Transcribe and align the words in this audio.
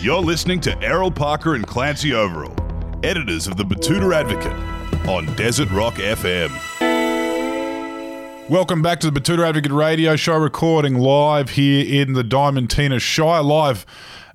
You're 0.00 0.22
listening 0.22 0.60
to 0.60 0.80
Errol 0.80 1.10
Parker 1.10 1.56
and 1.56 1.66
Clancy 1.66 2.14
Overall, 2.14 2.54
editors 3.02 3.48
of 3.48 3.56
the 3.56 3.64
Betoota 3.64 4.14
Advocate 4.14 5.08
on 5.08 5.26
Desert 5.34 5.68
Rock 5.70 5.94
FM. 5.94 6.50
Welcome 8.48 8.82
back 8.82 9.00
to 9.00 9.10
the 9.10 9.20
Betoota 9.20 9.48
Advocate 9.48 9.72
Radio 9.72 10.14
Show, 10.14 10.38
recording 10.38 10.94
live 10.94 11.50
here 11.50 12.02
in 12.02 12.12
the 12.12 12.22
Diamantina 12.22 13.00
Shire. 13.00 13.42
Live 13.42 13.84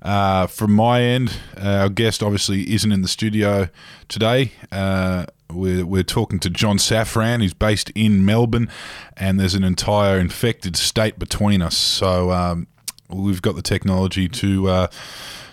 uh, 0.02 0.46
from 0.46 0.72
my 0.74 1.00
end, 1.00 1.38
uh, 1.56 1.68
our 1.68 1.88
guest 1.88 2.22
obviously 2.22 2.72
isn't 2.74 2.92
in 2.92 3.00
the 3.00 3.08
studio 3.08 3.68
today. 4.08 4.52
Uh, 4.70 5.24
we're, 5.50 5.84
we're 5.84 6.02
talking 6.02 6.38
to 6.40 6.50
John 6.50 6.78
Safran, 6.78 7.40
who's 7.40 7.54
based 7.54 7.90
in 7.94 8.24
Melbourne, 8.24 8.68
and 9.16 9.38
there's 9.38 9.54
an 9.54 9.64
entire 9.64 10.18
infected 10.18 10.76
state 10.76 11.18
between 11.18 11.62
us. 11.62 11.76
So 11.76 12.30
um, 12.30 12.66
we've 13.08 13.42
got 13.42 13.56
the 13.56 13.62
technology 13.62 14.28
to 14.28 14.68
uh, 14.68 14.86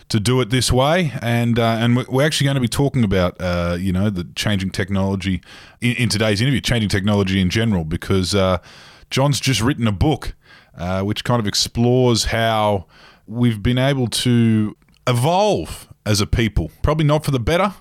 to 0.09 0.19
do 0.19 0.41
it 0.41 0.49
this 0.49 0.71
way, 0.71 1.13
and 1.21 1.57
uh, 1.57 1.77
and 1.79 2.05
we're 2.07 2.25
actually 2.25 2.45
going 2.45 2.55
to 2.55 2.61
be 2.61 2.67
talking 2.67 3.03
about 3.03 3.37
uh, 3.39 3.77
you 3.79 3.91
know 3.91 4.09
the 4.09 4.27
changing 4.35 4.71
technology 4.71 5.41
in, 5.79 5.95
in, 5.95 6.09
today's 6.09 6.41
interview, 6.41 6.61
changing 6.61 6.89
technology 6.89 7.39
in 7.39 7.49
general, 7.49 7.85
because 7.85 8.35
uh, 8.35 8.57
John's 9.09 9.39
just 9.39 9.61
written 9.61 9.87
a 9.87 9.91
book 9.91 10.33
uh, 10.77 11.01
which 11.01 11.23
kind 11.23 11.39
of 11.39 11.47
explores 11.47 12.25
how 12.25 12.85
we've 13.27 13.61
been 13.61 13.77
able 13.77 14.07
to 14.07 14.75
evolve 15.07 15.87
as 16.05 16.21
a 16.21 16.27
people, 16.27 16.71
probably 16.81 17.05
not 17.05 17.23
for 17.23 17.31
the 17.31 17.39
better. 17.39 17.73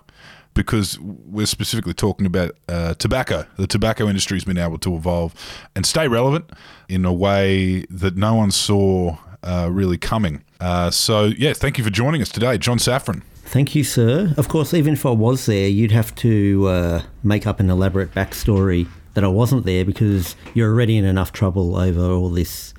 Because 0.60 0.98
we're 1.00 1.46
specifically 1.46 1.94
talking 1.94 2.26
about 2.26 2.54
uh, 2.68 2.94
tobacco. 2.94 3.46
The 3.56 3.66
tobacco 3.66 4.08
industry 4.08 4.36
has 4.36 4.44
been 4.44 4.58
able 4.58 4.78
to 4.78 4.94
evolve 4.94 5.34
and 5.74 5.86
stay 5.86 6.06
relevant 6.06 6.50
in 6.88 7.04
a 7.04 7.12
way 7.12 7.86
that 7.88 8.16
no 8.16 8.34
one 8.34 8.50
saw 8.50 9.16
uh, 9.42 9.68
really 9.72 9.96
coming. 9.96 10.44
Uh, 10.60 10.90
so, 10.90 11.24
yeah, 11.24 11.54
thank 11.54 11.78
you 11.78 11.84
for 11.84 11.90
joining 11.90 12.20
us 12.20 12.28
today, 12.28 12.58
John 12.58 12.78
Safran. 12.78 13.22
Thank 13.44 13.74
you, 13.74 13.82
sir. 13.82 14.34
Of 14.36 14.48
course, 14.48 14.74
even 14.74 14.92
if 14.92 15.06
I 15.06 15.10
was 15.10 15.46
there, 15.46 15.66
you'd 15.66 15.92
have 15.92 16.14
to 16.16 16.68
uh, 16.68 17.02
make 17.24 17.46
up 17.46 17.58
an 17.58 17.70
elaborate 17.70 18.12
backstory 18.14 18.86
that 19.14 19.24
I 19.24 19.28
wasn't 19.28 19.64
there 19.64 19.84
because 19.84 20.36
you're 20.54 20.70
already 20.70 20.96
in 20.96 21.04
enough 21.04 21.32
trouble 21.32 21.76
over 21.76 22.00
all 22.00 22.30
this. 22.30 22.74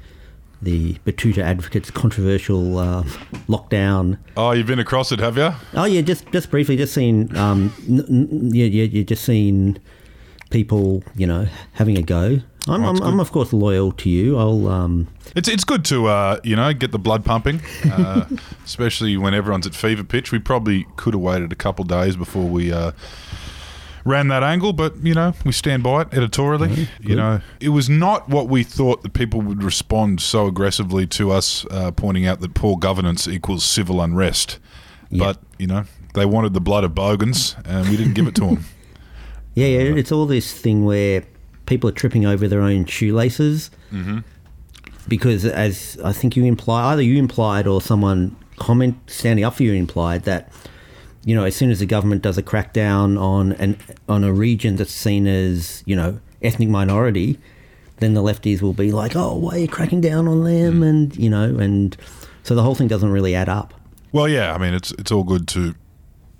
The 0.62 0.94
Betoota 1.06 1.40
Advocates 1.40 1.90
controversial 1.90 2.78
uh, 2.78 3.04
lockdown. 3.48 4.18
Oh, 4.38 4.52
you've 4.52 4.68
been 4.68 4.80
across 4.80 5.12
it, 5.12 5.20
have 5.20 5.38
you? 5.38 5.52
Oh, 5.74 5.86
yeah, 5.86 6.02
just 6.02 6.32
just 6.32 6.52
briefly, 6.52 6.78
just 6.78 6.94
seen. 6.94 7.36
Um, 7.36 7.74
n- 7.90 8.06
n- 8.10 8.52
yeah, 8.54 8.66
yeah, 8.66 8.84
you 8.84 9.04
just 9.04 9.24
seen 9.24 9.80
people, 10.52 11.04
you 11.16 11.26
know, 11.26 11.48
having 11.74 11.98
a 11.98 12.02
go. 12.04 12.40
I'm, 12.68 12.84
oh, 12.84 12.90
I'm, 12.90 13.02
I'm, 13.02 13.20
of 13.20 13.32
course 13.32 13.54
loyal 13.54 13.92
to 13.94 14.10
you. 14.10 14.38
I'll. 14.38 14.68
Um, 14.68 15.08
it's 15.36 15.48
it's 15.50 15.64
good 15.64 15.84
to 15.86 16.06
uh, 16.06 16.40
you 16.44 16.56
know 16.56 16.72
get 16.74 16.92
the 16.92 17.00
blood 17.00 17.26
pumping, 17.26 17.60
uh, 17.86 18.28
especially 18.66 19.18
when 19.18 19.34
everyone's 19.34 19.66
at 19.66 19.74
fever 19.74 20.04
pitch. 20.04 20.32
We 20.32 20.38
probably 20.38 20.86
could 20.96 21.16
have 21.16 21.22
waited 21.22 21.52
a 21.52 21.56
couple 21.56 21.86
days 21.86 22.16
before 22.16 22.48
we 22.48 22.72
uh, 22.72 22.92
ran 24.06 24.28
that 24.30 24.44
angle, 24.44 24.74
but 24.74 24.98
you 25.04 25.14
know 25.14 25.34
we 25.46 25.52
stand 25.52 25.84
by 25.84 26.02
it 26.02 26.14
editorially. 26.14 26.70
Mm-hmm. 26.70 27.10
You 27.10 27.16
know 27.16 27.42
it 27.60 27.70
was 27.70 27.90
not 27.90 28.30
what 28.30 28.48
we 28.48 28.64
thought 28.64 29.04
that 29.04 29.14
people 29.14 29.42
would 29.42 29.64
respond 29.64 30.22
so 30.22 30.48
aggressively 30.48 31.08
to 31.08 31.32
us 31.32 31.66
uh, 31.72 31.92
pointing 31.92 32.26
out 32.26 32.40
that 32.42 32.54
poor 32.54 32.78
governance 32.78 33.28
equals 33.28 33.64
civil 33.64 34.02
unrest. 34.02 34.60
Yep. 35.10 35.20
But 35.20 35.44
you 35.58 35.68
know 35.68 35.86
they 36.14 36.26
wanted 36.26 36.54
the 36.54 36.62
blood 36.62 36.84
of 36.84 36.96
bogans, 36.96 37.56
and 37.66 37.90
we 37.90 37.98
didn't 37.98 38.14
give 38.14 38.28
it 38.28 38.36
to 38.36 38.42
them. 38.42 38.66
Yeah, 39.54 39.68
yeah, 39.68 39.96
it's 39.96 40.14
all 40.14 40.28
this 40.28 40.54
thing 40.54 40.86
where 40.86 41.26
people 41.66 41.90
are 41.90 41.94
tripping 41.94 42.26
over 42.26 42.48
their 42.48 42.62
own 42.62 42.86
shoelaces. 42.86 43.70
Mm-hmm. 43.92 44.20
Because, 45.08 45.46
as 45.46 46.00
I 46.04 46.14
think 46.14 46.38
you 46.38 46.46
imply, 46.46 46.94
either 46.94 47.02
you 47.02 47.18
implied 47.18 47.68
or 47.68 47.82
someone 47.82 48.36
comment 48.58 48.98
standing 49.08 49.44
up 49.44 49.56
for 49.56 49.64
you 49.64 49.74
implied 49.74 50.24
that, 50.24 50.54
you 51.24 51.36
know, 51.36 51.44
as 51.44 51.56
soon 51.56 51.70
as 51.70 51.80
the 51.80 51.86
government 51.86 52.22
does 52.22 52.38
a 52.38 52.44
crackdown 52.44 53.20
on 53.20 53.54
an 53.54 53.78
on 54.10 54.24
a 54.24 54.34
region 54.34 54.76
that's 54.76 54.92
seen 54.92 55.28
as 55.28 55.84
you 55.86 55.96
know 55.96 56.20
ethnic 56.42 56.70
minority, 56.70 57.40
then 57.98 58.14
the 58.14 58.22
lefties 58.22 58.62
will 58.62 58.74
be 58.74 58.92
like, 58.92 59.16
oh, 59.16 59.36
why 59.36 59.56
are 59.56 59.60
you 59.60 59.68
cracking 59.68 60.02
down 60.02 60.28
on 60.28 60.44
them? 60.44 60.82
Mm. 60.82 60.90
And 60.90 61.18
you 61.18 61.30
know, 61.30 61.58
and 61.58 61.96
so 62.44 62.56
the 62.56 62.64
whole 62.64 62.76
thing 62.76 62.88
doesn't 62.88 63.12
really 63.12 63.36
add 63.36 63.50
up. 63.50 63.74
Well, 64.12 64.28
yeah, 64.28 64.54
I 64.54 64.58
mean, 64.58 64.74
it's 64.74 64.92
it's 64.94 65.12
all 65.12 65.24
good 65.24 65.48
to 65.50 65.76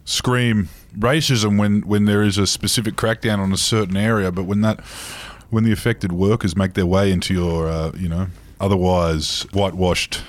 scream 0.04 0.70
racism 0.98 1.58
when 1.60 1.82
when 1.82 2.06
there 2.06 2.24
is 2.24 2.38
a 2.38 2.48
specific 2.48 2.96
crackdown 2.96 3.40
on 3.40 3.54
a 3.54 3.58
certain 3.58 3.96
area, 3.96 4.32
but 4.32 4.44
when 4.44 4.62
that 4.62 4.82
when 5.50 5.64
the 5.64 5.72
affected 5.72 6.12
workers 6.12 6.56
make 6.56 6.74
their 6.74 6.86
way 6.86 7.12
into 7.12 7.34
your 7.34 7.68
uh, 7.68 7.92
you 7.96 8.10
know 8.10 8.28
otherwise 8.60 9.46
whitewashed 9.54 10.24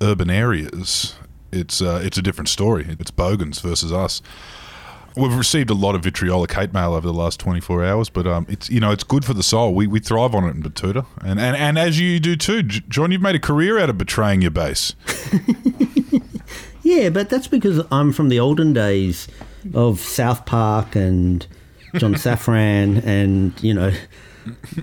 urban 0.00 0.30
areas, 0.30 1.16
it's 1.52 1.80
uh, 1.82 2.00
it's 2.02 2.18
a 2.18 2.22
different 2.22 2.48
story. 2.48 2.96
It's 2.98 3.10
bogans 3.10 3.60
versus 3.60 3.92
us. 3.92 4.22
We've 5.16 5.34
received 5.34 5.68
a 5.68 5.74
lot 5.74 5.96
of 5.96 6.04
vitriolic 6.04 6.52
hate 6.52 6.72
mail 6.72 6.94
over 6.94 7.04
the 7.04 7.12
last 7.12 7.40
24 7.40 7.84
hours, 7.84 8.08
but 8.08 8.26
um, 8.26 8.46
it's 8.48 8.70
you 8.70 8.78
know 8.78 8.92
it's 8.92 9.04
good 9.04 9.24
for 9.24 9.34
the 9.34 9.42
soul. 9.42 9.74
We, 9.74 9.86
we 9.86 9.98
thrive 10.00 10.34
on 10.34 10.44
it 10.44 10.54
in 10.54 10.62
Betoota, 10.62 11.06
and, 11.22 11.40
and 11.40 11.56
and 11.56 11.78
as 11.78 11.98
you 11.98 12.20
do 12.20 12.36
too, 12.36 12.62
John. 12.62 13.10
You've 13.10 13.22
made 13.22 13.34
a 13.34 13.40
career 13.40 13.78
out 13.78 13.90
of 13.90 13.98
betraying 13.98 14.42
your 14.42 14.52
base. 14.52 14.94
Yeah, 16.88 17.10
but 17.10 17.28
that's 17.28 17.48
because 17.48 17.84
I'm 17.92 18.14
from 18.14 18.30
the 18.30 18.40
olden 18.40 18.72
days 18.72 19.28
of 19.74 20.00
South 20.00 20.46
Park 20.46 20.96
and 20.96 21.46
John 21.96 22.14
Safran 22.14 23.04
and 23.04 23.52
you 23.62 23.74
know 23.74 23.92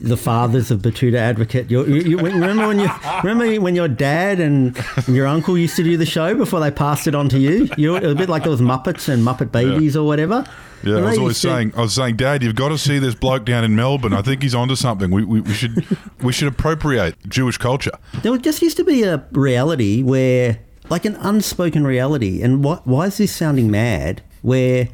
the 0.02 0.18
fathers 0.18 0.72
of 0.72 0.82
Betoota 0.82 1.18
Advocate. 1.18 1.70
You, 1.70 1.86
you, 1.86 2.18
remember 2.18 2.68
when 2.68 2.80
you 2.80 2.90
remember 3.24 3.62
when 3.62 3.76
your 3.76 3.88
dad 3.88 4.40
and 4.40 4.78
your 5.08 5.28
uncle 5.28 5.58
used 5.58 5.76
to 5.78 5.84
do 5.84 5.98
the 5.98 6.06
show 6.06 6.36
before 6.36 6.60
they 6.60 6.72
passed 6.72 7.08
it 7.08 7.16
on 7.16 7.30
to 7.30 7.40
you? 7.40 7.70
You 7.78 7.96
a 7.96 8.16
bit 8.16 8.30
like 8.30 8.44
those 8.44 8.62
Muppets 8.62 9.10
and 9.10 9.24
Muppet 9.24 9.52
Babies 9.52 9.96
yeah. 9.96 10.02
or 10.02 10.06
whatever. 10.06 10.46
Yeah, 10.84 10.98
and 10.98 11.06
I 11.06 11.10
was 11.10 11.18
always 11.18 11.38
saying, 11.38 11.74
I 11.76 11.82
was 11.82 11.94
saying, 11.94 12.18
Dad, 12.18 12.44
you've 12.44 12.56
got 12.56 12.70
to 12.70 12.78
see 12.78 13.00
this 13.00 13.16
bloke 13.16 13.46
down 13.46 13.64
in 13.64 13.76
Melbourne. 13.76 14.14
I 14.14 14.22
think 14.22 14.44
he's 14.44 14.54
onto 14.54 14.76
something. 14.76 15.10
We, 15.10 15.24
we, 15.24 15.42
we 15.42 15.54
should 15.54 15.98
we 16.22 16.32
should 16.32 16.48
appropriate 16.48 17.16
Jewish 17.28 17.58
culture. 17.58 17.98
There 18.22 18.38
just 18.38 18.62
used 18.62 18.78
to 18.78 18.84
be 18.84 19.04
a 19.04 19.26
reality 19.32 20.04
where 20.04 20.60
like 20.90 21.06
an 21.06 21.16
unspoken 21.16 21.86
reality. 21.86 22.42
And 22.42 22.64
why, 22.64 22.80
why 22.84 23.08
is 23.08 23.18
this 23.18 23.36
sounding 23.36 23.72
mad? 23.72 24.22
Where 24.42 24.90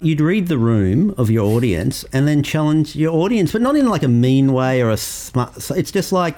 you'd 0.00 0.20
read 0.20 0.48
the 0.48 0.58
room 0.58 1.14
of 1.16 1.30
your 1.30 1.44
audience 1.44 2.04
and 2.12 2.28
then 2.28 2.42
challenge 2.42 2.96
your 2.96 3.14
audience, 3.14 3.52
but 3.52 3.62
not 3.62 3.76
in 3.76 3.88
like 3.88 4.02
a 4.02 4.08
mean 4.08 4.52
way 4.52 4.80
or 4.80 4.90
a 4.90 4.96
smart. 4.96 5.70
It's 5.70 5.90
just 5.90 6.12
like 6.12 6.36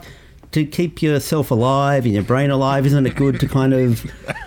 to 0.52 0.64
keep 0.64 1.02
yourself 1.02 1.50
alive 1.50 2.04
and 2.04 2.14
your 2.14 2.22
brain 2.22 2.50
alive. 2.50 2.86
Isn't 2.86 3.06
it 3.06 3.16
good 3.16 3.38
to 3.40 3.48
kind 3.48 3.74
of 3.74 4.02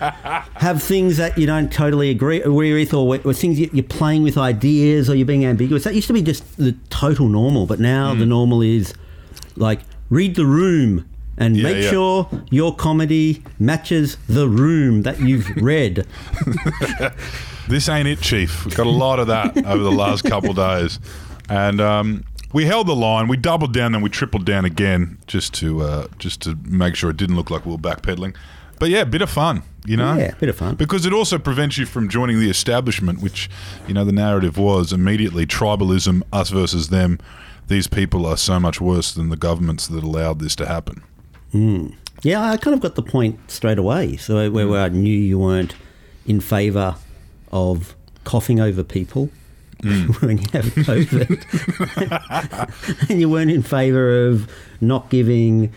have 0.54 0.82
things 0.82 1.16
that 1.18 1.38
you 1.38 1.46
don't 1.46 1.72
totally 1.72 2.10
agree, 2.10 2.42
agree 2.42 2.74
with, 2.74 2.92
or, 2.92 3.18
or 3.24 3.32
things 3.32 3.60
you're 3.60 3.84
playing 3.84 4.22
with 4.22 4.36
ideas, 4.36 5.08
or 5.08 5.14
you're 5.14 5.26
being 5.26 5.44
ambiguous? 5.44 5.84
That 5.84 5.94
used 5.94 6.08
to 6.08 6.12
be 6.12 6.22
just 6.22 6.56
the 6.56 6.72
total 6.90 7.28
normal, 7.28 7.66
but 7.66 7.78
now 7.78 8.14
mm. 8.14 8.18
the 8.18 8.26
normal 8.26 8.62
is 8.62 8.94
like 9.56 9.80
read 10.10 10.34
the 10.34 10.46
room 10.46 11.08
and 11.38 11.56
yeah, 11.56 11.62
make 11.62 11.84
yeah. 11.84 11.90
sure 11.90 12.28
your 12.50 12.74
comedy 12.74 13.42
matches 13.58 14.16
the 14.28 14.48
room 14.48 15.02
that 15.02 15.20
you've 15.20 15.48
read. 15.56 16.06
this 17.68 17.88
ain't 17.88 18.08
it, 18.08 18.20
Chief. 18.20 18.64
We've 18.64 18.74
got 18.74 18.86
a 18.86 18.90
lot 18.90 19.18
of 19.18 19.28
that 19.28 19.56
over 19.66 19.82
the 19.82 19.92
last 19.92 20.24
couple 20.24 20.52
days, 20.54 20.98
and 21.48 21.80
um, 21.80 22.24
we 22.52 22.64
held 22.66 22.86
the 22.86 22.96
line. 22.96 23.28
We 23.28 23.36
doubled 23.36 23.72
down, 23.72 23.92
then 23.92 24.02
we 24.02 24.10
tripled 24.10 24.44
down 24.44 24.64
again, 24.64 25.18
just 25.26 25.54
to 25.54 25.82
uh, 25.82 26.06
just 26.18 26.40
to 26.42 26.58
make 26.64 26.96
sure 26.96 27.10
it 27.10 27.16
didn't 27.16 27.36
look 27.36 27.50
like 27.50 27.64
we 27.64 27.72
were 27.72 27.78
backpedaling. 27.78 28.36
But 28.78 28.90
yeah, 28.90 29.02
a 29.02 29.06
bit 29.06 29.22
of 29.22 29.30
fun, 29.30 29.62
you 29.84 29.96
know. 29.96 30.14
Yeah, 30.14 30.32
a 30.32 30.36
bit 30.36 30.48
of 30.48 30.56
fun. 30.56 30.74
Because 30.74 31.06
it 31.06 31.12
also 31.12 31.38
prevents 31.38 31.78
you 31.78 31.86
from 31.86 32.08
joining 32.08 32.40
the 32.40 32.50
establishment, 32.50 33.22
which 33.22 33.48
you 33.86 33.94
know 33.94 34.04
the 34.04 34.12
narrative 34.12 34.58
was 34.58 34.92
immediately 34.92 35.46
tribalism, 35.46 36.22
us 36.32 36.50
versus 36.50 36.88
them. 36.88 37.18
These 37.68 37.86
people 37.86 38.26
are 38.26 38.36
so 38.36 38.58
much 38.58 38.80
worse 38.80 39.12
than 39.12 39.28
the 39.28 39.36
governments 39.36 39.86
that 39.86 40.02
allowed 40.02 40.40
this 40.40 40.56
to 40.56 40.66
happen. 40.66 41.02
Mm. 41.54 41.94
Yeah, 42.22 42.42
I 42.42 42.56
kind 42.56 42.74
of 42.74 42.80
got 42.80 42.94
the 42.94 43.02
point 43.02 43.50
straight 43.50 43.78
away. 43.78 44.16
So 44.16 44.50
where, 44.50 44.68
where 44.68 44.82
I 44.82 44.88
knew 44.88 45.16
you 45.16 45.38
weren't 45.38 45.74
in 46.26 46.40
favour 46.40 46.96
of 47.52 47.94
coughing 48.24 48.60
over 48.60 48.82
people 48.82 49.30
mm. 49.82 50.20
when 50.22 50.38
you 50.38 50.46
have 50.52 50.64
COVID, 50.64 51.50
and 53.10 53.20
you 53.20 53.28
weren't 53.28 53.50
in 53.50 53.62
favour 53.62 54.26
of 54.28 54.50
not 54.80 55.10
giving 55.10 55.72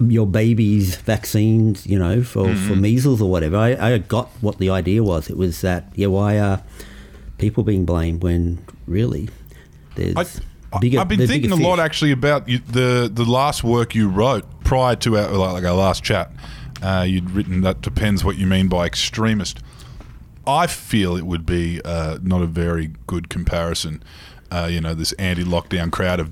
your 0.00 0.26
babies 0.26 0.96
vaccines, 0.96 1.86
you 1.86 1.98
know, 1.98 2.22
for, 2.22 2.44
mm-hmm. 2.44 2.68
for 2.68 2.76
measles 2.76 3.20
or 3.20 3.30
whatever. 3.30 3.56
I, 3.56 3.94
I 3.94 3.98
got 3.98 4.28
what 4.40 4.58
the 4.58 4.70
idea 4.70 5.02
was. 5.02 5.28
It 5.28 5.36
was 5.36 5.60
that, 5.62 5.90
yeah, 5.94 6.06
why 6.06 6.38
are 6.38 6.62
people 7.38 7.64
being 7.64 7.84
blamed 7.84 8.22
when 8.22 8.64
really 8.86 9.28
there's. 9.94 10.16
I, 10.16 10.24
Bigger, 10.80 11.00
I've 11.00 11.08
been 11.08 11.26
thinking 11.26 11.50
a 11.50 11.56
lot 11.56 11.80
actually 11.80 12.10
about 12.10 12.46
you, 12.46 12.58
the 12.58 13.10
the 13.10 13.24
last 13.24 13.64
work 13.64 13.94
you 13.94 14.06
wrote 14.06 14.44
prior 14.64 14.94
to 14.96 15.16
our 15.16 15.30
like 15.30 15.64
our 15.64 15.72
last 15.72 16.04
chat. 16.04 16.30
Uh, 16.82 17.06
you'd 17.08 17.30
written 17.30 17.62
that 17.62 17.80
depends 17.80 18.22
what 18.22 18.36
you 18.36 18.46
mean 18.46 18.68
by 18.68 18.84
extremist. 18.84 19.60
I 20.48 20.66
feel 20.66 21.14
it 21.14 21.26
would 21.26 21.44
be 21.44 21.80
uh, 21.84 22.18
not 22.22 22.40
a 22.40 22.46
very 22.46 22.92
good 23.06 23.28
comparison. 23.28 24.02
Uh, 24.50 24.66
you 24.70 24.80
know, 24.80 24.94
this 24.94 25.12
anti-lockdown 25.12 25.92
crowd 25.92 26.20
of, 26.20 26.30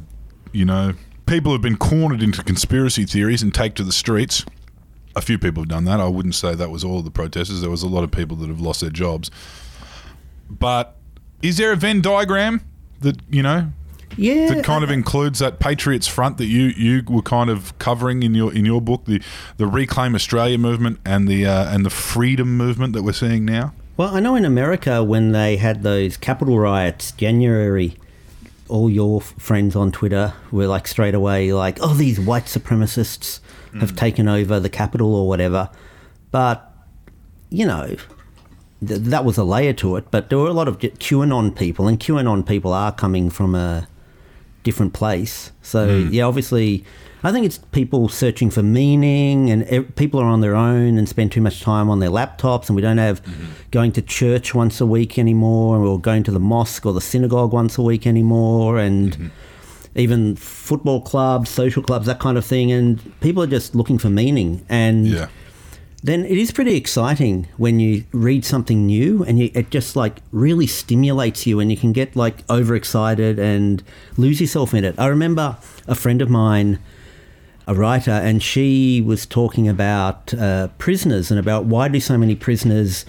you 0.53 0.65
know, 0.65 0.95
people 1.27 1.51
who 1.51 1.57
have 1.57 1.63
been 1.63 1.77
cornered 1.77 2.23
into 2.23 2.43
conspiracy 2.43 3.05
theories 3.05 3.43
and 3.43 3.55
take 3.55 3.75
to 3.75 3.85
the 3.85 3.93
streets. 3.93 4.47
A 5.15 5.21
few 5.21 5.39
people 5.39 5.63
have 5.63 5.69
done 5.69 5.85
that. 5.85 6.01
I 6.01 6.09
wouldn't 6.09 6.35
say 6.35 6.55
that 6.55 6.71
was 6.71 6.83
all 6.83 6.99
of 6.99 7.05
the 7.05 7.11
protesters. 7.11 7.61
There 7.61 7.71
was 7.71 7.83
a 7.83 7.89
lot 7.89 8.05
of 8.05 8.11
people 8.11 8.37
that 8.39 8.49
have 8.49 8.61
lost 8.61 8.81
their 8.81 8.91
jobs. 8.91 9.31
But 10.49 10.97
is 11.43 11.59
there 11.59 11.73
a 11.73 11.77
Venn 11.77 12.01
diagram 12.01 12.63
that 13.01 13.21
you 13.29 13.43
know 13.43 13.71
Yeah, 14.17 14.49
that 14.49 14.65
kind 14.65 14.83
of 14.83 14.91
includes 14.91 15.41
that 15.41 15.59
Patriots 15.59 16.07
Front 16.07 16.39
that 16.39 16.47
you 16.47 16.69
you 16.69 17.03
were 17.07 17.23
kind 17.23 17.51
of 17.51 17.79
covering 17.79 18.23
in 18.23 18.35
your 18.35 18.53
in 18.53 18.65
your 18.65 18.81
book 18.81 19.05
the 19.05 19.21
the 19.59 19.67
Reclaim 19.67 20.15
Australia 20.15 20.57
movement 20.57 21.01
and 21.05 21.29
the 21.29 21.45
uh, 21.45 21.75
and 21.75 21.85
the 21.85 21.91
freedom 21.91 22.57
movement 22.57 22.95
that 22.95 23.03
we're 23.03 23.13
seeing 23.13 23.45
now? 23.45 23.75
Well, 23.97 24.15
I 24.15 24.21
know 24.21 24.35
in 24.35 24.45
America 24.45 25.03
when 25.03 25.33
they 25.33 25.57
had 25.57 25.83
those 25.83 26.19
Capitol 26.19 26.59
riots, 26.59 27.13
January, 27.13 27.97
all 28.69 28.91
your 28.91 29.23
f- 29.23 29.35
friends 29.39 29.75
on 29.75 29.91
Twitter 29.91 30.35
were 30.51 30.67
like 30.67 30.87
straight 30.87 31.15
away 31.15 31.53
like, 31.55 31.79
"Oh, 31.81 31.95
these 31.95 32.21
white 32.21 32.45
supremacists 32.45 33.41
have 33.81 33.91
hmm. 33.91 33.97
taken 33.97 34.29
over 34.29 34.61
the 34.61 34.69
Capitol 34.69 35.15
or 35.15 35.27
whatever." 35.27 35.71
But 36.31 36.71
you 37.49 37.65
know, 37.65 37.97
th- 38.87 39.01
that 39.01 39.25
was 39.25 39.39
a 39.39 39.45
layer 39.45 39.73
to 39.75 39.97
it. 39.97 40.11
But 40.11 40.29
there 40.29 40.39
were 40.39 40.49
a 40.49 40.53
lot 40.53 40.69
of 40.69 40.79
QAnon 40.79 41.57
people, 41.57 41.89
and 41.89 41.99
QAnon 41.99 42.47
people 42.47 42.75
are 42.75 42.93
coming 42.93 43.31
from 43.31 43.55
a 43.55 43.89
different 44.63 44.93
place. 44.93 45.53
So 45.63 46.03
hmm. 46.03 46.13
yeah, 46.13 46.25
obviously, 46.25 46.85
I 47.27 47.33
think 47.33 47.45
it's 47.45 47.59
people 47.59 48.09
searching 48.09 48.51
for 48.51 48.63
meaning, 48.63 49.51
and 49.51 49.97
people 49.97 50.21
are 50.21 50.27
on 50.27 50.43
their 50.43 50.55
own 50.55 50.97
and 50.97 51.09
spend 51.09 51.33
too 51.33 51.41
much 51.41 51.61
time 51.61 51.91
on 51.91 51.99
their 51.99 52.09
laptops, 52.09 52.69
and 52.69 52.77
we 52.77 52.83
don't 52.83 52.99
have 52.99 53.21
mm-hmm. 53.25 53.47
going 53.73 53.91
to 53.93 54.03
church 54.03 54.55
once 54.55 54.81
a 54.81 54.87
week 54.87 55.19
anymore, 55.19 55.79
or 55.79 55.99
going 55.99 56.23
to 56.23 56.31
the 56.31 56.39
mosque 56.39 56.87
or 56.87 56.93
the 56.93 57.01
synagogue 57.01 57.53
once 57.53 57.79
a 57.79 57.83
week 57.83 58.07
anymore, 58.07 58.79
and 58.79 59.15
mm-hmm. 59.15 59.29
even 59.97 60.37
football 60.37 61.01
clubs, 61.01 61.51
social 61.51 61.83
clubs, 61.83 62.07
that 62.07 62.21
kind 62.21 62.39
of 62.39 62.45
thing, 62.45 62.71
and 62.71 63.03
people 63.21 63.43
are 63.43 63.49
just 63.49 63.75
looking 63.75 63.99
for 63.99 64.09
meaning 64.09 64.65
and 64.69 65.05
Yeah. 65.09 65.27
then 66.05 66.25
it 66.25 66.39
is 66.39 66.53
pretty 66.53 66.77
exciting 66.77 67.49
when 67.57 67.81
you 67.81 68.05
read 68.13 68.45
something 68.45 68.87
new 68.87 69.25
and 69.25 69.41
you, 69.41 69.51
it 69.53 69.71
just 69.71 69.97
like 69.97 70.21
really 70.31 70.69
stimulates 70.69 71.45
you 71.45 71.59
and 71.59 71.73
you 71.73 71.77
can 71.77 71.93
get 71.93 72.15
like 72.15 72.45
overexcited 72.49 73.41
and 73.41 73.83
lose 74.17 74.41
yourself 74.41 74.73
in 74.75 74.85
it. 74.85 74.95
I 74.97 75.09
remember 75.09 75.57
a 75.89 75.97
friend 75.97 76.23
of 76.23 76.31
mine, 76.31 76.79
a 77.67 77.75
writer, 77.75 78.13
and 78.13 78.43
she 78.43 79.01
was 79.01 79.27
talking 79.27 79.69
about 79.69 80.33
uh, 80.35 80.69
prisoners 80.79 81.31
and 81.31 81.41
about 81.41 81.65
why 81.65 81.89
do 81.89 82.01
so 82.01 82.17
many 82.17 82.37
prisoners 82.37 83.05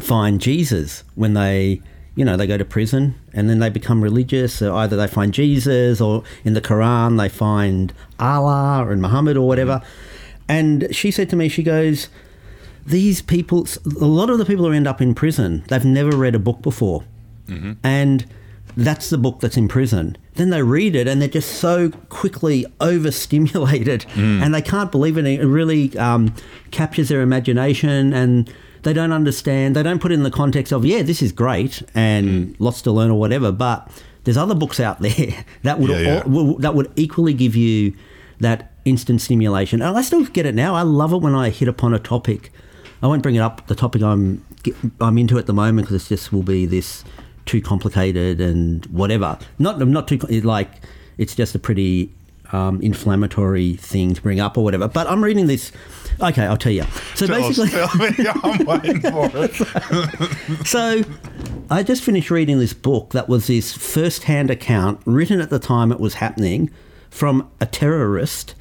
find 0.00 0.40
Jesus 0.40 1.04
when 1.16 1.34
they, 1.34 1.82
you 2.14 2.24
know, 2.24 2.36
they 2.36 2.46
go 2.46 2.56
to 2.56 2.64
prison 2.64 3.14
and 3.32 3.50
then 3.50 3.58
they 3.58 3.68
become 3.68 4.02
religious. 4.02 4.54
So 4.54 4.76
either 4.76 4.96
they 4.96 5.06
find 5.06 5.34
Jesus 5.34 6.00
or 6.00 6.22
in 6.44 6.54
the 6.54 6.60
Quran 6.60 7.18
they 7.18 7.28
find 7.28 7.92
Allah 8.18 8.86
and 8.88 9.02
Muhammad 9.02 9.36
or 9.36 9.46
whatever. 9.46 9.82
And 10.48 10.88
she 10.92 11.10
said 11.10 11.28
to 11.30 11.36
me, 11.36 11.48
she 11.48 11.62
goes, 11.62 12.08
these 12.86 13.20
people, 13.20 13.66
a 14.00 14.06
lot 14.06 14.30
of 14.30 14.38
the 14.38 14.46
people 14.46 14.64
who 14.64 14.72
end 14.72 14.86
up 14.86 15.02
in 15.02 15.14
prison, 15.14 15.62
they've 15.68 15.84
never 15.84 16.16
read 16.16 16.34
a 16.34 16.38
book 16.38 16.62
before. 16.62 17.04
And 17.82 18.24
that's 18.78 19.10
the 19.10 19.18
book 19.18 19.40
that's 19.40 19.56
in 19.56 19.66
prison. 19.66 20.16
Then 20.34 20.50
they 20.50 20.62
read 20.62 20.94
it 20.94 21.08
and 21.08 21.20
they're 21.20 21.28
just 21.28 21.56
so 21.56 21.90
quickly 22.10 22.64
overstimulated 22.80 24.06
and 24.14 24.54
they 24.54 24.62
can't 24.62 24.92
believe 24.92 25.18
it. 25.18 25.26
It 25.26 25.44
really 25.46 25.96
um, 25.98 26.34
captures 26.70 27.08
their 27.08 27.20
imagination 27.22 28.12
and 28.12 28.52
they 28.84 28.92
don't 28.92 29.12
understand. 29.12 29.74
They 29.74 29.82
don't 29.82 30.00
put 30.00 30.12
it 30.12 30.14
in 30.14 30.22
the 30.22 30.30
context 30.30 30.72
of, 30.72 30.84
yeah, 30.84 31.02
this 31.02 31.22
is 31.22 31.32
great 31.32 31.82
and 31.94 32.54
lots 32.60 32.82
to 32.82 32.92
learn 32.92 33.10
or 33.10 33.18
whatever, 33.18 33.50
but 33.50 33.90
there's 34.24 34.36
other 34.36 34.54
books 34.54 34.78
out 34.78 35.00
there 35.06 35.44
that 35.64 35.80
would, 35.80 35.90
Yeah, 35.90 35.98
yeah. 35.98 36.16
al- 36.24 36.30
will- 36.30 36.58
that 36.58 36.74
would 36.74 36.90
equally 36.96 37.34
give 37.34 37.56
you 37.56 37.94
that 38.40 38.72
instant 38.84 39.20
stimulation. 39.20 39.82
And 39.82 39.96
I 39.98 40.02
still 40.02 40.24
get 40.24 40.46
it 40.46 40.54
now. 40.54 40.74
I 40.76 40.82
love 40.82 41.12
it 41.12 41.18
when 41.18 41.34
I 41.34 41.50
hit 41.50 41.66
upon 41.68 41.94
a 41.94 41.98
topic. 41.98 42.52
I 43.02 43.06
won't 43.08 43.22
bring 43.22 43.34
it 43.34 43.40
up, 43.40 43.66
the 43.66 43.74
topic 43.74 44.02
I'm 44.02 44.44
I'm 45.00 45.16
into 45.18 45.38
at 45.38 45.46
the 45.46 45.52
moment 45.52 45.86
because 45.88 46.04
it 46.06 46.08
just 46.08 46.32
will 46.32 46.42
be 46.42 46.66
this 46.66 47.04
too 47.48 47.60
complicated 47.60 48.40
and 48.40 48.86
whatever. 48.86 49.38
Not 49.58 49.80
not 49.80 50.06
too 50.06 50.18
like 50.18 50.70
it's 51.16 51.34
just 51.34 51.54
a 51.54 51.58
pretty 51.58 52.12
um, 52.52 52.80
inflammatory 52.80 53.74
thing 53.74 54.14
to 54.14 54.22
bring 54.22 54.40
up 54.40 54.56
or 54.56 54.64
whatever. 54.64 54.88
But 54.88 55.08
I'm 55.08 55.22
reading 55.24 55.46
this. 55.46 55.72
Okay, 56.20 56.44
I'll 56.44 56.56
tell 56.56 56.72
you. 56.72 56.84
So 57.14 57.26
Tell 57.26 57.40
basically, 57.40 58.24
me. 58.24 58.30
I'm 58.42 58.64
waiting 58.64 59.00
for 59.00 59.30
it. 59.34 60.66
so 60.66 61.02
I 61.70 61.82
just 61.82 62.02
finished 62.02 62.30
reading 62.30 62.58
this 62.58 62.72
book 62.72 63.10
that 63.10 63.28
was 63.28 63.46
this 63.46 63.72
first-hand 63.72 64.50
account 64.50 65.00
written 65.04 65.40
at 65.40 65.50
the 65.50 65.58
time 65.58 65.92
it 65.92 66.00
was 66.00 66.14
happening 66.14 66.70
from 67.10 67.50
a 67.60 67.66
terrorist 67.66 68.54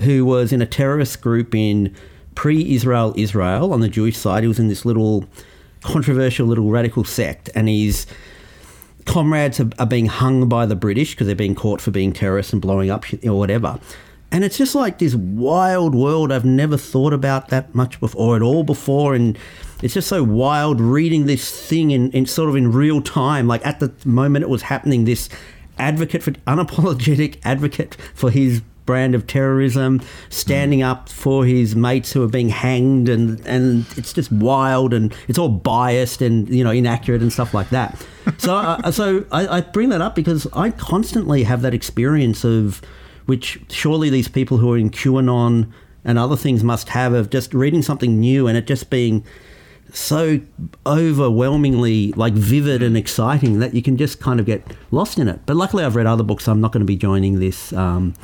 who 0.00 0.24
was 0.24 0.52
in 0.52 0.62
a 0.62 0.66
terrorist 0.66 1.20
group 1.20 1.54
in 1.54 1.94
pre-Israel 2.34 3.12
Israel 3.16 3.72
on 3.72 3.80
the 3.80 3.88
Jewish 3.88 4.16
side. 4.16 4.42
He 4.42 4.48
was 4.48 4.58
in 4.58 4.68
this 4.68 4.84
little 4.84 5.26
controversial 5.82 6.46
little 6.46 6.70
radical 6.70 7.04
sect, 7.04 7.50
and 7.54 7.68
his 7.68 8.06
comrades 9.04 9.60
are, 9.60 9.70
are 9.78 9.86
being 9.86 10.06
hung 10.06 10.48
by 10.48 10.66
the 10.66 10.76
British 10.76 11.12
because 11.12 11.26
they're 11.26 11.36
being 11.36 11.54
caught 11.54 11.80
for 11.80 11.90
being 11.90 12.12
terrorists 12.12 12.52
and 12.52 12.60
blowing 12.60 12.90
up 12.90 13.04
or 13.24 13.38
whatever. 13.38 13.78
And 14.30 14.44
it's 14.44 14.56
just 14.56 14.74
like 14.74 14.98
this 14.98 15.14
wild 15.14 15.94
world 15.94 16.32
I've 16.32 16.44
never 16.44 16.78
thought 16.78 17.12
about 17.12 17.48
that 17.48 17.74
much 17.74 18.00
before, 18.00 18.32
or 18.32 18.36
at 18.36 18.42
all 18.42 18.64
before. 18.64 19.14
And 19.14 19.38
it's 19.82 19.92
just 19.92 20.08
so 20.08 20.24
wild 20.24 20.80
reading 20.80 21.26
this 21.26 21.50
thing 21.68 21.90
in, 21.90 22.10
in 22.12 22.24
sort 22.24 22.48
of 22.48 22.56
in 22.56 22.72
real 22.72 23.02
time. 23.02 23.46
Like 23.46 23.64
at 23.66 23.80
the 23.80 23.92
moment 24.06 24.42
it 24.42 24.48
was 24.48 24.62
happening, 24.62 25.04
this 25.04 25.28
advocate 25.78 26.22
for 26.22 26.30
unapologetic 26.46 27.40
advocate 27.44 27.96
for 28.14 28.30
his 28.30 28.62
brand 28.84 29.14
of 29.14 29.26
terrorism, 29.26 30.00
standing 30.28 30.80
hmm. 30.80 30.86
up 30.86 31.08
for 31.08 31.44
his 31.44 31.74
mates 31.76 32.12
who 32.12 32.22
are 32.22 32.28
being 32.28 32.48
hanged, 32.48 33.08
and 33.08 33.40
and 33.46 33.86
it's 33.96 34.12
just 34.12 34.30
wild 34.32 34.92
and 34.92 35.14
it's 35.28 35.38
all 35.38 35.48
biased 35.48 36.22
and 36.22 36.48
you 36.48 36.64
know 36.64 36.70
inaccurate 36.70 37.22
and 37.22 37.32
stuff 37.32 37.54
like 37.54 37.70
that. 37.70 38.04
So 38.38 38.54
I 38.54 38.90
so 38.90 39.24
I, 39.32 39.48
I 39.48 39.60
bring 39.60 39.88
that 39.90 40.00
up 40.00 40.14
because 40.14 40.46
I 40.52 40.70
constantly 40.70 41.44
have 41.44 41.62
that 41.62 41.74
experience 41.74 42.44
of 42.44 42.80
which 43.26 43.60
surely 43.70 44.10
these 44.10 44.28
people 44.28 44.58
who 44.58 44.72
are 44.72 44.78
in 44.78 44.90
QAnon 44.90 45.72
and 46.04 46.18
other 46.18 46.36
things 46.36 46.64
must 46.64 46.88
have 46.88 47.12
of 47.12 47.30
just 47.30 47.54
reading 47.54 47.82
something 47.82 48.18
new 48.18 48.46
and 48.46 48.58
it 48.58 48.66
just 48.66 48.90
being 48.90 49.24
so 49.92 50.40
overwhelmingly 50.86 52.12
like 52.12 52.32
vivid 52.32 52.82
and 52.82 52.96
exciting 52.96 53.58
that 53.58 53.74
you 53.74 53.82
can 53.82 53.96
just 53.96 54.20
kind 54.20 54.40
of 54.40 54.46
get 54.46 54.62
lost 54.90 55.18
in 55.18 55.28
it. 55.28 55.40
But 55.44 55.56
luckily, 55.56 55.84
I've 55.84 55.94
read 55.96 56.06
other 56.06 56.22
books. 56.24 56.44
So 56.44 56.52
I'm 56.52 56.60
not 56.60 56.72
going 56.72 56.80
to 56.80 56.86
be 56.86 56.96
joining 56.96 57.40
this 57.40 57.72
um, 57.74 58.14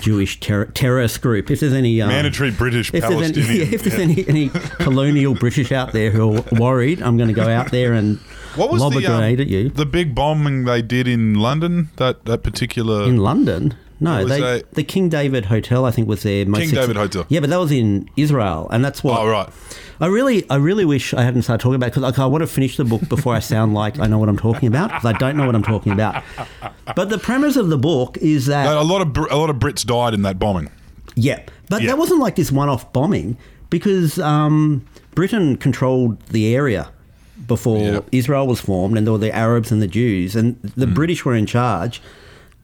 Jewish 0.00 0.38
ter- 0.40 0.66
terrorist 0.66 1.22
group. 1.22 1.50
If 1.50 1.60
there's 1.60 1.72
any 1.72 2.00
um, 2.02 2.08
Mandatory 2.10 2.50
British 2.50 2.92
if 2.92 3.02
there's, 3.02 3.14
any, 3.14 3.32
Palestinian. 3.32 3.68
if 3.74 3.82
there's 3.82 4.00
any, 4.00 4.28
any 4.28 4.48
colonial 4.78 5.34
British 5.34 5.72
out 5.72 5.92
there 5.92 6.10
who 6.10 6.36
are 6.36 6.44
worried, 6.52 7.02
I'm 7.02 7.16
going 7.16 7.28
to 7.28 7.34
go 7.34 7.48
out 7.48 7.70
there 7.70 7.94
and 7.94 8.18
What 8.56 8.70
was 8.70 8.82
lob 8.82 8.92
the 8.92 8.98
a 8.98 9.02
grenade 9.02 9.40
um, 9.40 9.42
at 9.42 9.48
you. 9.48 9.68
the 9.70 9.86
big 9.86 10.14
bombing 10.14 10.64
they 10.64 10.82
did 10.82 11.08
in 11.08 11.34
London? 11.34 11.88
That 11.96 12.26
that 12.26 12.42
particular 12.42 13.04
In 13.04 13.16
London? 13.16 13.74
No, 14.04 14.24
they, 14.24 14.58
a- 14.60 14.62
the 14.72 14.84
King 14.84 15.08
David 15.08 15.46
Hotel, 15.46 15.84
I 15.84 15.90
think, 15.90 16.06
was 16.08 16.22
their 16.22 16.46
most. 16.46 16.60
King 16.60 16.70
David 16.74 16.96
Hotel. 16.96 17.26
Yeah, 17.28 17.40
but 17.40 17.50
that 17.50 17.58
was 17.58 17.72
in 17.72 18.08
Israel, 18.16 18.68
and 18.70 18.84
that's 18.84 19.02
what. 19.02 19.18
Oh 19.20 19.28
right. 19.28 19.48
I 20.00 20.06
really, 20.06 20.48
I 20.50 20.56
really 20.56 20.84
wish 20.84 21.14
I 21.14 21.22
hadn't 21.22 21.42
started 21.42 21.62
talking 21.62 21.76
about 21.76 21.86
because 21.86 22.02
like, 22.02 22.18
I 22.18 22.26
want 22.26 22.42
to 22.42 22.46
finish 22.48 22.76
the 22.76 22.84
book 22.84 23.08
before 23.08 23.34
I 23.34 23.38
sound 23.38 23.74
like 23.74 23.98
I 24.00 24.06
know 24.08 24.18
what 24.18 24.28
I'm 24.28 24.36
talking 24.36 24.66
about 24.68 24.88
because 24.90 25.04
I 25.04 25.12
don't 25.12 25.36
know 25.36 25.46
what 25.46 25.54
I'm 25.54 25.62
talking 25.62 25.92
about. 25.92 26.22
But 26.96 27.10
the 27.10 27.18
premise 27.18 27.56
of 27.56 27.68
the 27.68 27.78
book 27.78 28.18
is 28.18 28.46
that 28.46 28.66
A 28.66 28.82
lot 28.82 29.00
of 29.02 29.16
a 29.30 29.36
lot 29.36 29.50
of 29.50 29.56
Brits 29.56 29.86
died 29.86 30.12
in 30.14 30.22
that 30.22 30.38
bombing. 30.38 30.70
yeah, 31.14 31.42
but 31.70 31.80
Yeah. 31.82 31.88
that 31.90 31.98
wasn't 31.98 32.20
like 32.20 32.34
this 32.36 32.50
one-off 32.50 32.92
bombing 32.92 33.36
because 33.70 34.18
um, 34.18 34.84
Britain 35.14 35.56
controlled 35.56 36.20
the 36.26 36.54
area 36.54 36.90
before 37.46 37.78
Yeah. 37.78 38.00
Israel 38.12 38.46
was 38.48 38.60
formed, 38.60 38.96
and 38.98 39.06
there 39.06 39.12
were 39.12 39.18
the 39.18 39.34
Arabs 39.34 39.70
and 39.72 39.80
the 39.80 39.86
Jews, 39.86 40.34
and 40.34 40.58
the 40.76 40.86
Hmm. 40.86 40.94
British 40.94 41.24
were 41.24 41.34
in 41.36 41.46
charge. 41.46 42.02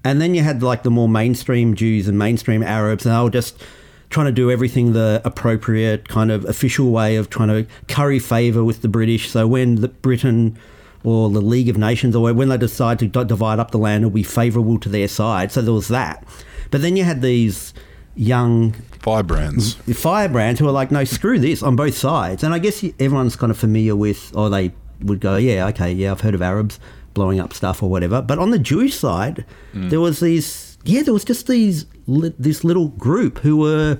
And 0.04 0.21
then 0.21 0.35
you 0.35 0.42
had 0.42 0.62
like 0.62 0.83
the 0.83 0.90
more 0.90 1.09
mainstream 1.09 1.75
Jews 1.75 2.09
and 2.09 2.19
mainstream 2.19 2.62
Arabs, 2.62 3.04
and 3.04 3.14
they 3.14 3.23
were 3.23 3.30
just 3.30 3.62
trying 4.09 4.26
to 4.26 4.33
do 4.33 4.50
everything 4.50 4.92
the 4.92 5.23
appropriate 5.25 6.09
kind 6.09 6.30
of 6.30 6.45
official 6.45 6.90
way 6.90 7.16
of 7.16 7.30
trying 7.30 7.49
to 7.49 7.66
curry 7.88 8.19
favour 8.19 8.64
with 8.64 8.83
the 8.83 8.88
British. 8.88 9.30
So 9.30 9.47
when 9.47 9.76
the 9.76 9.88
Britain 9.88 10.59
or 11.04 11.30
the 11.30 11.40
League 11.40 11.69
of 11.69 11.78
Nations 11.78 12.16
or 12.16 12.33
when 12.33 12.49
they 12.49 12.59
decide 12.59 12.99
to 12.99 13.07
divide 13.07 13.59
up 13.59 13.71
the 13.71 13.78
land, 13.78 14.02
it'll 14.02 14.11
be 14.11 14.23
favourable 14.23 14.78
to 14.80 14.88
their 14.88 15.09
side. 15.09 15.52
So 15.52 15.62
there 15.62 15.73
was 15.73 15.88
that. 15.88 16.26
But 16.71 16.83
then 16.83 16.97
you 16.97 17.04
had 17.04 17.23
these 17.23 17.73
young 18.16 18.75
Firebrands. 19.00 19.76
Mm, 19.76 19.97
firebrands 19.97 20.61
who 20.61 20.69
are 20.69 20.73
like, 20.73 20.90
no, 20.90 21.04
screw 21.04 21.38
this 21.38 21.62
on 21.62 21.75
both 21.75 21.97
sides. 21.97 22.42
And 22.42 22.52
I 22.52 22.59
guess 22.59 22.85
everyone's 22.99 23.35
kind 23.37 23.50
of 23.50 23.59
familiar 23.59 23.97
with, 23.97 24.37
or 24.37 24.50
they 24.50 24.73
would 25.00 25.21
go, 25.21 25.37
yeah, 25.37 25.66
okay, 25.69 25.90
yeah, 25.92 26.11
I've 26.11 26.21
heard 26.21 26.35
of 26.35 26.42
Arabs 26.42 26.78
blowing 27.14 27.40
up 27.40 27.52
stuff 27.52 27.82
or 27.82 27.90
whatever. 27.90 28.22
But 28.22 28.38
on 28.38 28.50
the 28.50 28.58
Jewish 28.58 28.94
side, 28.94 29.44
there 29.74 30.00
was 30.00 30.20
these, 30.20 30.78
yeah, 30.84 31.02
there 31.02 31.14
was 31.14 31.24
just 31.24 31.46
these, 31.46 31.86
this 32.06 32.64
little 32.64 32.88
group 32.88 33.38
who 33.38 33.56
were 33.56 33.98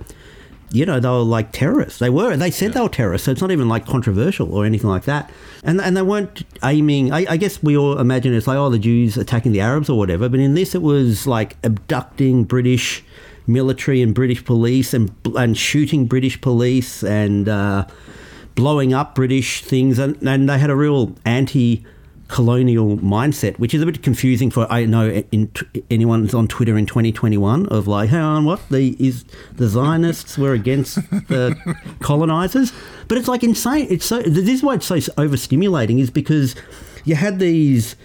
you 0.73 0.87
know, 0.87 1.01
they 1.01 1.09
were 1.09 1.19
like 1.19 1.53
terrorists. 1.53 1.99
They 1.99 2.11
were. 2.11 2.37
They 2.37 2.51
said 2.51 2.75
they 2.75 2.81
were 2.81 2.89
terrorists, 2.89 3.25
so 3.25 3.33
it's 3.33 3.41
not 3.41 3.51
even 3.51 3.69
like 3.69 3.87
controversial 3.87 4.55
or 4.55 4.65
anything 4.65 4.89
like 4.89 5.05
that. 5.05 5.31
And 5.65 5.81
and 5.81 5.97
they 5.97 6.03
weren't 6.03 6.45
aiming. 6.63 7.13
I, 7.13 7.27
I 7.31 7.37
guess 7.37 7.63
we 7.63 7.77
all 7.77 7.99
imagine 7.99 8.33
it's 8.35 8.47
like 8.47 8.57
oh 8.57 8.71
the 8.71 8.79
Jews 8.79 9.17
attacking 9.17 9.53
the 9.53 9.61
Arabs 9.61 9.91
or 9.91 9.99
whatever. 9.99 10.29
But 10.29 10.41
in 10.41 10.55
this, 10.55 10.75
it 10.75 10.83
was 10.83 11.27
like 11.27 11.57
abducting 11.65 12.45
British 12.45 13.05
military 13.47 14.01
and 14.01 14.15
British 14.15 14.45
police 14.45 14.95
and 14.95 15.11
and 15.37 15.59
shooting 15.59 16.07
British 16.07 16.41
police 16.41 17.03
and 17.03 17.49
uh, 17.49 17.87
blowing 18.55 18.95
up 18.95 19.17
British 19.17 19.65
things. 19.65 19.99
And 19.99 20.17
and 20.23 20.49
they 20.49 20.59
had 20.59 20.71
a 20.71 20.77
real 20.77 21.17
anti 21.25 21.85
colonial 22.31 22.97
mindset, 22.99 23.59
which 23.59 23.75
is 23.75 23.83
a 23.83 23.87
bit 23.87 24.03
confusing 24.03 24.51
for 24.51 24.71
I 24.71 24.85
know 24.85 25.11
in, 25.11 25.53
anyone's 25.91 26.33
on 26.33 26.47
Twitter 26.47 26.79
in 26.79 26.87
2021 26.87 27.67
of 27.67 27.89
like, 27.89 28.09
hang 28.09 28.21
on, 28.21 28.45
what 28.45 28.67
the 28.69 28.97
is 28.99 29.25
the 29.55 29.69
Zionists 29.69 30.39
were 30.39 30.53
against 30.53 30.97
the 31.11 31.57
colonizers, 32.01 32.73
but 33.09 33.19
it's 33.19 33.29
like 33.29 33.43
insane. 33.43 33.89
It's 33.91 34.07
so 34.07 34.23
this 34.23 34.49
is 34.49 34.63
why 34.63 34.75
it's 34.75 34.87
so 34.87 34.97
overstimulating 34.97 35.99
is 35.99 36.11
because 36.11 36.55
you 37.05 37.17
had 37.17 37.39
these 37.41 37.97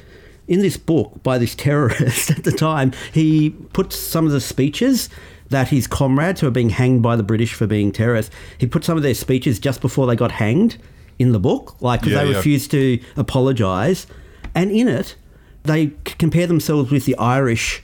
in 0.48 0.60
this 0.60 0.78
book 0.78 1.22
by 1.24 1.38
this 1.38 1.56
terrorist 1.56 2.30
at 2.38 2.44
the 2.44 2.52
time. 2.52 2.94
He 3.14 3.52
puts 3.74 3.96
some 3.96 4.26
of 4.26 4.32
the 4.32 4.42
speeches 4.42 5.10
that 5.50 5.68
his 5.68 5.86
comrades 5.86 6.42
who 6.42 6.48
are 6.48 6.52
being 6.52 6.70
hanged 6.70 7.04
by 7.04 7.16
the 7.16 7.24
British 7.24 7.54
for 7.54 7.68
being 7.68 7.92
terrorists, 7.92 8.34
he 8.58 8.66
put 8.66 8.84
some 8.84 8.98
of 8.98 9.04
their 9.04 9.14
speeches 9.14 9.60
just 9.60 9.80
before 9.80 10.08
they 10.08 10.16
got 10.16 10.32
hanged 10.32 10.78
in 11.20 11.32
the 11.32 11.40
book, 11.40 11.76
like 11.82 12.04
Yeah, 12.06 12.24
they 12.24 12.30
yeah. 12.32 12.38
refused 12.38 12.72
to 12.72 13.00
apologise, 13.16 14.08
and 14.54 14.72
in 14.72 14.88
it 14.88 15.16
they 15.64 15.88
c- 15.88 15.94
compare 16.18 16.48
themselves 16.48 16.92
with 16.92 17.06
the 17.06 17.16
Irish. 17.18 17.82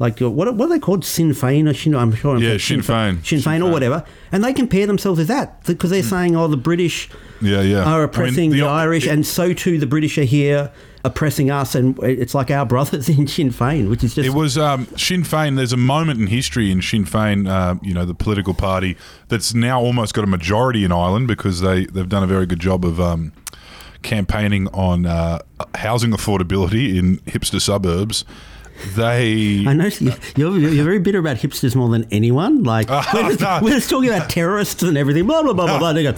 Like 0.00 0.20
uh, 0.20 0.28
what, 0.30 0.52
what 0.56 0.66
are 0.66 0.68
they 0.70 0.78
called? 0.80 1.04
Sinn 1.04 1.30
Féin 1.30 1.70
or 1.70 1.74
Sinn? 1.74 1.94
I'm 1.94 2.12
sure. 2.14 2.34
I'm 2.36 2.42
Yeah, 2.42 2.58
Sinn. 2.58 2.82
Sinn 2.82 3.22
Sinn 3.22 3.38
Féin 3.40 3.64
or 3.64 3.70
whatever, 3.70 4.04
and 4.32 4.42
they 4.42 4.52
compare 4.52 4.86
themselves 4.86 5.18
with 5.18 5.28
that 5.28 5.64
because 5.66 5.90
they're 5.90 6.02
mm. 6.02 6.10
saying, 6.10 6.36
"Oh, 6.36 6.48
the 6.48 6.56
British 6.56 7.08
Yeah, 7.40 7.60
yeah. 7.62 7.84
are 7.84 7.86
I 7.86 7.94
mean, 7.96 8.04
oppressing 8.04 8.50
the 8.50 8.60
the, 8.60 8.66
Irish, 8.66 9.06
it- 9.06 9.10
and 9.10 9.24
so 9.26 9.52
too 9.52 9.78
the 9.78 9.86
British 9.86 10.18
are 10.18 10.24
here 10.24 10.70
oppressing 11.04 11.50
us, 11.50 11.74
and 11.74 11.98
it's 12.02 12.34
like 12.34 12.50
our 12.50 12.64
brothers 12.74 13.08
in 13.08 13.26
Sinn 13.26 13.50
Féin, 13.50 13.88
which 13.90 14.02
is 14.02 14.14
just 14.14 14.26
It 14.26 14.32
was 14.34 14.56
um, 14.58 14.86
Sinn 14.96 15.22
Féin. 15.22 15.56
There's 15.56 15.72
a 15.72 15.76
moment 15.76 16.18
in 16.20 16.26
history 16.28 16.70
in 16.70 16.80
Sinn 16.82 17.04
Féin, 17.04 17.48
uh, 17.48 17.76
you 17.82 17.92
know, 17.94 18.04
the 18.04 18.14
political 18.14 18.54
party 18.54 18.96
that's 19.28 19.54
now 19.54 19.80
almost 19.80 20.14
got 20.14 20.24
a 20.24 20.28
majority 20.28 20.84
in 20.84 20.92
Ireland 20.92 21.28
because 21.28 21.60
they 21.60 21.86
they've 21.86 22.08
done 22.08 22.22
a 22.22 22.26
very 22.26 22.46
good 22.46 22.60
job 22.60 22.84
of 22.84 23.00
um, 23.00 23.32
campaigning 24.02 24.68
on 24.68 25.06
uh, 25.06 25.38
housing 25.76 26.10
affordability 26.10 26.96
in 26.98 27.18
hipster 27.18 27.60
suburbs. 27.60 28.24
They 28.96 29.64
I 29.66 29.72
know 29.72 29.86
you- 29.86 30.12
you're, 30.34 30.58
you're 30.58 30.84
very 30.84 30.98
bitter 30.98 31.20
about 31.20 31.36
hipsters 31.36 31.76
more 31.76 31.88
than 31.88 32.08
anyone. 32.10 32.64
Like 32.64 32.88
we're, 33.14 33.28
just, 33.28 33.40
no. 33.40 33.60
we're 33.62 33.70
just 33.70 33.88
talking 33.88 34.08
about 34.10 34.28
terrorists 34.28 34.82
and 34.82 34.98
everything. 34.98 35.26
Blah 35.26 35.42
blah 35.44 35.52
blah 35.52 35.66
blah 35.66 35.78
blah. 35.78 35.92
They 35.92 36.02
go 36.02 36.14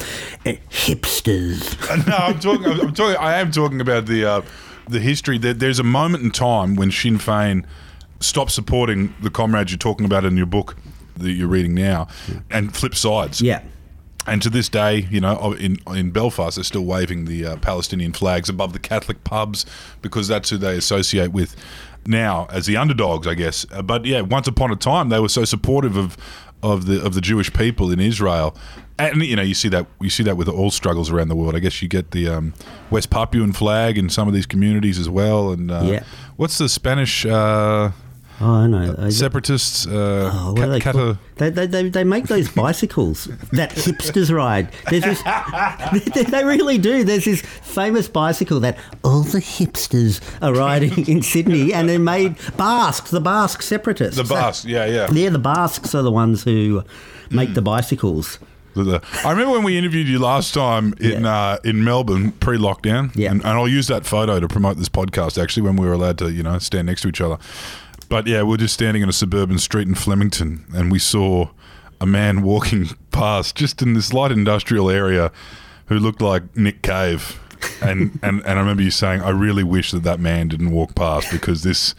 "Eh, 0.47 0.57
hipsters. 0.71 2.07
no, 2.07 2.17
I'm 2.17 2.41
talking. 2.41 2.65
I'm 2.81 2.95
talking. 2.95 3.17
I 3.19 3.39
am 3.41 3.51
talking 3.51 3.81
about 3.83 4.07
the 4.07 4.25
uh, 4.25 4.43
the 4.89 5.01
history. 5.01 5.39
There, 5.39 5.55
there's 5.55 5.79
a 5.79 5.85
moment 5.85 6.25
in 6.25 6.31
time 6.31 6.77
when 6.77 6.91
Sinn 6.91 7.19
Féin 7.19 7.65
stopped 8.21 8.51
supporting 8.51 9.15
the 9.21 9.31
comrades 9.31 9.71
you're 9.71 9.79
talking 9.79 10.07
about 10.07 10.25
in 10.25 10.37
your 10.37 10.47
book 10.47 10.77
that 11.17 11.33
you're 11.33 11.49
reading 11.49 11.75
now, 11.75 12.09
and 12.51 12.75
flip 12.77 12.95
sides. 12.95 13.41
Yeah. 13.41 13.63
And 14.27 14.43
to 14.43 14.51
this 14.51 14.69
day, 14.69 15.07
you 15.11 15.21
know, 15.21 15.53
in 15.53 15.79
in 15.89 16.11
Belfast, 16.11 16.57
they're 16.57 16.65
still 16.65 16.85
waving 16.85 17.27
the 17.27 17.47
uh, 17.47 17.57
Palestinian 17.57 18.13
flags 18.13 18.49
above 18.49 18.73
the 18.73 18.79
Catholic 18.79 19.23
pubs 19.25 19.65
because 20.03 20.27
that's 20.27 20.51
who 20.51 20.59
they 20.59 20.77
associate 20.77 21.33
with 21.33 21.55
now 22.07 22.47
as 22.51 22.67
the 22.67 22.77
underdogs, 22.77 23.27
I 23.27 23.35
guess. 23.35 23.67
Uh, 23.71 23.83
but 23.83 24.05
yeah, 24.05 24.23
once 24.23 24.49
upon 24.49 24.73
a 24.73 24.77
time, 24.77 25.11
they 25.11 25.21
were 25.21 25.29
so 25.29 25.45
supportive 25.45 25.97
of 25.97 26.17
of 26.73 26.87
the 26.87 27.03
of 27.05 27.15
the 27.15 27.21
Jewish 27.21 27.53
people 27.53 27.91
in 27.91 28.01
Israel, 28.01 28.57
and 28.99 29.23
you 29.23 29.37
know, 29.37 29.43
you 29.43 29.55
see 29.55 29.69
that 29.71 29.87
you 30.01 30.11
see 30.11 30.23
that 30.25 30.37
with 30.37 30.49
all 30.49 30.71
struggles 30.71 31.11
around 31.11 31.29
the 31.29 31.37
world. 31.37 31.55
I 31.55 31.61
guess 31.61 31.81
you 31.83 31.89
get 31.89 32.11
the 32.11 32.29
um, 32.29 32.55
West 32.91 33.11
Papuan 33.11 33.53
flag 33.53 33.97
in 33.99 34.09
some 34.11 34.27
of 34.29 34.35
these 34.35 34.47
communities 34.47 34.99
as 34.99 35.09
well. 35.09 35.53
And 35.53 35.71
uh, 35.71 35.83
Yeah. 35.85 36.03
what's 36.37 36.59
the 36.59 36.69
Spanish 36.69 37.25
uh, 37.27 37.91
Oh, 38.41 38.51
I 38.53 38.67
know. 38.67 38.95
I- 38.99 39.09
separatists? 39.09 39.87
Uh, 39.87 40.31
Oh, 40.33 40.55
Ca- 40.57 40.67
they, 40.67 40.81
Cata- 40.81 41.19
they, 41.37 41.49
they, 41.51 41.67
they, 41.67 41.89
they 41.89 42.05
make 42.05 42.27
those 42.27 42.51
bicycles 42.51 43.25
that 43.53 43.71
hipsters 43.71 44.31
ride. 44.35 44.71
There's 44.91 45.05
this, 45.05 45.23
they, 46.15 46.23
they 46.25 46.45
really 46.45 46.77
do. 46.79 47.03
There's 47.05 47.25
this 47.25 47.41
famous 47.41 48.09
bicycle 48.09 48.61
that 48.61 48.77
all 49.03 49.23
the 49.23 49.39
hipsters 49.41 50.21
are 50.43 50.53
riding 50.55 51.07
in 51.09 51.23
Sydney, 51.23 51.73
and 51.73 51.89
they're 51.89 51.99
made 51.99 52.37
Basques, 52.59 53.11
the 53.11 53.21
Basque 53.21 53.63
separatists. 53.63 54.17
the 54.17 54.25
Basque, 54.25 54.67
yeah, 54.67 54.85
yeah. 54.85 55.11
Yeah, 55.11 55.31
the 55.31 55.39
Basques 55.39 55.95
are 55.95 56.03
the 56.03 56.13
ones 56.13 56.45
who 56.45 56.83
make 57.31 57.55
the 57.55 57.63
bicycles. 57.63 58.39
The- 58.75 58.85
the- 58.85 59.03
I 59.25 59.31
remember 59.31 59.53
when 59.53 59.63
we 59.63 59.79
interviewed 59.79 60.09
you 60.09 60.19
last 60.19 60.53
time 60.53 60.93
in 61.01 61.23
Yeah. 61.25 61.35
uh, 61.53 61.59
in 61.65 61.83
Melbourne 61.85 62.33
pre-lockdown, 62.33 63.13
Yeah. 63.17 63.31
and, 63.31 63.41
and 63.41 63.49
I'll 63.53 63.67
use 63.69 63.87
that 63.87 64.05
photo 64.05 64.41
to 64.41 64.47
promote 64.49 64.77
this 64.77 64.91
podcast. 64.91 65.43
Actually, 65.43 65.63
when 65.63 65.77
we 65.77 65.87
were 65.87 65.95
allowed 65.95 66.19
to, 66.19 66.31
you 66.31 66.43
know, 66.43 66.59
stand 66.59 66.87
next 66.87 67.01
to 67.01 67.09
each 67.09 67.23
other. 67.23 67.39
But 68.09 68.27
yeah, 68.27 68.43
we 68.43 68.51
we're 68.51 68.57
just 68.59 68.75
standing 68.75 69.03
in 69.03 69.09
a 69.09 69.13
suburban 69.13 69.59
street 69.59 69.89
in 69.89 69.95
Flemington, 69.95 70.65
and 70.75 70.93
we 70.93 70.99
saw 70.99 71.49
a 72.01 72.07
man 72.07 72.43
walking 72.43 72.87
past 73.11 73.57
just 73.57 73.83
in 73.83 73.95
this 73.95 74.13
light 74.13 74.33
industrial 74.33 74.91
area, 74.91 75.33
who 75.87 75.99
looked 75.99 76.23
like 76.23 76.57
Nick 76.57 76.83
Cave, 76.83 77.41
and 77.83 78.19
and 78.23 78.41
and 78.43 78.59
I 78.59 78.61
remember 78.61 78.83
you 78.83 78.91
saying, 78.91 79.23
"I 79.23 79.31
really 79.31 79.65
wish 79.65 79.91
that 79.91 80.03
that 80.05 80.21
man 80.21 80.49
didn't 80.49 80.71
walk 80.71 80.95
past 80.95 81.31
because 81.31 81.63
this." 81.63 81.95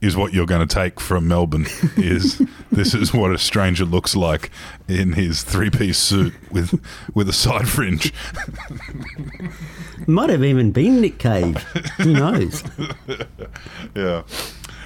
Is 0.00 0.18
what 0.18 0.34
you're 0.34 0.44
going 0.44 0.66
to 0.66 0.74
take 0.74 1.00
from 1.00 1.28
Melbourne. 1.28 1.64
Is 1.96 2.42
this 2.70 2.92
is 2.92 3.14
what 3.14 3.32
a 3.32 3.38
stranger 3.38 3.86
looks 3.86 4.14
like 4.14 4.50
in 4.86 5.14
his 5.14 5.42
three-piece 5.42 5.96
suit 5.96 6.34
with 6.50 6.78
with 7.14 7.26
a 7.26 7.32
side 7.32 7.66
fringe? 7.66 8.12
Might 10.06 10.28
have 10.28 10.44
even 10.44 10.72
been 10.72 11.00
Nick 11.00 11.18
Cave. 11.18 11.56
Who 12.02 12.12
knows? 12.12 12.62
Yeah. 13.94 14.24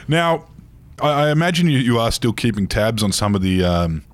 Now, 0.08 0.46
I, 1.00 1.26
I 1.26 1.30
imagine 1.30 1.68
you, 1.68 1.78
you 1.78 1.98
are 1.98 2.10
still 2.10 2.32
keeping 2.32 2.66
tabs 2.66 3.02
on 3.02 3.12
some 3.12 3.34
of 3.34 3.42
the 3.42 3.62
um, 3.64 4.04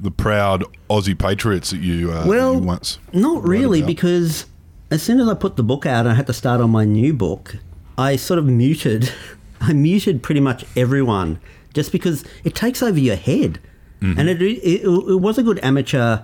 the 0.00 0.10
proud 0.10 0.64
Aussie 0.90 1.18
patriots 1.18 1.70
that 1.70 1.80
you, 1.80 2.12
uh, 2.12 2.24
Well, 2.26 2.54
you 2.54 2.60
once. 2.60 2.98
Not 3.12 3.46
really, 3.46 3.80
about. 3.80 3.88
because 3.88 4.46
as 4.90 5.02
soon 5.02 5.20
as 5.20 5.28
I 5.28 5.34
put 5.34 5.56
the 5.56 5.62
book 5.62 5.86
out 5.86 6.00
and 6.00 6.10
I 6.10 6.14
had 6.14 6.26
to 6.26 6.32
start 6.32 6.60
on 6.60 6.70
my 6.70 6.84
new 6.84 7.12
book, 7.12 7.56
I 7.96 8.16
sort 8.16 8.38
of 8.38 8.46
muted. 8.46 9.12
I 9.60 9.72
muted 9.72 10.22
pretty 10.22 10.40
much 10.40 10.64
everyone 10.76 11.40
just 11.72 11.92
because 11.92 12.24
it 12.42 12.54
takes 12.54 12.82
over 12.82 12.98
your 12.98 13.16
head. 13.16 13.60
Mm-hmm. 14.00 14.18
And 14.18 14.28
it, 14.28 14.42
it, 14.42 14.82
it 14.82 15.20
was 15.20 15.38
a 15.38 15.42
good 15.42 15.60
amateur 15.62 16.18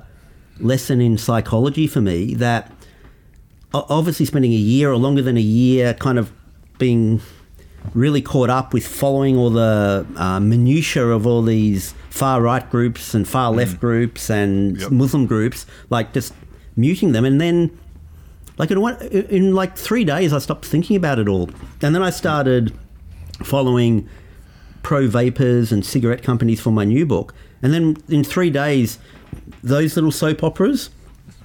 lesson 0.59 1.01
in 1.01 1.17
psychology 1.17 1.87
for 1.87 2.01
me 2.01 2.35
that 2.35 2.73
obviously 3.73 4.27
spending 4.27 4.53
a 4.53 4.57
year 4.57 4.91
or 4.91 4.97
longer 4.97 5.23
than 5.23 5.37
a 5.37 5.41
year 5.43 5.95
kind 5.95 6.19
of 6.19 6.33
being 6.79 7.21
really 7.95 8.23
caught 8.23 8.51
up 8.51 8.73
with 8.73 8.87
following 8.87 9.37
all 9.37 9.51
the 9.51 10.07
uh, 10.17 10.41
minutiae 10.41 11.07
of 11.09 11.27
all 11.27 11.43
these 11.43 11.95
far 12.11 12.41
right 12.43 12.69
groups 12.71 13.15
and 13.15 13.27
far 13.27 13.51
left 13.53 13.81
groups 13.81 14.31
and 14.31 14.77
Mm. 14.77 14.81
Yep. 14.81 14.91
Muslim 14.91 15.27
groups, 15.27 15.67
like 15.91 16.13
just 16.13 16.33
muting 16.77 17.13
them. 17.13 17.25
And 17.25 17.41
then, 17.41 17.77
like 18.59 18.71
in, 18.71 18.81
one, 18.81 18.97
in 19.09 19.55
like 19.55 19.77
three 19.77 20.05
days, 20.05 20.33
I 20.33 20.39
stopped 20.39 20.65
thinking 20.67 20.97
about 20.97 21.19
it 21.19 21.29
all. 21.29 21.49
And 21.83 21.95
then 21.95 22.03
I 22.03 22.11
started 22.11 22.73
following 23.43 24.09
pro 24.83 25.07
vapors 25.07 25.71
and 25.73 25.85
cigarette 25.85 26.23
companies 26.23 26.61
for 26.61 26.71
my 26.71 26.85
new 26.85 27.07
book. 27.07 27.35
And 27.63 27.73
then 27.73 27.97
in 28.09 28.25
three 28.25 28.51
days, 28.51 28.99
those 29.63 29.97
little 29.97 30.13
soap 30.13 30.43
operas 30.43 30.91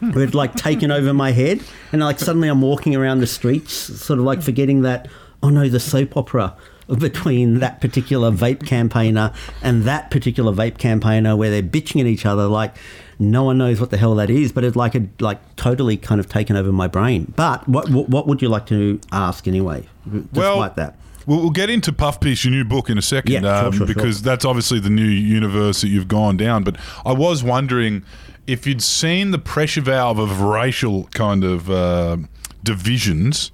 had 0.01 0.35
like 0.35 0.53
taken 0.55 0.91
over 0.91 1.13
my 1.13 1.31
head. 1.31 1.61
And 1.91 2.01
like 2.01 2.19
suddenly 2.19 2.47
I'm 2.49 2.61
walking 2.61 2.95
around 2.95 3.19
the 3.19 3.27
streets, 3.27 3.73
sort 3.73 4.19
of 4.19 4.25
like 4.25 4.41
forgetting 4.41 4.81
that, 4.81 5.07
oh 5.43 5.49
no, 5.49 5.69
the 5.69 5.79
soap 5.79 6.17
opera 6.17 6.55
between 6.97 7.59
that 7.59 7.79
particular 7.79 8.31
vape 8.31 8.65
campaigner 8.65 9.31
and 9.61 9.83
that 9.83 10.09
particular 10.11 10.51
vape 10.51 10.77
campaigner 10.77 11.35
where 11.35 11.49
they're 11.49 11.63
bitching 11.63 12.01
at 12.01 12.07
each 12.07 12.25
other 12.25 12.45
like 12.47 12.75
no 13.19 13.43
one 13.43 13.57
knows 13.57 13.79
what 13.79 13.89
the 13.89 13.95
hell 13.97 14.15
that 14.15 14.29
is 14.29 14.51
but 14.51 14.63
it's 14.65 14.75
like 14.75 14.93
it 14.93 15.21
like 15.21 15.55
totally 15.55 15.95
kind 15.95 16.19
of 16.19 16.27
taken 16.27 16.57
over 16.57 16.73
my 16.73 16.87
brain 16.87 17.31
but 17.37 17.65
what 17.69 17.89
what, 17.89 18.09
what 18.09 18.27
would 18.27 18.41
you 18.41 18.49
like 18.49 18.65
to 18.65 18.99
ask 19.13 19.47
anyway 19.47 19.87
despite 20.11 20.33
Well, 20.33 20.69
that 20.75 20.97
We'll, 21.25 21.39
we'll 21.39 21.51
get 21.51 21.69
into 21.69 21.93
Puff 21.93 22.19
Piece, 22.19 22.43
your 22.43 22.51
new 22.51 22.65
book, 22.65 22.89
in 22.89 22.97
a 22.97 23.01
second, 23.01 23.31
Yeah, 23.31 23.59
um, 23.59 23.71
sure, 23.71 23.87
sure. 23.87 23.87
because 23.87 24.21
that's 24.21 24.43
obviously 24.43 24.79
the 24.79 24.89
new 24.89 25.05
universe 25.05 25.79
that 25.79 25.87
you've 25.87 26.09
gone 26.09 26.35
down. 26.35 26.65
But 26.65 26.75
I 27.05 27.13
was 27.13 27.41
wondering 27.41 28.03
if 28.45 28.67
you'd 28.67 28.81
seen 28.81 29.31
the 29.31 29.39
pressure 29.39 29.79
valve 29.79 30.19
of 30.19 30.41
racial 30.41 31.05
kind 31.13 31.45
of 31.45 31.69
uh, 31.71 32.17
divisions. 32.61 33.51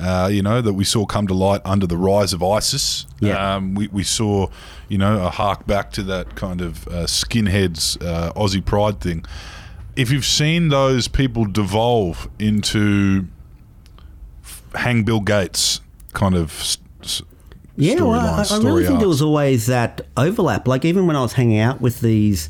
Uh, 0.00 0.28
you 0.32 0.40
know 0.42 0.60
that 0.62 0.72
we 0.72 0.84
saw 0.84 1.04
come 1.04 1.26
to 1.26 1.34
light 1.34 1.60
under 1.64 1.86
the 1.86 1.96
rise 1.96 2.32
of 2.32 2.42
ISIS. 2.42 3.04
Yeah. 3.20 3.56
Um, 3.56 3.74
we, 3.74 3.88
we 3.88 4.02
saw, 4.02 4.48
you 4.88 4.96
know, 4.96 5.24
a 5.26 5.28
hark 5.30 5.66
back 5.66 5.92
to 5.92 6.02
that 6.04 6.34
kind 6.36 6.60
of 6.62 6.88
uh, 6.88 7.04
skinheads 7.06 8.02
uh, 8.02 8.32
Aussie 8.32 8.64
pride 8.64 9.00
thing. 9.00 9.24
If 9.96 10.10
you've 10.10 10.24
seen 10.24 10.68
those 10.68 11.06
people 11.08 11.44
devolve 11.44 12.28
into 12.38 13.26
hang 14.74 15.04
Bill 15.04 15.20
Gates 15.20 15.80
kind 16.12 16.34
of 16.34 16.50
s- 16.60 16.78
s- 17.02 17.22
Yeah, 17.76 17.96
well, 18.02 18.12
I, 18.12 18.44
I 18.50 18.58
really 18.58 18.86
think 18.86 19.00
there 19.00 19.08
was 19.08 19.22
always 19.22 19.66
that 19.66 20.00
overlap. 20.16 20.66
Like 20.66 20.84
even 20.84 21.06
when 21.06 21.16
I 21.16 21.20
was 21.22 21.34
hanging 21.34 21.58
out 21.58 21.80
with 21.80 22.00
these 22.00 22.48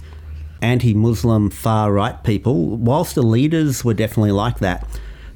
anti-Muslim 0.63 1.51
far 1.51 1.93
right 1.93 2.23
people, 2.23 2.77
whilst 2.77 3.15
the 3.15 3.23
leaders 3.23 3.85
were 3.85 3.95
definitely 3.95 4.33
like 4.33 4.59
that, 4.61 4.87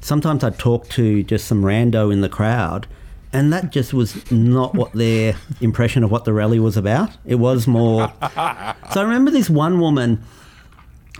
sometimes 0.05 0.43
I'd 0.43 0.59
talk 0.59 0.87
to 0.89 1.23
just 1.23 1.47
some 1.47 1.63
rando 1.63 2.13
in 2.13 2.21
the 2.21 2.29
crowd, 2.29 2.87
and 3.33 3.51
that 3.51 3.71
just 3.71 3.93
was 3.93 4.31
not 4.31 4.75
what 4.75 4.93
their 4.93 5.35
impression 5.59 6.03
of 6.03 6.11
what 6.11 6.25
the 6.25 6.33
rally 6.33 6.59
was 6.59 6.77
about. 6.77 7.09
It 7.25 7.35
was 7.35 7.67
more. 7.67 8.13
so 8.21 9.01
I 9.01 9.01
remember 9.01 9.31
this 9.31 9.49
one 9.49 9.79
woman, 9.79 10.23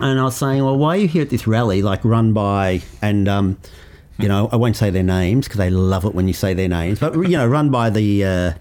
and 0.00 0.20
I 0.20 0.24
was 0.24 0.36
saying, 0.36 0.64
"Well, 0.64 0.78
why 0.78 0.96
are 0.96 1.00
you 1.00 1.08
here 1.08 1.22
at 1.22 1.30
this 1.30 1.46
rally, 1.46 1.82
like 1.82 2.04
run 2.04 2.32
by 2.32 2.82
and?" 3.02 3.28
Um, 3.28 3.58
you 4.18 4.28
know, 4.28 4.48
I 4.50 4.56
won't 4.56 4.76
say 4.76 4.88
their 4.88 5.02
names 5.02 5.46
because 5.46 5.58
they 5.58 5.68
love 5.68 6.06
it 6.06 6.14
when 6.14 6.26
you 6.26 6.32
say 6.32 6.54
their 6.54 6.70
names, 6.70 7.00
but 7.00 7.14
you 7.14 7.36
know, 7.36 7.46
run 7.46 7.68
by 7.68 7.90
the 7.90 8.24
uh, 8.24 8.52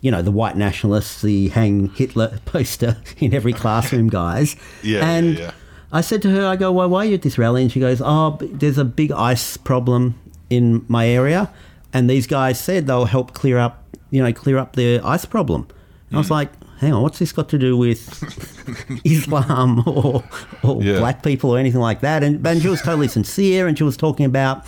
you 0.00 0.10
know, 0.10 0.22
the 0.22 0.30
white 0.30 0.56
nationalists, 0.56 1.20
the 1.20 1.48
hang 1.48 1.88
Hitler 1.90 2.38
poster 2.46 2.96
in 3.18 3.34
every 3.34 3.52
classroom, 3.52 4.08
guys. 4.08 4.56
Yeah, 4.82 5.06
and 5.06 5.38
yeah, 5.38 5.44
yeah. 5.44 5.52
I 5.92 6.00
said 6.00 6.22
to 6.22 6.30
her, 6.30 6.46
I 6.46 6.56
go, 6.56 6.72
well, 6.72 6.88
why 6.88 7.00
are 7.00 7.08
you 7.08 7.14
at 7.14 7.22
this 7.22 7.36
rally? 7.36 7.62
And 7.62 7.70
she 7.70 7.78
goes, 7.80 8.00
oh, 8.02 8.38
there's 8.40 8.78
a 8.78 8.84
big 8.84 9.12
ice 9.12 9.56
problem 9.58 10.18
in 10.48 10.84
my 10.88 11.06
area, 11.06 11.52
and 11.92 12.08
these 12.08 12.26
guys 12.26 12.58
said 12.58 12.86
they'll 12.86 13.04
help 13.04 13.32
clear 13.34 13.58
up, 13.58 13.84
you 14.10 14.22
know, 14.22 14.32
clear 14.32 14.58
up 14.58 14.74
the 14.76 15.00
ice 15.04 15.24
problem. 15.26 15.66
And 16.08 16.16
I 16.16 16.18
was 16.18 16.28
Hmm. 16.28 16.32
like, 16.34 16.50
hang 16.78 16.92
on, 16.94 17.02
what's 17.02 17.18
this 17.18 17.32
got 17.32 17.48
to 17.50 17.58
do 17.58 17.76
with 17.76 18.00
Islam 19.04 19.82
or, 19.86 20.24
or 20.62 20.82
Yeah. 20.82 20.98
black 20.98 21.22
people 21.22 21.50
or 21.50 21.58
anything 21.58 21.80
like 21.80 22.00
that? 22.00 22.22
And, 22.22 22.44
and 22.46 22.60
she 22.62 22.68
was 22.68 22.80
totally 22.82 23.08
sincere, 23.18 23.66
and 23.66 23.76
she 23.76 23.84
was 23.84 23.96
talking 23.96 24.24
about 24.26 24.64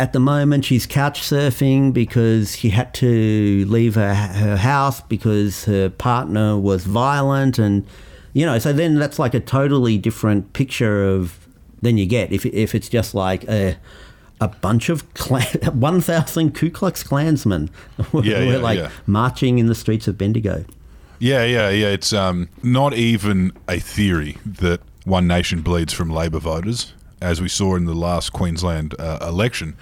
at 0.00 0.12
the 0.12 0.20
moment 0.20 0.64
she's 0.64 0.86
couch 0.86 1.22
surfing 1.22 1.92
because 1.92 2.56
she 2.56 2.70
had 2.70 2.94
to 2.94 3.64
leave 3.68 3.96
her, 3.96 4.14
her 4.14 4.56
house 4.56 5.00
because 5.00 5.64
her 5.64 5.90
partner 5.90 6.56
was 6.56 6.84
violent 6.84 7.58
and 7.58 7.84
you 8.38 8.46
know 8.46 8.56
so 8.58 8.72
then 8.72 8.94
that's 8.94 9.18
like 9.18 9.34
a 9.34 9.40
totally 9.40 9.98
different 9.98 10.52
picture 10.52 11.04
of 11.04 11.48
than 11.82 11.96
you 11.98 12.06
get 12.06 12.32
if, 12.32 12.46
if 12.46 12.72
it's 12.72 12.88
just 12.88 13.12
like 13.12 13.42
a, 13.48 13.76
a 14.40 14.46
bunch 14.46 14.88
of 14.88 15.12
clan, 15.14 15.44
1000 15.72 16.54
Ku 16.54 16.70
Klux 16.70 17.02
Klansmen 17.02 17.68
were, 18.12 18.24
Yeah, 18.24 18.38
were 18.38 18.52
yeah, 18.52 18.56
like 18.58 18.78
yeah. 18.78 18.90
marching 19.06 19.58
in 19.58 19.66
the 19.66 19.74
streets 19.74 20.06
of 20.06 20.16
Bendigo 20.16 20.64
Yeah, 21.18 21.44
yeah, 21.44 21.68
yeah. 21.70 21.88
It's 21.88 22.12
um, 22.12 22.48
not 22.62 22.94
even 22.94 23.52
a 23.68 23.80
theory 23.80 24.38
that 24.46 24.80
One 25.04 25.26
Nation 25.26 25.62
bleeds 25.62 25.92
from 25.92 26.10
Labor 26.10 26.38
voters, 26.38 26.94
as 27.20 27.40
we 27.40 27.48
saw 27.48 27.74
in 27.74 27.86
the 27.86 27.94
last 27.94 28.32
Queensland 28.32 28.94
uh, 29.00 29.18
election. 29.22 29.76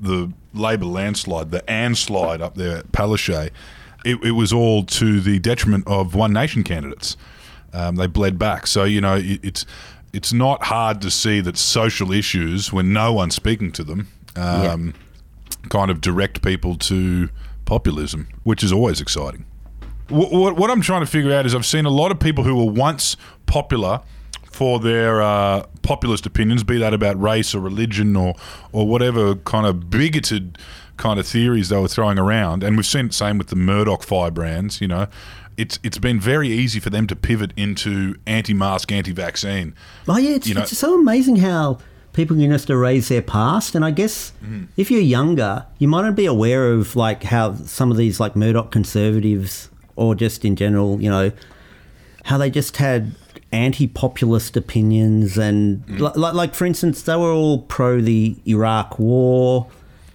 The 0.00 0.32
Labor 0.52 0.86
landslide, 0.86 1.52
the 1.52 1.62
Ann 1.70 1.94
slide 1.94 2.40
up 2.42 2.56
there 2.56 2.78
at 2.78 2.90
Palaszczuk, 2.90 3.50
it, 4.04 4.16
it 4.24 4.32
was 4.32 4.52
all 4.52 4.82
to 4.84 5.20
the 5.20 5.38
detriment 5.38 5.86
of 5.86 6.16
One 6.16 6.32
Nation 6.32 6.64
candidates. 6.64 7.16
Um, 7.72 7.96
they 7.96 8.06
bled 8.06 8.38
back. 8.38 8.66
So 8.66 8.84
you 8.84 9.00
know, 9.00 9.16
it, 9.16 9.40
it's 9.42 9.66
it's 10.12 10.32
not 10.32 10.64
hard 10.64 11.00
to 11.02 11.10
see 11.10 11.40
that 11.40 11.56
social 11.56 12.12
issues, 12.12 12.72
when 12.72 12.92
no 12.92 13.12
one's 13.12 13.34
speaking 13.34 13.72
to 13.72 13.84
them, 13.84 14.08
um, 14.36 14.94
kind 15.68 15.90
of 15.90 16.00
direct 16.00 16.42
people 16.42 16.76
to 16.76 17.30
populism, 17.64 18.28
which 18.42 18.62
is 18.62 18.72
always 18.72 19.00
exciting. 19.00 19.46
What, 20.08 20.30
what, 20.32 20.56
what 20.56 20.70
I'm 20.70 20.82
trying 20.82 21.00
to 21.00 21.06
figure 21.06 21.32
out 21.32 21.46
is 21.46 21.54
I've 21.54 21.64
seen 21.64 21.86
a 21.86 21.90
lot 21.90 22.10
of 22.10 22.20
people 22.20 22.44
who 22.44 22.56
were 22.56 22.70
once 22.70 23.16
popular 23.46 24.00
for 24.42 24.78
their 24.78 25.22
uh, 25.22 25.64
populist 25.82 26.26
opinions, 26.26 26.62
be 26.62 26.76
that 26.78 26.92
about 26.92 27.20
race 27.20 27.54
or 27.54 27.60
religion 27.60 28.16
or 28.16 28.34
or 28.72 28.86
whatever 28.86 29.34
kind 29.36 29.66
of 29.66 29.88
bigoted 29.88 30.58
kind 30.98 31.18
of 31.18 31.26
theories 31.26 31.70
they 31.70 31.80
were 31.80 31.88
throwing 31.88 32.18
around, 32.18 32.62
and 32.62 32.76
we've 32.76 32.86
seen 32.86 33.06
the 33.08 33.12
same 33.12 33.38
with 33.38 33.48
the 33.48 33.56
Murdoch 33.56 34.02
firebrands. 34.02 34.80
You 34.80 34.88
know, 34.88 35.06
it's 35.62 35.78
it's 35.86 35.98
been 36.08 36.20
very 36.20 36.48
easy 36.62 36.80
for 36.80 36.90
them 36.90 37.06
to 37.06 37.16
pivot 37.28 37.52
into 37.56 37.92
anti-mask, 38.26 38.86
anti-vaccine. 38.98 39.68
Oh 40.08 40.18
yeah, 40.18 40.34
it's, 40.38 40.46
You 40.48 40.54
know- 40.54 40.62
it's 40.62 40.76
so 40.86 40.90
amazing 41.00 41.36
how 41.36 41.78
people 42.18 42.36
can 42.36 42.50
just 42.50 42.68
erase 42.68 43.08
their 43.08 43.22
past. 43.22 43.74
And 43.76 43.84
I 43.84 43.90
guess 44.00 44.32
Mm-hmm. 44.44 44.64
if 44.76 44.90
you're 44.90 45.00
younger, 45.18 45.64
you 45.78 45.88
might 45.88 46.02
not 46.08 46.14
be 46.16 46.26
aware 46.26 46.64
of 46.72 46.94
like 46.96 47.22
how 47.34 47.54
some 47.78 47.90
of 47.92 47.96
these 47.96 48.16
like 48.24 48.34
Murdoch 48.36 48.70
conservatives, 48.70 49.70
or 49.96 50.14
just 50.14 50.44
in 50.44 50.54
general, 50.56 51.00
you 51.00 51.10
know, 51.10 51.30
how 52.24 52.36
they 52.38 52.50
just 52.50 52.76
had 52.76 53.00
anti-populist 53.52 54.56
opinions 54.56 55.38
and 55.38 55.86
Mm. 55.86 55.98
like, 56.16 56.34
like 56.34 56.54
for 56.54 56.66
instance, 56.66 57.02
they 57.02 57.16
were 57.16 57.32
all 57.32 57.58
pro 57.76 58.00
the 58.00 58.36
Iraq 58.46 58.98
War, 58.98 59.66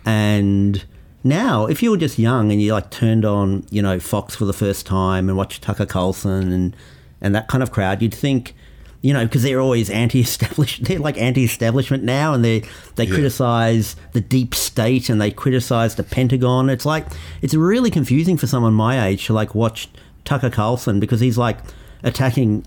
and 0.06 0.84
now 1.23 1.65
if 1.65 1.82
you 1.84 1.91
were 1.91 1.97
just 1.97 2.17
young 2.19 2.51
and 2.51 2.62
you 2.62 2.73
like 2.73 2.89
turned 2.89 3.25
on 3.25 3.65
you 3.69 3.82
know 3.82 3.99
Fox 3.99 4.36
for 4.36 4.45
the 4.45 4.53
first 4.53 4.86
time 4.86 5.30
and 5.30 5.38
watched 5.38 5.62
Tucker 5.62 5.86
Carlson 5.86 6.51
and 6.51 6.75
and 7.21 7.34
that 7.34 7.47
kind 7.47 7.63
of 7.63 7.71
crowd, 7.71 8.01
you'd 8.01 8.13
think. 8.13 8.56
You 9.03 9.13
know, 9.13 9.25
because 9.25 9.43
they're 9.43 9.62
always 9.62 9.89
anti-establish. 10.03 10.80
They're 10.80 10.97
like 10.97 11.19
anti-establishment 11.19 12.03
now, 12.03 12.34
and 12.34 12.43
they 12.43 12.63
they 12.95 13.06
Yeah. 13.06 13.13
criticize 13.13 13.95
the 14.13 14.19
deep 14.19 14.56
state 14.56 15.08
and 15.08 15.21
they 15.21 15.30
criticize 15.30 15.95
the 15.95 16.03
Pentagon. 16.03 16.67
It's 16.69 16.86
like 16.86 17.06
it's 17.43 17.53
really 17.53 17.91
confusing 17.91 18.38
for 18.38 18.47
someone 18.47 18.73
my 18.73 19.08
age 19.08 19.27
to 19.27 19.34
like 19.34 19.53
watch 19.53 19.88
Tucker 20.25 20.49
Carlson 20.49 20.99
because 20.99 21.19
he's 21.19 21.38
like 21.38 21.60
attacking 22.03 22.65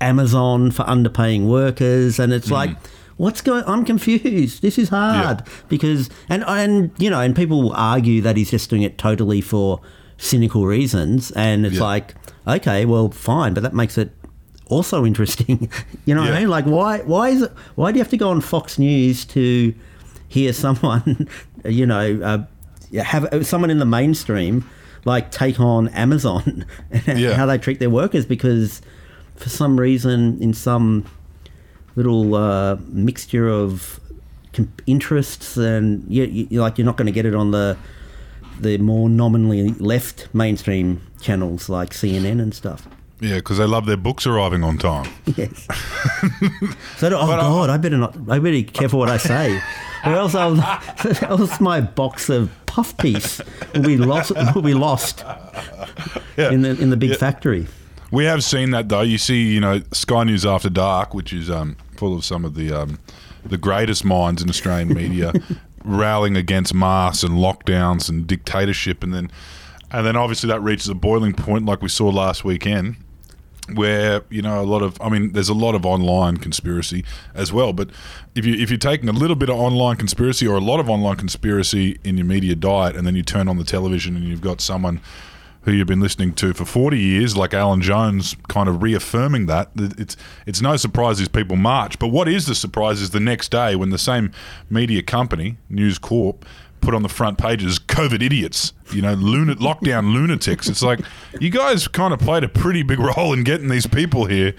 Amazon 0.00 0.70
for 0.70 0.84
underpaying 0.84 1.46
workers, 1.46 2.18
and 2.18 2.32
it's 2.32 2.48
mm. 2.48 2.52
like, 2.52 2.70
what's 3.20 3.40
going? 3.42 3.62
I'm 3.66 3.84
confused. 3.84 4.62
This 4.62 4.78
is 4.78 4.88
hard 4.88 5.38
Yeah. 5.40 5.52
because 5.68 6.08
and 6.28 6.42
and 6.46 6.90
you 6.98 7.10
know, 7.10 7.20
and 7.20 7.36
people 7.36 7.62
will 7.62 7.74
argue 7.74 8.20
that 8.22 8.36
he's 8.36 8.50
just 8.50 8.70
doing 8.70 8.82
it 8.82 8.96
totally 8.98 9.40
for 9.40 9.80
cynical 10.16 10.66
reasons, 10.66 11.30
and 11.32 11.64
it's 11.66 11.76
Yeah. 11.76 11.82
like, 11.92 12.14
okay, 12.46 12.84
well, 12.84 13.10
fine, 13.10 13.54
but 13.54 13.62
that 13.62 13.74
makes 13.74 13.96
it 13.98 14.10
also 14.66 15.04
interesting. 15.10 15.70
you 16.06 16.14
know 16.14 16.22
what 16.22 16.32
I 16.32 16.40
mean? 16.40 16.48
Like, 16.48 16.64
why 16.64 16.98
why 17.00 17.28
is 17.28 17.42
it? 17.42 17.52
Why 17.74 17.92
do 17.92 17.98
you 17.98 18.02
have 18.04 18.10
to 18.10 18.16
go 18.16 18.30
on 18.30 18.40
Fox 18.40 18.78
News 18.78 19.24
to 19.36 19.74
hear 20.28 20.52
someone, 20.64 21.28
you 21.64 21.86
know, 21.86 22.20
uh, 22.22 23.00
have 23.02 23.24
uh, 23.26 23.42
someone 23.42 23.70
in 23.70 23.78
the 23.78 23.86
mainstream 23.86 24.64
like 25.04 25.30
take 25.30 25.58
on 25.60 25.88
Amazon 25.88 26.64
and 27.06 27.18
Yeah. 27.18 27.34
how 27.34 27.46
they 27.46 27.58
treat 27.58 27.78
their 27.80 27.90
workers 27.90 28.24
because 28.26 28.82
for 29.36 29.48
some 29.48 29.80
reason 29.80 30.36
in 30.42 30.52
some 30.54 31.04
little 32.00 32.34
uh, 32.34 32.76
mixture 32.88 33.48
of 33.48 34.00
interests 34.86 35.56
and 35.56 36.04
you, 36.08 36.24
you 36.24 36.60
like 36.60 36.76
you're 36.78 36.84
not 36.84 36.96
going 36.96 37.06
to 37.06 37.12
get 37.12 37.24
it 37.26 37.34
on 37.34 37.50
the 37.52 37.76
the 38.58 38.76
more 38.78 39.08
nominally 39.08 39.70
left 39.78 40.28
mainstream 40.34 41.00
channels 41.20 41.68
like 41.68 41.90
CNN 41.90 42.40
and 42.40 42.54
stuff. 42.54 42.86
Yeah, 43.20 43.36
because 43.36 43.58
they 43.58 43.66
love 43.66 43.84
their 43.86 43.96
books 43.98 44.26
arriving 44.26 44.64
on 44.64 44.78
time. 44.78 45.10
Yes. 45.36 45.66
so, 46.96 47.06
oh 47.08 47.26
God, 47.26 47.70
I 47.70 47.76
better 47.76 47.96
not. 47.98 48.14
I 48.28 48.38
better 48.38 48.50
be 48.52 48.64
careful 48.64 48.98
what 48.98 49.08
I 49.10 49.18
say, 49.18 49.60
or 50.04 50.12
else 50.14 50.34
I'll, 50.34 50.58
or 51.04 51.24
else 51.40 51.60
my 51.60 51.80
box 51.80 52.28
of 52.28 52.50
puff 52.66 52.96
piece 52.98 53.40
will 53.74 53.82
be 53.82 53.96
lost. 53.96 54.32
Will 54.54 54.62
be 54.62 54.74
lost 54.74 55.22
Yeah. 56.36 56.50
in 56.50 56.62
the 56.62 56.70
in 56.80 56.90
the 56.90 56.96
big 56.96 57.16
factory. 57.16 57.66
We 58.10 58.24
have 58.24 58.42
seen 58.42 58.70
that 58.72 58.88
though. 58.88 59.02
You 59.02 59.18
see, 59.18 59.52
you 59.54 59.60
know, 59.60 59.82
Sky 59.92 60.24
News 60.24 60.44
After 60.44 60.70
Dark, 60.70 61.14
which 61.14 61.32
is 61.32 61.48
um, 61.50 61.76
full 62.00 62.16
of 62.16 62.24
some 62.24 62.46
of 62.46 62.54
the 62.54 62.72
um, 62.72 62.98
the 63.44 63.58
greatest 63.58 64.06
minds 64.06 64.42
in 64.42 64.48
Australian 64.48 64.94
media, 64.94 65.34
rallying 65.84 66.34
against 66.34 66.72
masks 66.72 67.22
and 67.22 67.34
lockdowns 67.34 68.08
and 68.08 68.26
dictatorship, 68.26 69.04
and 69.04 69.12
then 69.12 69.30
and 69.90 70.06
then 70.06 70.16
obviously 70.16 70.48
that 70.48 70.62
reaches 70.62 70.88
a 70.88 70.94
boiling 70.94 71.34
point, 71.34 71.66
like 71.66 71.82
we 71.82 71.90
saw 71.90 72.08
last 72.08 72.42
weekend, 72.42 72.96
where 73.74 74.22
you 74.30 74.40
know 74.40 74.62
a 74.62 74.64
lot 74.64 74.80
of 74.80 74.96
I 74.98 75.10
mean, 75.10 75.32
there's 75.32 75.50
a 75.50 75.54
lot 75.54 75.74
of 75.74 75.84
online 75.84 76.38
conspiracy 76.38 77.04
as 77.34 77.52
well. 77.52 77.74
But 77.74 77.90
if 78.34 78.46
you 78.46 78.54
if 78.54 78.70
you're 78.70 78.78
taking 78.78 79.10
a 79.10 79.12
little 79.12 79.36
bit 79.36 79.50
of 79.50 79.56
online 79.56 79.96
conspiracy 79.96 80.46
or 80.46 80.56
a 80.56 80.64
lot 80.72 80.80
of 80.80 80.88
online 80.88 81.16
conspiracy 81.16 81.98
in 82.02 82.16
your 82.16 82.26
media 82.26 82.54
diet, 82.54 82.96
and 82.96 83.06
then 83.06 83.14
you 83.14 83.22
turn 83.22 83.46
on 83.46 83.58
the 83.58 83.64
television 83.64 84.16
and 84.16 84.24
you've 84.24 84.40
got 84.40 84.62
someone 84.62 85.02
who 85.62 85.72
you've 85.72 85.86
been 85.86 86.00
listening 86.00 86.32
to 86.34 86.54
for 86.54 86.64
40 86.64 86.98
years, 86.98 87.36
like 87.36 87.52
Alan 87.52 87.82
Jones, 87.82 88.34
kind 88.48 88.68
of 88.68 88.82
reaffirming 88.82 89.46
that. 89.46 89.70
It's 89.76 90.16
it's 90.46 90.62
no 90.62 90.76
surprise 90.76 91.18
these 91.18 91.28
people 91.28 91.56
march. 91.56 91.98
But 91.98 92.08
what 92.08 92.28
is 92.28 92.46
the 92.46 92.54
surprise 92.54 93.00
is 93.00 93.10
the 93.10 93.20
next 93.20 93.50
day 93.50 93.76
when 93.76 93.90
the 93.90 93.98
same 93.98 94.32
media 94.70 95.02
company, 95.02 95.58
News 95.68 95.98
Corp, 95.98 96.44
put 96.80 96.94
on 96.94 97.02
the 97.02 97.08
front 97.08 97.36
pages 97.36 97.78
COVID 97.78 98.22
idiots, 98.22 98.72
you 98.92 99.02
know, 99.02 99.14
lockdown 99.14 100.14
lunatics. 100.14 100.68
It's 100.68 100.82
like 100.82 101.00
you 101.40 101.50
guys 101.50 101.88
kind 101.88 102.14
of 102.14 102.20
played 102.20 102.44
a 102.44 102.48
pretty 102.48 102.82
big 102.82 102.98
role 102.98 103.32
in 103.32 103.44
getting 103.44 103.68
these 103.68 103.86
people 103.86 104.24
here. 104.26 104.54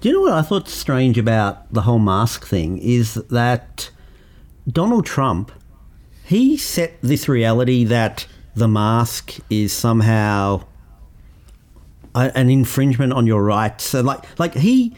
Do 0.00 0.08
you 0.10 0.14
know 0.14 0.20
what 0.20 0.32
I 0.32 0.42
thought 0.42 0.68
strange 0.68 1.16
about 1.16 1.72
the 1.72 1.82
whole 1.82 1.98
mask 1.98 2.46
thing 2.46 2.78
is 2.78 3.14
that 3.14 3.90
Donald 4.70 5.06
Trump 5.06 5.50
he 6.26 6.56
set 6.56 7.00
this 7.02 7.28
reality 7.28 7.84
that 7.84 8.26
the 8.56 8.66
mask 8.66 9.36
is 9.48 9.72
somehow 9.72 10.64
a, 12.14 12.32
an 12.34 12.50
infringement 12.50 13.12
on 13.12 13.26
your 13.26 13.44
rights. 13.44 13.84
So 13.84 14.00
like 14.00 14.24
like 14.38 14.54
he 14.54 14.96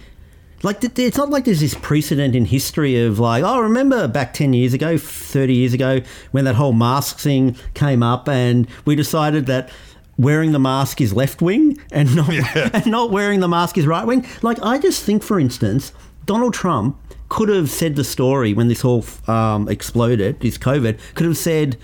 like 0.62 0.82
it's 0.82 1.16
not 1.18 1.28
like 1.28 1.44
there's 1.44 1.60
this 1.60 1.74
precedent 1.74 2.34
in 2.34 2.46
history 2.46 3.04
of 3.04 3.18
like 3.18 3.44
oh 3.44 3.60
remember 3.60 4.08
back 4.08 4.32
10 4.32 4.54
years 4.54 4.74
ago 4.74 4.96
30 4.96 5.54
years 5.54 5.72
ago 5.72 6.00
when 6.32 6.44
that 6.44 6.56
whole 6.56 6.72
mask 6.72 7.18
thing 7.18 7.56
came 7.74 8.02
up 8.02 8.28
and 8.28 8.66
we 8.84 8.96
decided 8.96 9.46
that 9.46 9.70
wearing 10.16 10.50
the 10.52 10.58
mask 10.58 11.00
is 11.00 11.12
left 11.12 11.40
wing 11.40 11.78
and 11.92 12.14
not 12.14 12.28
and 12.74 12.86
not 12.86 13.10
wearing 13.10 13.40
the 13.40 13.48
mask 13.48 13.76
is 13.78 13.86
right 13.86 14.06
wing. 14.06 14.26
Like 14.42 14.62
I 14.62 14.78
just 14.78 15.02
think, 15.04 15.22
for 15.22 15.40
instance, 15.40 15.92
Donald 16.26 16.54
Trump 16.54 16.96
could 17.28 17.48
have 17.48 17.70
said 17.70 17.96
the 17.96 18.04
story 18.04 18.54
when 18.54 18.68
this 18.68 18.84
all 18.84 19.04
um, 19.26 19.68
exploded, 19.68 20.40
this 20.40 20.58
COVID, 20.58 20.98
could 21.14 21.26
have 21.26 21.36
said, 21.36 21.76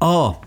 "Oh, 0.00 0.40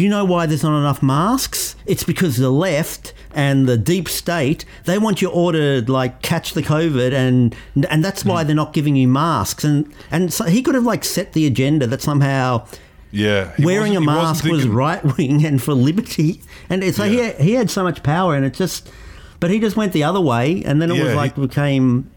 you 0.00 0.08
know 0.08 0.24
why 0.24 0.46
there's 0.46 0.62
not 0.62 0.78
enough 0.78 1.02
masks? 1.02 1.76
It's 1.84 2.02
because 2.02 2.38
the 2.38 2.50
left 2.50 3.12
and 3.34 3.68
the 3.68 3.76
deep 3.76 4.08
state 4.08 4.64
they 4.84 4.98
want 4.98 5.20
you 5.20 5.30
to 5.30 5.82
like 5.86 6.22
catch 6.22 6.54
the 6.54 6.62
COVID, 6.62 7.12
and 7.12 7.54
and 7.90 8.04
that's 8.04 8.24
why 8.24 8.42
hmm. 8.42 8.46
they're 8.46 8.56
not 8.56 8.72
giving 8.72 8.96
you 8.96 9.06
masks. 9.06 9.64
And 9.64 9.92
and 10.10 10.32
so 10.32 10.44
he 10.44 10.62
could 10.62 10.74
have 10.74 10.84
like 10.84 11.04
set 11.04 11.34
the 11.34 11.46
agenda 11.46 11.86
that 11.86 12.02
somehow." 12.02 12.66
Yeah, 13.14 13.52
wearing 13.58 13.94
a 13.94 14.00
he 14.00 14.06
mask 14.06 14.44
was 14.44 14.66
right 14.66 15.04
wing 15.18 15.44
and 15.44 15.62
for 15.62 15.74
liberty, 15.74 16.40
and 16.70 16.82
it's 16.82 16.98
like 16.98 17.12
Yeah. 17.12 17.32
he, 17.36 17.50
he 17.50 17.52
had 17.52 17.70
so 17.70 17.82
much 17.82 18.02
power, 18.02 18.34
and 18.34 18.46
it 18.46 18.54
just, 18.54 18.90
but 19.38 19.50
he 19.50 19.60
just 19.60 19.76
went 19.76 19.92
the 19.92 20.02
other 20.02 20.18
way, 20.20 20.62
and 20.64 20.80
then 20.80 20.90
it 20.90 20.96
Yeah, 20.96 21.02
was 21.02 21.12
he- 21.12 21.16
like 21.18 21.36
became 21.36 22.10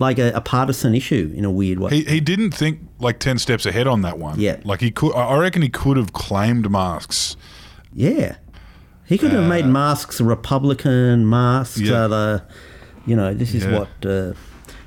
like 0.00 0.18
a, 0.18 0.32
a 0.32 0.40
partisan 0.40 0.96
issue 0.96 1.32
in 1.36 1.44
a 1.44 1.50
weird 1.50 1.78
way. 1.78 1.90
He, 1.90 2.02
he 2.02 2.18
didn't 2.18 2.50
think 2.50 2.80
like 3.00 3.18
10 3.18 3.38
steps 3.38 3.66
ahead 3.66 3.86
on 3.86 4.02
that 4.02 4.18
one. 4.18 4.38
Yeah. 4.40 4.58
Like 4.64 4.80
he 4.80 4.90
could, 4.90 5.14
I 5.14 5.36
reckon 5.38 5.62
he 5.62 5.68
could 5.68 5.96
have 5.96 6.12
claimed 6.12 6.70
masks. 6.70 7.36
yeah, 7.94 8.36
he 9.06 9.18
could 9.18 9.32
have 9.32 9.48
made 9.48 9.66
masks 9.66 10.20
Republican 10.20 11.28
masks. 11.28 11.80
Uh, 11.80 11.84
Yeah. 11.84 12.04
Are 12.04 12.08
the, 12.08 12.42
you 13.06 13.16
know, 13.16 13.34
this 13.34 13.54
is 13.54 13.64
Yeah. 13.64 13.78
what 13.80 14.06
uh, 14.06 14.32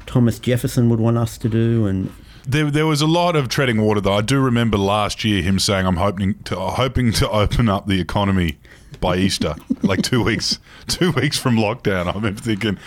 Thomas 0.06 0.39
Jefferson 0.39 0.89
would 0.89 0.99
want 0.99 1.17
us 1.17 1.38
to 1.39 1.49
do, 1.49 1.86
and 1.88 2.10
There, 2.47 2.69
there 2.71 2.86
was 2.86 3.02
a 3.02 3.08
lot 3.08 3.36
of 3.36 3.47
treading 3.49 3.82
water 3.82 3.99
though. 4.02 4.13
I 4.13 4.21
do 4.21 4.39
remember 4.39 4.78
last 4.78 5.23
year 5.23 5.41
him 5.41 5.60
saying, 5.60 5.86
"I'm 5.86 5.95
hoping 5.97 6.36
to 6.45 6.56
hoping 6.56 7.12
to 7.13 7.30
open 7.30 7.67
up 7.69 7.88
the 7.88 7.99
economy 7.99 8.58
by 9.02 9.17
Easter, 9.17 9.56
like 9.82 10.02
two 10.02 10.21
weeks, 10.23 10.60
two 10.88 11.12
weeks 11.12 11.38
from 11.38 11.56
lockdown." 11.56 12.08
I 12.08 12.12
remember 12.13 12.41
thinking, 12.41 12.78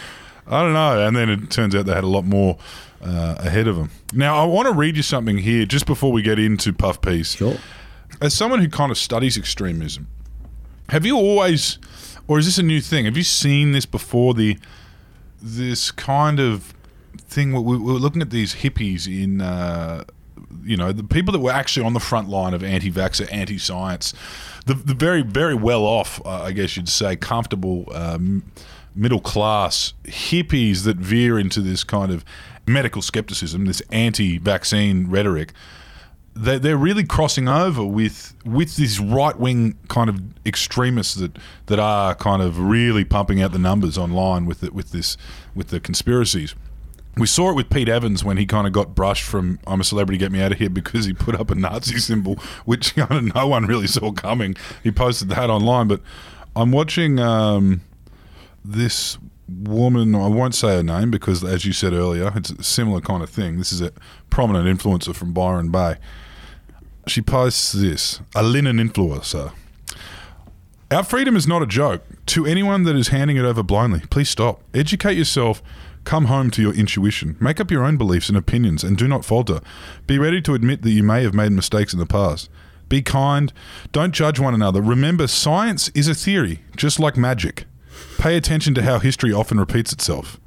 I 0.47 0.63
don't 0.63 0.73
know, 0.75 1.07
and 1.07 1.17
then 1.17 1.29
it 1.31 1.51
turns 1.51 1.75
out 1.75 1.87
they 1.87 1.95
had 1.95 2.05
a 2.05 2.07
lot 2.07 2.25
more 2.25 2.57
uh, 3.03 3.37
ahead 3.39 3.67
of 3.67 3.77
them. 3.77 3.91
Now, 4.13 4.37
I 4.37 4.45
want 4.45 4.69
to 4.69 4.75
read 4.75 4.97
you 4.97 5.03
something 5.03 5.39
here 5.39 5.67
just 5.67 5.87
before 5.87 6.13
we 6.13 6.23
get 6.23 6.39
into 6.39 6.73
Puff 6.73 7.01
Piece. 7.01 7.37
sure. 7.37 7.57
as 8.21 8.35
someone 8.35 8.61
who 8.61 8.69
kind 8.69 8.91
of 8.91 8.99
studies 8.99 9.37
extremism, 9.37 10.09
have 10.89 11.05
you 11.05 11.17
always, 11.17 11.79
or 12.29 12.39
is 12.39 12.47
this 12.47 12.59
a 12.59 12.63
new 12.63 12.81
thing? 12.81 13.05
Have 13.05 13.17
you 13.17 13.23
seen 13.23 13.73
this 13.73 13.87
before? 13.87 14.35
The 14.35 14.59
this 15.43 15.91
kind 15.91 16.41
of 16.41 16.75
thing. 17.17 17.53
We, 17.53 17.61
we 17.61 17.79
we're 17.79 17.93
looking 17.95 18.23
at 18.23 18.31
these 18.31 18.57
hippies 18.57 19.07
in, 19.07 19.41
uh, 19.41 20.05
you 20.65 20.77
know, 20.77 20.93
the 20.93 21.05
people 21.05 21.33
that 21.33 21.41
were 21.41 21.53
actually 21.53 21.85
on 21.87 21.93
the 21.93 22.01
front 22.01 22.29
line 22.29 22.55
of 22.55 22.63
anti-vaxxer, 22.63 23.29
anti-science, 23.33 24.15
the 24.67 24.75
the 24.75 24.95
very 24.95 25.23
very 25.23 25.55
well 25.55 25.83
off, 25.85 26.21
uh, 26.25 26.43
I 26.43 26.53
guess 26.53 26.77
you'd 26.77 26.89
say, 26.89 27.17
comfortable. 27.17 27.89
Um, 27.93 28.45
Middle 28.99 29.21
class 29.21 29.93
hippies 30.05 30.85
that 30.85 30.97
veer 30.97 31.39
into 31.39 31.61
this 31.61 31.85
kind 31.85 32.11
of 32.11 32.25
medical 32.67 33.03
skepticism, 33.03 33.65
this 33.67 33.81
anti-vaccine 33.91 35.09
rhetoric, 35.09 35.53
they, 36.37 36.59
they're 36.59 36.77
really 36.77 37.05
crossing 37.05 37.49
over 37.49 37.85
with 37.85 38.35
with 38.45 38.77
these 38.77 39.01
right 39.01 39.39
wing 39.39 39.79
kind 39.89 40.11
of 40.11 40.21
extremists 40.45 41.15
that 41.15 41.39
that 41.67 41.79
are 41.79 42.15
kind 42.15 42.43
of 42.43 42.59
really 42.59 43.05
pumping 43.05 43.43
out 43.43 43.53
the 43.53 43.59
numbers 43.59 43.97
online 43.97 44.45
with 44.45 44.63
it 44.63 44.75
with 44.75 44.93
this 44.93 45.17
with 45.55 45.69
the 45.69 45.81
conspiracies. 45.81 46.55
We 47.17 47.27
saw 47.27 47.51
it 47.51 47.55
with 47.55 47.71
Pete 47.71 47.89
Evans 47.89 48.23
when 48.23 48.37
he 48.37 48.45
kind 48.45 48.67
of 48.67 48.75
got 48.75 48.95
brushed 48.95 49.25
from 49.25 49.59
"I'm 49.67 49.81
a 49.81 49.85
celebrity, 49.85 50.19
get 50.19 50.31
me 50.31 50.43
out 50.43 50.53
of 50.53 50.59
here" 50.59 50.69
because 50.71 51.07
he 51.07 51.15
put 51.15 51.35
up 51.35 51.51
a 51.51 51.55
Nazi 51.55 51.99
symbol, 51.99 52.35
which 52.67 52.95
kind 52.97 53.13
of 53.13 53.35
no 53.35 53.47
one 53.47 53.65
really 53.65 53.87
saw 53.87 54.13
coming. 54.13 54.57
He 54.83 54.91
posted 54.91 55.31
that 55.31 55.49
online, 55.49 55.89
but 55.89 56.03
I'm 56.55 56.73
watching 56.73 57.19
um, 57.19 57.81
this 58.63 59.17
woman. 59.49 60.15
I 60.15 60.29
won't 60.29 60.55
say 60.55 60.77
her 60.77 60.83
name 60.83 61.11
because, 61.11 61.45
as 61.45 61.65
you 61.65 61.73
said 61.73 61.93
earlier, 61.93 62.33
it's 62.35 62.51
a 62.51 62.63
similar 62.63 63.01
kind 63.01 63.23
of 63.23 63.31
thing. 63.31 63.59
This 63.59 63.73
is 63.73 63.81
a 63.81 63.93
prominent 64.31 64.67
influencer 64.67 65.15
from 65.15 65.33
Byron 65.33 65.71
Bay. 65.71 65.97
She 67.07 67.23
posts 67.23 67.73
this: 67.73 68.21
a 68.35 68.43
linen 68.43 68.79
influencer. 68.79 69.53
Our 70.91 71.03
freedom 71.03 71.35
is 71.35 71.49
not 71.49 71.63
a 71.63 71.67
joke. 71.67 72.05
To 72.27 72.47
anyone 72.47 72.85
that 72.85 72.95
is 72.95 73.09
handing 73.09 73.37
it 73.37 73.45
over 73.45 73.63
blindly, 73.63 74.03
please 74.11 74.31
stop. 74.31 74.63
Educate 74.73 75.17
yourself. 75.17 75.63
Come 76.05 76.27
home 76.27 76.53
to 76.53 76.63
your 76.63 76.73
intuition. 76.73 77.37
Make 77.41 77.59
up 77.59 77.73
your 77.73 77.83
own 77.83 77.97
beliefs 77.97 78.29
and 78.29 78.39
opinions 78.39 78.85
and 78.85 78.97
do 78.97 79.09
not 79.09 79.25
falter. 79.25 79.61
Be 80.07 80.21
ready 80.21 80.41
to 80.43 80.55
admit 80.55 80.83
that 80.83 80.93
you 80.93 81.03
may 81.03 81.25
have 81.25 81.35
made 81.35 81.51
mistakes 81.51 81.93
in 81.93 81.99
the 81.99 82.07
past. 82.07 82.49
Be 82.89 83.03
kind. 83.03 83.53
Don't 83.91 84.15
judge 84.15 84.39
one 84.39 84.55
another. 84.55 84.81
Remember, 84.81 85.27
science 85.27 85.89
is 85.89 86.07
a 86.07 86.15
theory, 86.15 86.63
just 86.77 87.01
like 87.01 87.17
magic. 87.17 87.65
Pay 88.19 88.37
attention 88.37 88.75
to 88.75 88.83
how 88.83 88.99
history 88.99 89.33
often 89.33 89.59
repeats 89.59 89.93
itself. 89.93 90.41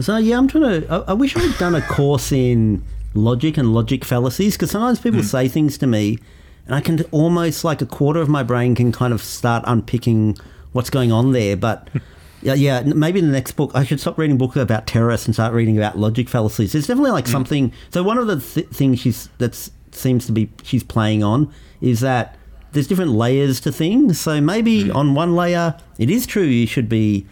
So 0.00 0.16
yeah, 0.16 0.38
I'm 0.38 0.48
trying 0.48 0.82
to. 0.82 0.92
I, 0.92 1.10
I 1.10 1.12
wish 1.12 1.36
I'd 1.36 1.58
done 1.58 1.74
a 1.74 1.82
course 1.82 2.32
in 2.32 2.84
logic 3.14 3.56
and 3.56 3.74
logic 3.74 4.04
fallacies 4.04 4.56
because 4.56 4.70
sometimes 4.70 5.00
people 5.00 5.20
mm. 5.20 5.24
say 5.24 5.48
things 5.48 5.76
to 5.78 5.86
me, 5.86 6.18
and 6.66 6.74
I 6.74 6.80
can 6.80 7.02
almost 7.10 7.64
like 7.64 7.82
a 7.82 7.86
quarter 7.86 8.20
of 8.20 8.28
my 8.28 8.42
brain 8.42 8.74
can 8.74 8.92
kind 8.92 9.12
of 9.12 9.22
start 9.22 9.64
unpicking 9.66 10.36
what's 10.72 10.90
going 10.90 11.12
on 11.12 11.32
there. 11.32 11.56
But 11.56 11.88
yeah, 12.42 12.54
yeah, 12.54 12.82
maybe 12.82 13.18
in 13.18 13.26
the 13.26 13.32
next 13.32 13.52
book 13.52 13.72
I 13.74 13.84
should 13.84 14.00
stop 14.00 14.16
reading 14.16 14.38
books 14.38 14.56
about 14.56 14.86
terrorists 14.86 15.26
and 15.26 15.34
start 15.34 15.52
reading 15.52 15.76
about 15.76 15.98
logic 15.98 16.28
fallacies. 16.28 16.72
There's 16.72 16.86
definitely 16.86 17.12
like 17.12 17.26
mm. 17.26 17.32
something. 17.32 17.72
So 17.90 18.02
one 18.02 18.18
of 18.18 18.26
the 18.26 18.40
th- 18.40 18.68
things 18.68 19.00
she's 19.00 19.28
that 19.38 19.70
seems 19.92 20.24
to 20.26 20.32
be 20.32 20.50
she's 20.62 20.82
playing 20.84 21.22
on 21.22 21.52
is 21.80 22.00
that. 22.00 22.36
There's 22.72 22.86
different 22.86 23.12
layers 23.12 23.60
to 23.60 23.72
things. 23.72 24.20
So 24.20 24.40
maybe 24.40 24.84
Hmm. 24.84 24.96
on 24.96 25.14
one 25.14 25.34
layer, 25.34 25.74
it 25.98 26.10
is 26.10 26.26
true 26.26 26.44
you 26.44 26.66
should 26.66 26.88
be 26.88 27.26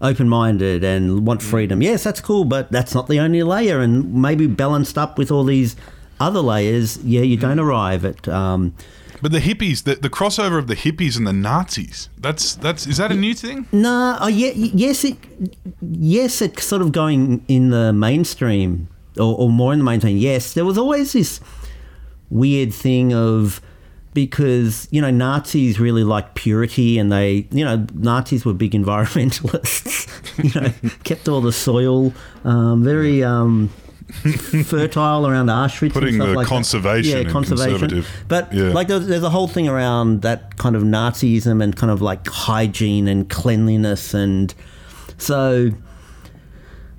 open 0.00 0.28
minded 0.28 0.84
and 0.84 1.26
want 1.26 1.42
freedom. 1.42 1.82
Yes, 1.82 2.04
that's 2.04 2.20
cool, 2.20 2.44
but 2.44 2.70
that's 2.70 2.94
not 2.94 3.08
the 3.08 3.18
only 3.20 3.42
layer. 3.42 3.80
And 3.80 4.14
maybe 4.14 4.46
balanced 4.46 4.96
up 4.96 5.18
with 5.18 5.30
all 5.30 5.44
these 5.44 5.74
other 6.20 6.40
layers, 6.40 6.98
yeah, 7.04 7.22
you 7.22 7.36
don't 7.36 7.58
arrive 7.60 8.04
at. 8.04 8.28
Um, 8.28 8.72
But 9.20 9.32
the 9.32 9.40
hippies, 9.40 9.82
the, 9.82 9.96
the 9.96 10.08
crossover 10.08 10.58
of 10.58 10.68
the 10.68 10.76
hippies 10.76 11.16
and 11.18 11.26
the 11.26 11.32
Nazis, 11.32 12.08
that's 12.20 12.54
that's 12.54 12.86
is 12.86 12.96
that 12.98 13.10
a 13.10 13.14
new 13.16 13.34
thing? 13.34 13.66
no, 13.72 14.16
oh, 14.20 14.28
yeah, 14.28 14.52
yes, 14.54 15.04
it, 15.04 15.16
yes, 15.80 16.40
it's 16.40 16.64
sort 16.64 16.82
of 16.82 16.92
going 16.92 17.42
in 17.48 17.70
the 17.70 17.92
mainstream 17.92 18.86
or, 19.18 19.34
or 19.36 19.48
more 19.50 19.72
in 19.72 19.80
the 19.80 19.84
mainstream. 19.84 20.16
Yes, 20.16 20.52
there 20.54 20.64
was 20.64 20.78
always 20.78 21.12
this 21.12 21.40
weird 22.30 22.72
thing 22.72 23.12
of 23.12 23.60
because 24.26 24.88
you 24.90 25.00
know 25.00 25.10
Nazis 25.10 25.78
really 25.78 26.04
like 26.04 26.34
purity, 26.34 26.98
and 26.98 27.12
they 27.12 27.46
you 27.50 27.64
know 27.64 27.86
Nazis 27.94 28.44
were 28.44 28.52
big 28.52 28.72
environmentalists. 28.82 30.08
you 30.54 30.60
know, 30.60 30.72
kept 31.04 31.28
all 31.28 31.40
the 31.40 31.52
soil 31.52 32.12
um, 32.44 32.82
very. 32.84 33.22
Um, 33.22 33.70
fertile 34.64 35.26
around 35.26 35.48
Auschwitz, 35.48 35.92
Putting 35.92 36.14
and 36.14 36.16
stuff 36.16 36.28
the 36.28 36.34
like 36.34 36.46
that. 36.46 36.48
conservation 36.48 37.12
yeah, 37.12 37.24
in 37.24 37.30
conservation. 37.30 38.04
But 38.26 38.50
Yeah. 38.54 38.70
like 38.72 38.88
there's, 38.88 39.06
there's 39.06 39.22
a 39.22 39.28
whole 39.28 39.48
thing 39.48 39.68
around 39.68 40.22
that 40.22 40.56
kind 40.56 40.74
of 40.74 40.82
Nazism 40.82 41.62
and 41.62 41.76
kind 41.76 41.90
of 41.92 42.00
like 42.00 42.26
hygiene 42.26 43.06
and 43.06 43.28
cleanliness, 43.28 44.14
and 44.14 44.54
so 45.18 45.72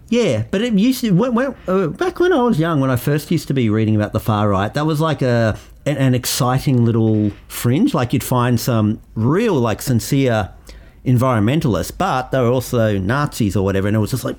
yeah. 0.09 0.43
But 0.51 0.61
it 0.61 0.73
used 0.73 1.01
to 1.01 1.09
when, 1.11 1.33
when, 1.33 1.55
uh, 1.67 1.87
back 1.87 2.19
when 2.19 2.31
I 2.31 2.43
was 2.43 2.59
young, 2.59 2.79
when 2.79 2.91
I 2.91 2.95
first 2.95 3.31
used 3.31 3.47
to 3.47 3.55
be 3.55 3.71
reading 3.71 3.95
about 3.95 4.13
the 4.13 4.19
far 4.19 4.47
right, 4.47 4.71
that 4.75 4.85
was 4.85 5.01
like 5.01 5.23
a 5.23 5.57
an, 5.97 6.13
exciting 6.13 6.85
little 6.85 7.31
fringe. 7.47 7.93
Like 7.93 8.13
you'd 8.13 8.23
find 8.23 8.59
some 8.59 9.01
real 9.15 9.53
like 9.55 9.81
sincere 9.81 10.51
environmentalists, 11.05 11.91
but 11.97 12.31
they 12.31 12.39
were 12.39 12.47
also 12.49 12.97
Nazis 12.97 13.55
or 13.55 13.63
whatever, 13.63 13.87
and 13.87 13.95
it 13.95 13.99
was 13.99 14.11
just 14.11 14.23
like 14.25 14.37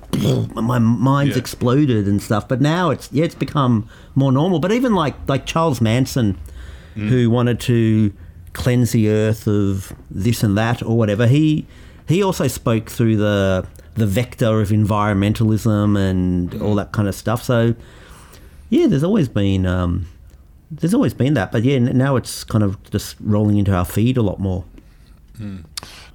my 0.55 0.79
mind's 0.79 1.35
Yeah. 1.35 1.39
exploded 1.41 2.07
and 2.07 2.21
stuff. 2.21 2.47
But 2.47 2.61
now 2.61 2.89
it's 2.91 3.09
yeah, 3.11 3.25
it's 3.25 3.35
become 3.35 3.87
more 4.15 4.31
normal. 4.31 4.59
But 4.59 4.71
even 4.71 4.93
like 4.93 5.15
like 5.27 5.45
Charles 5.45 5.81
Manson, 5.81 6.37
who 6.95 7.29
wanted 7.29 7.59
to 7.61 8.11
cleanse 8.53 8.91
the 8.91 9.09
earth 9.09 9.47
of 9.47 9.93
this 10.09 10.43
and 10.43 10.57
that 10.57 10.83
or 10.83 10.97
whatever, 10.97 11.27
he 11.27 11.65
he 12.07 12.21
also 12.23 12.47
spoke 12.47 12.89
through 12.89 13.17
the 13.17 13.65
the 13.95 14.05
vector 14.07 14.61
of 14.61 14.69
environmentalism 14.69 15.97
and 15.99 16.61
all 16.61 16.75
that 16.75 16.91
kind 16.91 17.07
of 17.07 17.15
stuff. 17.15 17.43
So 17.43 17.75
yeah, 18.69 18.87
there's 18.87 19.03
always 19.03 19.27
been 19.27 19.65
um, 19.65 20.07
there's 20.71 20.93
always 20.93 21.13
been 21.13 21.33
that, 21.35 21.51
but 21.51 21.63
yeah, 21.63 21.77
now 21.79 22.15
it's 22.15 22.43
kind 22.43 22.63
of 22.63 22.81
just 22.89 23.17
rolling 23.19 23.57
into 23.57 23.73
our 23.75 23.85
feed 23.85 24.17
a 24.17 24.21
lot 24.21 24.39
more. 24.39 24.63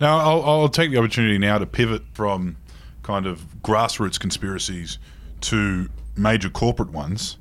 Now, 0.01 0.19
I'll, 0.19 0.43
I'll 0.45 0.69
take 0.69 0.91
the 0.93 0.99
opportunity 0.99 1.37
now 1.37 1.59
to 1.59 1.67
pivot 1.67 2.03
from 2.15 2.57
kind 3.03 3.27
of 3.27 3.45
grassroots 3.63 4.21
conspiracies 4.21 4.99
to 5.43 5.89
major 6.17 6.49
corporate 6.49 6.91
ones. 6.93 7.37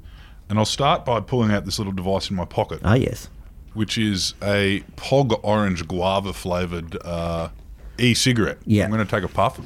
And 0.50 0.58
I'll 0.58 0.66
start 0.66 1.06
by 1.06 1.20
pulling 1.22 1.52
out 1.52 1.66
this 1.66 1.78
little 1.78 1.94
device 1.94 2.30
in 2.32 2.36
my 2.36 2.46
pocket, 2.46 2.80
Ah, 2.84 2.96
yes. 2.96 3.30
which 3.76 3.98
is 4.00 4.34
a 4.42 4.84
Pog 4.96 5.40
Orange 5.44 5.88
Guava 5.88 6.34
flavored 6.34 6.98
uh, 7.06 7.50
e 8.00 8.14
cigarette. 8.16 8.58
Yeah. 8.66 8.86
I'm 8.86 8.92
going 8.92 9.06
to 9.06 9.10
take 9.10 9.24
a 9.24 9.28
puff. 9.32 9.60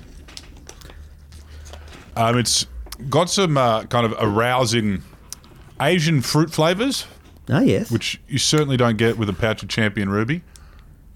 Um, 2.16 2.38
it's 2.38 2.66
got 3.10 3.30
some 3.30 3.58
uh, 3.58 3.84
kind 3.84 4.06
of 4.06 4.14
arousing 4.20 5.04
Asian 5.82 6.22
fruit 6.22 6.52
flavors, 6.52 7.06
Ah, 7.50 7.62
yes. 7.62 7.90
which 7.92 8.22
you 8.28 8.38
certainly 8.38 8.78
don't 8.78 8.98
get 8.98 9.18
with 9.18 9.28
a 9.30 9.34
pouch 9.34 9.64
of 9.64 9.70
Champion 9.70 10.10
Ruby. 10.10 10.44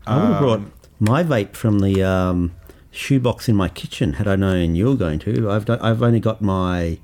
I 0.05 0.17
would 0.17 0.31
have 0.31 0.39
brought 0.39 0.61
my 0.99 1.23
vape 1.23 1.53
from 1.53 1.79
the 1.79 2.03
um, 2.03 2.53
shoebox 2.91 3.47
in 3.47 3.55
my 3.55 3.69
kitchen 3.69 4.13
had 4.13 4.27
I 4.27 4.35
known 4.35 4.75
you 4.75 4.85
were 4.87 4.95
going 4.95 5.19
to. 5.19 5.49
I've, 5.49 5.69
I've 5.69 6.01
only 6.01 6.19
got 6.19 6.41
my 6.41 6.97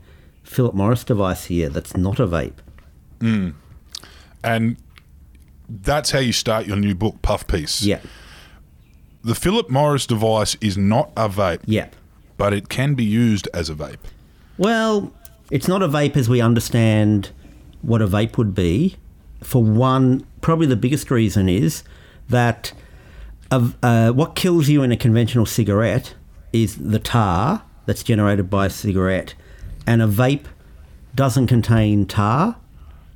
Philip 0.44 0.74
Morris 0.74 1.04
device 1.04 1.46
here 1.46 1.70
that's 1.70 1.96
not 1.96 2.20
a 2.20 2.28
vape. 2.28 2.54
And 4.44 4.78
that's 5.70 6.12
how 6.12 6.20
you 6.20 6.34
start 6.34 6.66
your 6.66 6.78
new 6.78 6.96
book, 6.96 7.22
Puff 7.22 7.46
Piece. 7.48 7.84
Yeah, 7.84 8.00
The 9.24 9.36
Philip 9.36 9.70
Morris 9.70 10.06
device 10.08 10.56
is 10.62 10.78
not 10.78 11.12
a 11.16 11.30
vape, 11.30 11.62
yeah. 11.66 11.90
but 12.38 12.54
it 12.54 12.70
can 12.70 12.96
be 12.96 13.04
used 13.04 13.48
as 13.54 13.70
a 13.70 13.76
vape. 13.76 13.98
Well, 14.58 15.14
it's 15.52 15.68
not 15.68 15.84
a 15.84 15.88
vape 15.88 16.18
as 16.18 16.28
we 16.28 16.42
understand 16.42 17.32
what 17.82 18.02
a 18.02 18.08
vape 18.08 18.38
would 18.38 18.54
be. 18.56 18.98
For 19.42 19.64
one, 19.64 20.26
probably 20.42 20.68
the 20.68 20.76
biggest 20.76 21.10
reason 21.12 21.48
is 21.50 21.84
that 22.30 22.74
of, 23.52 23.76
uh, 23.82 24.12
what 24.12 24.36
kills 24.36 24.70
you 24.70 24.84
in 24.84 24.92
a 24.92 24.98
conventional 24.98 25.46
cigarette 25.46 26.14
is 26.54 26.76
the 26.76 27.00
tar 27.00 27.64
that's 27.86 28.04
generated 28.04 28.50
by 28.50 28.68
a 28.68 28.70
cigarette, 28.70 29.34
and 29.88 30.02
a 30.02 30.08
vape 30.08 30.46
doesn't 31.16 31.48
contain 31.48 32.06
tar. 32.06 32.58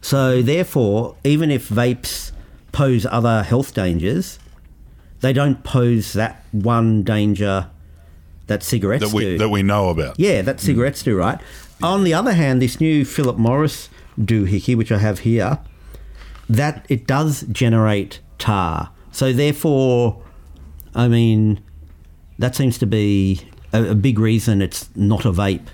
So, 0.01 0.41
therefore, 0.41 1.15
even 1.23 1.51
if 1.51 1.69
vapes 1.69 2.31
pose 2.71 3.05
other 3.05 3.43
health 3.43 3.73
dangers, 3.73 4.39
they 5.21 5.31
don't 5.33 5.63
pose 5.63 6.13
that 6.13 6.43
one 6.51 7.03
danger 7.03 7.67
that 8.47 8.63
cigarettes 8.63 9.05
That 9.05 9.15
we 9.15 9.23
do. 9.23 9.38
that 9.38 9.49
we 9.49 9.63
know 9.63 9.89
about. 9.89 10.19
Yeah, 10.19 10.41
that 10.41 10.59
cigarettes 10.59 11.03
do, 11.03 11.15
right? 11.15 11.39
On 11.81 12.03
the 12.03 12.13
other 12.13 12.33
hand, 12.33 12.62
this 12.62 12.81
new 12.81 13.05
Philip 13.05 13.38
Morris 13.38 13.89
doohickey, 14.19 14.75
which 14.75 14.91
I 14.91 14.97
have 14.97 15.19
here, 15.19 15.59
that 16.49 16.86
it 16.89 17.08
does 17.08 17.43
generate 17.51 18.19
tar. 18.38 18.91
So 19.12 19.32
therefore, 19.34 20.21
I 20.95 21.08
mean, 21.08 21.62
that 22.39 22.56
seems 22.56 22.77
to 22.79 22.86
be 22.86 23.41
a, 23.71 23.91
a 23.91 23.95
big 23.95 24.19
reason 24.19 24.62
it's 24.62 24.89
not 24.95 25.25
a 25.25 25.32
vape. 25.32 25.67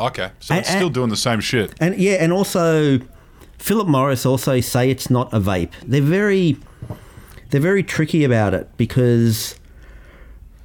Okay. 0.00 0.30
So 0.40 0.54
And- 0.54 0.60
it's 0.60 0.70
still 0.70 0.86
and- 0.86 0.94
doing 0.94 1.10
the 1.10 1.16
same 1.16 1.40
shit. 1.40 1.74
And 1.80 1.96
yeah, 1.98 2.14
and 2.14 2.32
also 2.32 3.00
Philip 3.58 3.88
Morris 3.88 4.24
also 4.24 4.60
say 4.60 4.90
it's 4.90 5.10
not 5.10 5.32
a 5.34 5.40
vape. 5.40 5.72
They're 5.84 6.00
very 6.00 6.56
they're 7.50 7.60
very 7.60 7.82
tricky 7.82 8.24
about 8.24 8.54
it 8.54 8.68
because 8.76 9.56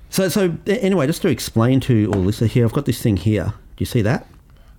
so 0.10 0.29
so 0.29 0.56
anyway, 0.67 1.08
just 1.08 1.21
to 1.23 1.27
explain 1.29 1.79
to 1.82 2.12
all 2.13 2.21
this 2.23 2.39
here, 2.39 2.65
I've 2.65 2.73
got 2.73 2.86
this 2.86 3.01
thing 3.01 3.17
here. 3.17 3.45
Do 3.45 3.79
you 3.82 3.86
see 3.88 4.03
that? 4.03 4.27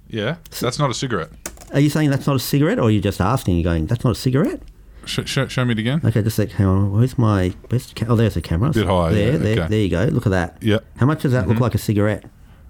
Yeah. 0.09 0.37
That's 0.61 0.79
not 0.79 0.91
a 0.91 0.95
cigarette. 0.95 1.31
Are 1.75 1.81
you 1.81 1.91
saying 1.91 2.11
that's 2.11 2.27
not 2.27 2.37
a 2.37 2.41
cigarette, 2.41 2.79
or 2.79 2.83
are 2.83 2.91
you 2.91 3.01
just 3.01 3.21
asking? 3.21 3.57
You're 3.59 3.65
going, 3.65 3.87
that's 3.87 4.05
not 4.05 4.13
a 4.13 4.15
cigarette? 4.15 4.63
Sh- 5.05 5.21
sh- 5.27 5.49
show 5.49 5.65
me 5.65 5.73
it 5.73 5.79
again. 5.81 6.01
Okay, 6.03 6.23
just 6.23 6.39
like, 6.39 6.53
hang 6.53 6.67
on. 6.67 6.93
Where's 6.93 7.19
my? 7.19 7.53
Where's 7.69 7.89
the 7.89 7.95
ca- 7.95 8.07
oh, 8.09 8.17
there's 8.17 8.35
the 8.35 8.41
camera. 8.41 8.71
Bit 8.71 8.87
high, 8.87 9.13
There, 9.13 9.33
yeah, 9.33 9.37
there, 9.39 9.59
okay. 9.59 9.69
there 9.69 9.81
you 9.81 9.89
go. 9.91 10.05
Look 10.05 10.25
at 10.27 10.31
that. 10.31 10.57
Yeah. 10.63 10.77
Mm-hmm. 10.77 10.99
How 11.01 11.07
much 11.07 11.23
does 11.23 11.33
that 11.33 11.47
look 11.49 11.61
like 11.61 11.75
a 11.75 11.79
cigarette? 11.79 12.25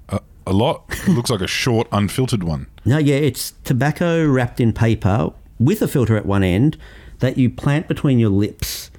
A, 0.09 0.21
a 0.47 0.53
lot. 0.53 0.85
It 1.07 1.09
looks 1.11 1.31
like 1.31 1.43
a 1.43 1.47
short, 1.47 1.87
unfiltered 1.93 2.43
one. 2.43 2.67
No, 2.85 2.99
yeah, 2.99 3.17
it's 3.17 3.53
tobacco 3.64 4.27
wrapped 4.27 4.59
in 4.59 4.73
paper 4.73 5.33
with 5.61 5.81
a 5.83 5.87
filter 5.87 6.17
at 6.17 6.27
one 6.27 6.43
end 6.43 6.77
that 7.21 7.38
you 7.38 7.49
plant 7.51 7.87
between 7.87 8.19
your 8.19 8.31
lips, 8.31 8.90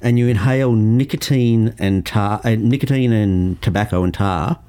and 0.00 0.18
you 0.18 0.28
inhale 0.28 0.72
nicotine 0.72 1.74
and 1.78 2.04
tar, 2.06 2.40
uh, 2.44 2.50
nicotine 2.50 3.12
and 3.12 3.60
tobacco 3.62 4.04
and 4.04 4.12
tar 4.14 4.60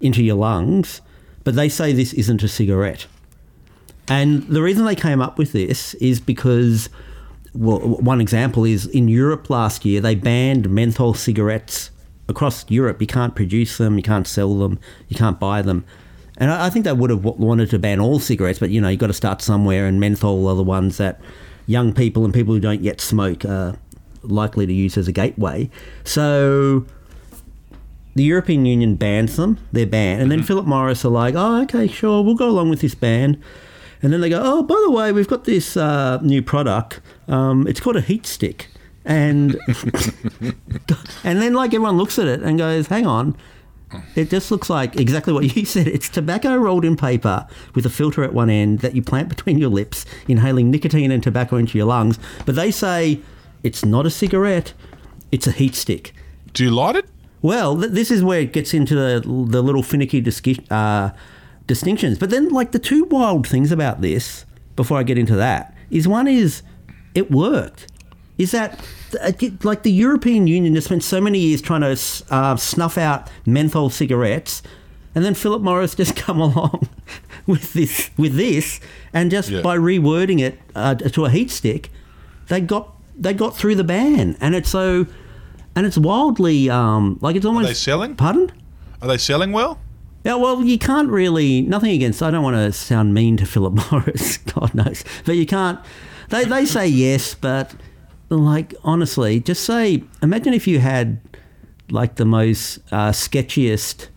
into 0.00 0.24
your 0.24 0.36
lungs. 0.36 1.00
But 1.44 1.54
they 1.54 1.68
say 1.68 1.92
this 1.92 2.14
isn't 2.14 2.42
a 2.42 2.48
cigarette. 2.48 3.06
And 4.08 4.42
the 4.44 4.62
reason 4.62 4.84
they 4.84 4.94
came 4.94 5.20
up 5.20 5.38
with 5.38 5.52
this 5.52 5.94
is 5.94 6.20
because, 6.20 6.88
well, 7.54 7.78
one 7.78 8.20
example 8.20 8.64
is 8.64 8.86
in 8.86 9.08
Europe 9.08 9.48
last 9.48 9.84
year, 9.84 10.00
they 10.00 10.14
banned 10.14 10.68
menthol 10.68 11.14
cigarettes 11.14 11.90
across 12.28 12.68
Europe. 12.70 13.00
You 13.00 13.06
can't 13.06 13.34
produce 13.34 13.78
them, 13.78 13.96
you 13.96 14.02
can't 14.02 14.26
sell 14.26 14.58
them, 14.58 14.78
you 15.08 15.16
can't 15.16 15.40
buy 15.40 15.62
them. 15.62 15.84
And 16.36 16.50
I 16.50 16.66
I 16.66 16.70
think 16.70 16.84
they 16.84 16.92
would 16.92 17.10
have 17.10 17.24
wanted 17.24 17.70
to 17.70 17.78
ban 17.78 18.00
all 18.00 18.18
cigarettes, 18.18 18.58
but 18.58 18.70
you 18.70 18.80
know, 18.80 18.88
you've 18.88 19.00
got 19.00 19.06
to 19.08 19.12
start 19.12 19.40
somewhere, 19.40 19.86
and 19.86 20.00
menthol 20.00 20.48
are 20.48 20.56
the 20.56 20.62
ones 20.62 20.96
that 20.98 21.20
young 21.66 21.92
people 21.92 22.24
and 22.24 22.34
people 22.34 22.52
who 22.54 22.60
don't 22.60 22.82
yet 22.82 23.00
smoke 23.00 23.44
are 23.44 23.78
likely 24.22 24.66
to 24.66 24.72
use 24.72 24.96
as 24.96 25.08
a 25.08 25.12
gateway. 25.12 25.70
So 26.04 26.84
the 28.14 28.24
European 28.24 28.66
Union 28.66 28.96
bans 28.96 29.36
them. 29.36 29.58
They're 29.72 29.86
banned. 29.86 30.22
And 30.22 30.30
then 30.30 30.40
mm-hmm. 30.40 30.46
Philip 30.46 30.66
Morris 30.66 31.04
are 31.04 31.10
like, 31.10 31.34
oh, 31.36 31.62
okay, 31.62 31.86
sure, 31.86 32.22
we'll 32.22 32.34
go 32.34 32.48
along 32.48 32.70
with 32.70 32.80
this 32.80 32.94
ban. 32.94 33.42
And 34.04 34.12
then 34.12 34.20
they 34.20 34.28
go, 34.28 34.40
oh, 34.44 34.62
by 34.62 34.78
the 34.84 34.90
way, 34.90 35.12
we've 35.12 35.26
got 35.26 35.44
this 35.44 35.78
uh, 35.78 36.18
new 36.20 36.42
product. 36.42 37.00
Um, 37.26 37.66
it's 37.66 37.80
called 37.80 37.96
a 37.96 38.02
heat 38.02 38.26
stick. 38.26 38.68
And 39.06 39.58
and 41.24 41.40
then 41.42 41.54
like 41.54 41.72
everyone 41.72 41.96
looks 41.96 42.18
at 42.18 42.26
it 42.28 42.42
and 42.42 42.58
goes, 42.58 42.86
hang 42.88 43.06
on, 43.06 43.34
it 44.14 44.28
just 44.28 44.50
looks 44.50 44.68
like 44.68 45.00
exactly 45.00 45.32
what 45.32 45.56
you 45.56 45.64
said. 45.74 45.88
It's 45.88 46.10
tobacco 46.10 46.54
rolled 46.56 46.84
in 46.84 46.96
paper 46.96 47.46
with 47.74 47.86
a 47.86 47.90
filter 47.90 48.22
at 48.22 48.34
one 48.34 48.50
end 48.50 48.80
that 48.80 48.94
you 48.94 49.00
plant 49.02 49.30
between 49.30 49.56
your 49.56 49.70
lips, 49.70 50.04
inhaling 50.28 50.70
nicotine 50.70 51.10
and 51.10 51.22
tobacco 51.22 51.56
into 51.56 51.78
your 51.78 51.86
lungs. 51.86 52.18
But 52.44 52.56
they 52.56 52.70
say 52.70 53.20
it's 53.62 53.86
not 53.86 54.04
a 54.04 54.10
cigarette, 54.10 54.74
it's 55.32 55.46
a 55.46 55.52
heat 55.52 55.74
stick. 55.74 56.12
Do 56.52 56.62
you 56.62 56.70
light 56.70 56.96
it? 56.96 57.06
Well, 57.40 57.78
th- 57.78 57.92
this 57.92 58.10
is 58.10 58.22
where 58.22 58.40
it 58.40 58.52
gets 58.52 58.74
into 58.74 58.94
the, 58.94 59.20
the 59.48 59.62
little 59.62 59.82
finicky 59.82 60.20
discussion. 60.20 60.66
uh, 60.70 61.14
distinctions. 61.66 62.18
But 62.18 62.30
then, 62.30 62.48
like, 62.50 62.72
the 62.72 62.78
two 62.78 63.04
wild 63.04 63.46
things 63.46 63.72
about 63.72 64.00
this, 64.00 64.44
before 64.76 64.98
I 64.98 65.02
get 65.02 65.18
into 65.18 65.36
that, 65.36 65.74
is 65.90 66.06
one 66.08 66.26
is 66.28 66.62
it 67.14 67.30
worked. 67.30 67.86
Is 68.36 68.50
that, 68.50 68.84
uh, 69.22 69.32
like, 69.62 69.82
the 69.84 69.92
European 69.92 70.46
Union 70.46 70.74
has 70.74 70.86
spent 70.86 71.02
so 71.04 71.20
many 71.20 71.38
years 71.38 71.62
trying 71.62 71.82
to 71.82 71.96
uh, 72.30 72.56
snuff 72.56 72.98
out 72.98 73.30
menthol 73.46 73.90
cigarettes, 73.90 74.62
and 75.14 75.24
then 75.24 75.34
Philip 75.34 75.62
Morris 75.62 75.94
just 76.02 76.16
come 76.16 76.40
along 76.40 76.88
with 77.46 77.72
this, 77.74 78.10
with 78.16 78.34
this, 78.36 78.80
and 79.12 79.30
just 79.30 79.50
Yeah. 79.50 79.62
by 79.62 79.76
rewording 79.76 80.40
it 80.40 80.60
uh, 80.74 80.94
to 80.96 81.24
a 81.24 81.30
heat 81.30 81.50
stick, 81.50 81.90
they 82.48 82.60
got 82.60 82.90
they 83.16 83.32
got 83.32 83.56
through 83.56 83.76
the 83.76 83.84
ban, 83.84 84.36
and 84.40 84.56
it's 84.56 84.68
so, 84.68 85.06
and 85.76 85.86
it's 85.86 85.96
wildly 85.96 86.68
um, 86.68 87.16
like 87.22 87.36
it's 87.36 87.46
almost 87.46 87.64
Are 87.66 87.68
they 87.68 87.74
selling? 87.74 88.16
Pardon? 88.16 88.50
Are 89.00 89.06
they 89.06 89.16
selling 89.18 89.52
well? 89.52 89.78
Yeah, 90.24 90.36
well, 90.36 90.62
you 90.64 90.78
can't 90.78 91.10
really. 91.10 91.60
Nothing 91.62 91.90
against. 91.90 92.22
I 92.22 92.30
don't 92.30 92.42
want 92.42 92.56
to 92.56 92.72
sound 92.72 93.12
mean 93.12 93.36
to 93.36 93.46
Philip 93.46 93.74
Morris. 93.92 94.38
God 94.38 94.74
knows, 94.74 95.04
but 95.26 95.36
you 95.36 95.46
can't. 95.46 95.78
They 96.30 96.44
they 96.44 96.64
say 96.64 96.88
yes, 96.88 97.34
but 97.34 97.74
like 98.30 98.74
honestly, 98.82 99.40
just 99.40 99.64
say. 99.64 100.02
Imagine 100.22 100.54
if 100.54 100.66
you 100.66 100.78
had 100.80 101.20
like 101.90 102.16
the 102.16 102.24
most 102.24 102.78
uh, 102.90 103.10
sketchiest 103.10 104.08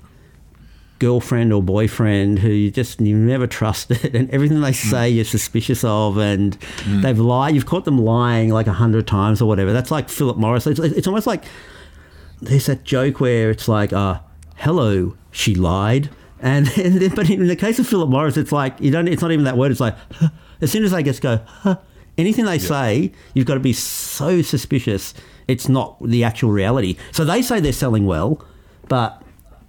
girlfriend 1.00 1.54
or 1.54 1.62
boyfriend 1.62 2.39
who 2.39 2.50
you 2.50 2.72
just 2.72 3.00
you 3.00 3.15
never 3.15 3.46
trusted 3.46 4.15
and 4.15 4.32
everything 4.32 4.62
they 4.62 4.72
say 4.74 5.08
you're 5.08 5.24
suspicious 5.24 5.84
of 5.84 6.17
and 6.17 6.58
they've 6.88 7.20
lied 7.20 7.54
you've 7.54 7.67
caught 7.67 7.86
them 7.86 8.00
lying 8.00 8.50
like 8.50 8.65
a 8.65 8.74
hundred 8.74 9.06
times 9.06 9.39
or 9.39 9.48
whatever 9.48 9.72
that's 9.72 9.91
like 9.91 10.10
philip 10.10 10.38
morris 10.38 10.65
it's, 10.65 10.80
it's 10.80 11.06
almost 11.06 11.28
like 11.28 11.43
there's 12.41 12.65
that 12.65 12.84
joke 12.84 13.20
where 13.20 13.52
it's 13.52 13.67
like 13.67 13.93
uh 13.93 14.17
hello 14.58 15.15
she 15.32 15.56
lied. 15.56 16.10
And, 16.39 16.67
and 16.78 17.02
then, 17.02 17.15
but 17.15 17.30
in 17.30 17.48
the 17.48 17.56
case 17.56 17.80
of 17.80 17.88
philip 17.88 18.10
morris 18.10 18.38
it's 18.38 18.52
like 18.52 18.80
you 18.80 18.91
don't 18.91 19.08
it's 19.08 19.22
not 19.22 19.32
even 19.32 19.46
that 19.46 19.58
word 19.58 19.72
it's 19.72 19.80
like 19.80 19.96
as 20.62 20.72
soon 20.72 20.84
as 20.84 20.91
they 20.91 21.02
just 21.02 21.22
go 21.22 21.38
huh, 21.48 21.78
anything 22.17 22.46
they 22.46 22.60
say 22.60 23.12
you've 23.34 23.48
got 23.48 23.56
to 23.56 23.60
be 23.60 23.74
so 23.74 24.41
suspicious 24.41 25.13
it's 25.48 25.70
not 25.70 25.98
the 26.04 26.24
actual 26.24 26.52
reality. 26.52 26.98
So 27.12 27.24
they 27.24 27.41
say 27.41 27.60
they're 27.60 27.72
selling 27.72 28.06
well 28.06 28.46
but 28.88 29.22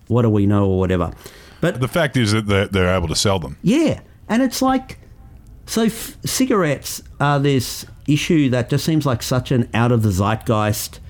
what 0.09 0.23
do 0.23 0.31
we 0.31 0.47
know 0.47 0.67
or 0.69 0.79
whatever. 0.79 1.13
But 1.61 1.81
The 1.81 1.89
fact 1.89 2.17
is 2.17 2.33
that 2.33 2.47
they're, 2.47 2.67
they're 2.67 2.95
able 2.95 3.09
to 3.09 3.17
sell 3.17 3.39
them. 3.39 3.57
yeah, 3.63 4.01
and 4.29 4.43
it's 4.43 4.63
like 4.63 4.99
so 5.67 5.85
f- 5.85 6.17
cigarettes 6.25 7.03
are 7.21 7.39
this 7.39 7.85
issue 8.07 8.49
that 8.51 8.71
just 8.71 8.85
seems 8.85 9.05
like 9.05 9.23
such 9.23 9.53
an 9.53 9.69
out 9.75 9.93
of 9.93 10.03
the 10.03 10.11
zeitgeist 10.11 11.01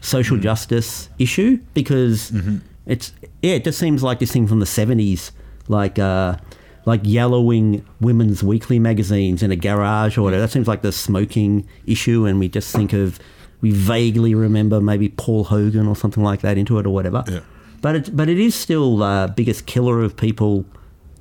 social 0.00 0.36
mm-hmm. 0.36 0.44
justice 0.44 1.08
issue 1.18 1.58
because 1.72 2.30
mm-hmm. 2.30 2.58
It's 2.86 3.12
yeah, 3.42 3.54
it 3.54 3.64
just 3.64 3.78
seems 3.78 4.02
like 4.02 4.18
this 4.18 4.32
thing 4.32 4.46
from 4.46 4.60
the 4.60 4.66
seventies, 4.66 5.32
like 5.68 5.98
uh, 5.98 6.36
like 6.84 7.00
yellowing 7.04 7.84
women's 8.00 8.42
weekly 8.42 8.78
magazines 8.78 9.42
in 9.42 9.50
a 9.50 9.56
garage 9.56 10.18
or 10.18 10.22
whatever. 10.22 10.42
That 10.42 10.50
seems 10.50 10.68
like 10.68 10.82
the 10.82 10.92
smoking 10.92 11.66
issue, 11.86 12.26
and 12.26 12.38
we 12.38 12.48
just 12.48 12.74
think 12.74 12.92
of 12.92 13.18
we 13.60 13.70
vaguely 13.70 14.34
remember 14.34 14.80
maybe 14.80 15.08
Paul 15.08 15.44
Hogan 15.44 15.86
or 15.86 15.96
something 15.96 16.22
like 16.22 16.42
that 16.42 16.58
into 16.58 16.78
it 16.78 16.86
or 16.86 16.90
whatever. 16.90 17.24
Yeah. 17.26 17.40
But 17.80 17.96
it, 17.96 18.16
but 18.16 18.28
it 18.28 18.38
is 18.38 18.54
still 18.54 18.96
the 18.98 19.32
biggest 19.34 19.66
killer 19.66 20.02
of 20.02 20.16
people, 20.16 20.64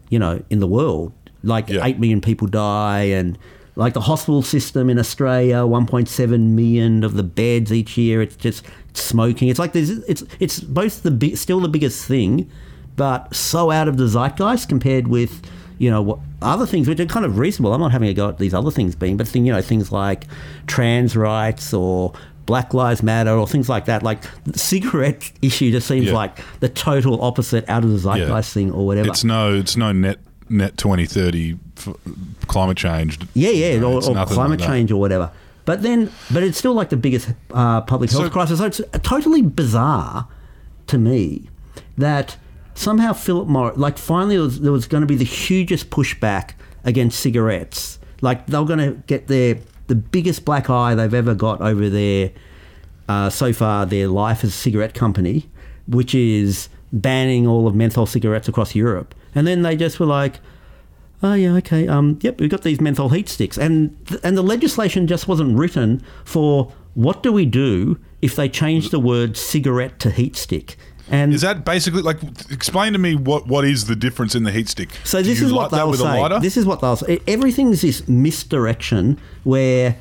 you 0.09 0.19
know, 0.19 0.41
in 0.49 0.59
the 0.59 0.67
world. 0.67 1.13
Like 1.43 1.67
Yeah. 1.69 1.85
eight 1.85 1.99
million 1.99 2.21
people 2.21 2.47
die, 2.47 3.03
and 3.03 3.37
like 3.75 3.93
the 3.93 4.01
hospital 4.01 4.41
system 4.41 4.89
in 4.89 4.99
Australia, 4.99 5.65
one 5.65 5.85
point 5.87 6.07
seven 6.09 6.55
million 6.55 7.03
of 7.03 7.13
the 7.15 7.23
beds 7.23 7.71
each 7.73 7.97
year. 7.97 8.21
It's 8.21 8.35
just 8.35 8.63
smoking. 8.93 9.47
It's 9.49 9.59
like 9.59 9.73
there's 9.73 9.89
it's 9.89 10.23
it's 10.39 10.59
both 10.59 11.03
the 11.03 11.11
big, 11.11 11.37
still 11.37 11.59
the 11.59 11.67
biggest 11.69 12.05
thing, 12.05 12.49
but 12.95 13.33
so 13.35 13.71
out 13.71 13.87
of 13.87 13.97
the 13.97 14.07
zeitgeist 14.07 14.69
compared 14.69 15.07
with 15.07 15.41
you 15.79 15.89
know, 15.89 16.01
what 16.03 16.19
other 16.41 16.65
things 16.67 16.87
which 16.87 16.99
are 16.99 17.05
kind 17.07 17.25
of 17.25 17.39
reasonable. 17.39 17.73
I'm 17.73 17.81
not 17.81 17.91
having 17.91 18.07
a 18.07 18.13
go 18.13 18.29
at 18.29 18.37
these 18.37 18.53
other 18.53 18.69
things 18.71 18.95
being, 18.95 19.17
but 19.17 19.27
thing, 19.27 19.45
you 19.45 19.51
know, 19.51 19.61
things 19.61 19.91
like 19.91 20.25
trans 20.67 21.17
rights 21.17 21.73
or 21.73 22.13
Black 22.45 22.73
Lives 22.75 23.01
Matter 23.01 23.31
or 23.31 23.47
things 23.47 23.67
like 23.69 23.85
that. 23.85 24.03
Like 24.03 24.23
the 24.45 24.57
cigarette 24.59 25.29
issue 25.41 25.71
just 25.71 25.87
seems 25.87 26.05
Yeah. 26.05 26.13
like 26.13 26.37
the 26.59 26.69
total 26.69 27.21
opposite 27.21 27.67
out 27.67 27.83
of 27.83 27.89
the 27.91 27.97
zeitgeist 27.97 28.53
thing 28.53 28.71
or 28.71 28.85
whatever. 28.85 29.09
It's 29.09 29.23
no, 29.23 29.53
it's 29.55 29.75
no 29.75 29.91
net 29.91 30.19
net 30.49 30.77
twenty 30.77 31.05
thirty 31.05 31.57
f- 31.77 31.89
climate 32.47 32.77
change. 32.77 33.19
Yeah, 33.33 33.49
yeah, 33.49 33.71
You 33.73 33.79
know, 33.79 33.93
or, 33.93 34.17
or 34.17 34.25
climate 34.25 34.59
like 34.59 34.69
change 34.69 34.91
or 34.91 34.97
whatever. 34.99 35.31
But 35.65 35.81
then, 35.81 36.11
but 36.31 36.43
it's 36.43 36.57
still 36.57 36.73
like 36.73 36.89
the 36.89 36.97
biggest 36.97 37.29
uh, 37.53 37.81
public 37.81 38.11
health 38.11 38.25
So- 38.25 38.29
crisis. 38.29 38.59
So 38.59 38.65
it's 38.65 38.81
totally 39.07 39.41
bizarre 39.41 40.27
to 40.87 40.97
me 40.97 41.49
that 41.97 42.35
somehow 42.75 43.13
Philip 43.13 43.47
Morris, 43.47 43.77
like 43.77 43.97
finally 43.97 44.35
there 44.35 44.43
was, 44.43 44.59
there 44.59 44.71
was 44.71 44.87
going 44.87 45.01
to 45.01 45.07
be 45.07 45.15
the 45.15 45.23
hugest 45.25 45.89
pushback 45.89 46.51
against 46.83 47.19
cigarettes. 47.19 47.97
Like 48.21 48.47
they're 48.47 48.65
going 48.65 48.79
to 48.79 48.91
get 49.07 49.27
their 49.27 49.57
the 49.87 49.95
biggest 49.95 50.43
black 50.45 50.69
eye 50.69 50.95
they've 50.95 51.13
ever 51.13 51.35
got 51.35 51.61
over 51.61 51.89
their 51.89 52.31
uh, 53.09 53.29
so 53.29 53.51
far 53.53 53.85
their 53.85 54.07
life 54.07 54.43
as 54.43 54.49
a 54.49 54.53
cigarette 54.53 54.93
company, 54.93 55.49
which 55.87 56.13
is 56.15 56.67
banning 56.91 57.47
all 57.47 57.67
of 57.67 57.75
menthol 57.75 58.05
cigarettes 58.05 58.47
across 58.47 58.75
Europe. 58.75 59.15
And 59.35 59.47
then 59.47 59.61
they 59.61 59.75
just 59.75 59.99
were 59.99 60.05
like, 60.05 60.39
oh 61.21 61.33
yeah, 61.33 61.53
okay, 61.53 61.87
um, 61.87 62.19
yep, 62.21 62.39
we've 62.39 62.49
got 62.49 62.63
these 62.63 62.81
menthol 62.81 63.09
heat 63.09 63.29
sticks, 63.29 63.57
and 63.57 63.95
th- 64.07 64.21
and 64.23 64.37
the 64.37 64.41
legislation 64.43 65.07
just 65.07 65.27
wasn't 65.27 65.57
written 65.57 66.03
for 66.25 66.71
what 66.93 67.23
do 67.23 67.31
we 67.31 67.45
do 67.45 67.97
if 68.21 68.35
they 68.35 68.47
change 68.47 68.89
the 68.89 68.99
word 68.99 69.35
cigarette 69.37 69.99
to 69.99 70.11
heat 70.11 70.35
stick. 70.35 70.77
And 71.09 71.33
Is 71.33 71.41
that 71.41 71.65
basically 71.65 72.01
like? 72.01 72.17
Explain 72.49 72.93
to 72.93 72.99
me 72.99 73.15
what 73.15 73.47
what 73.47 73.65
is 73.65 73.87
the 73.87 73.95
difference 73.95 74.35
in 74.35 74.43
the 74.43 74.51
heat 74.51 74.69
stick? 74.69 74.89
So 75.03 75.21
this 75.21 75.41
is 75.41 75.51
what 75.51 75.71
they'll 75.71 75.93
say. 75.93 76.39
This 76.39 76.55
is 76.57 76.65
what 76.65 76.81
they'll 76.81 76.95
say. 76.95 77.19
Everything's 77.27 77.81
this 77.81 78.07
misdirection 78.07 79.19
where, 79.43 79.97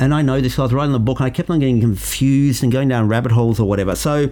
and 0.00 0.12
I 0.12 0.22
know 0.22 0.40
this. 0.40 0.58
I 0.58 0.62
was 0.62 0.72
writing 0.72 0.92
the 0.92 0.98
book, 0.98 1.20
and 1.20 1.26
I 1.26 1.30
kept 1.30 1.48
on 1.48 1.60
getting 1.60 1.80
confused 1.80 2.62
and 2.62 2.72
going 2.72 2.88
down 2.88 3.08
rabbit 3.08 3.32
holes 3.32 3.60
or 3.60 3.68
whatever. 3.68 3.94
So. 3.94 4.30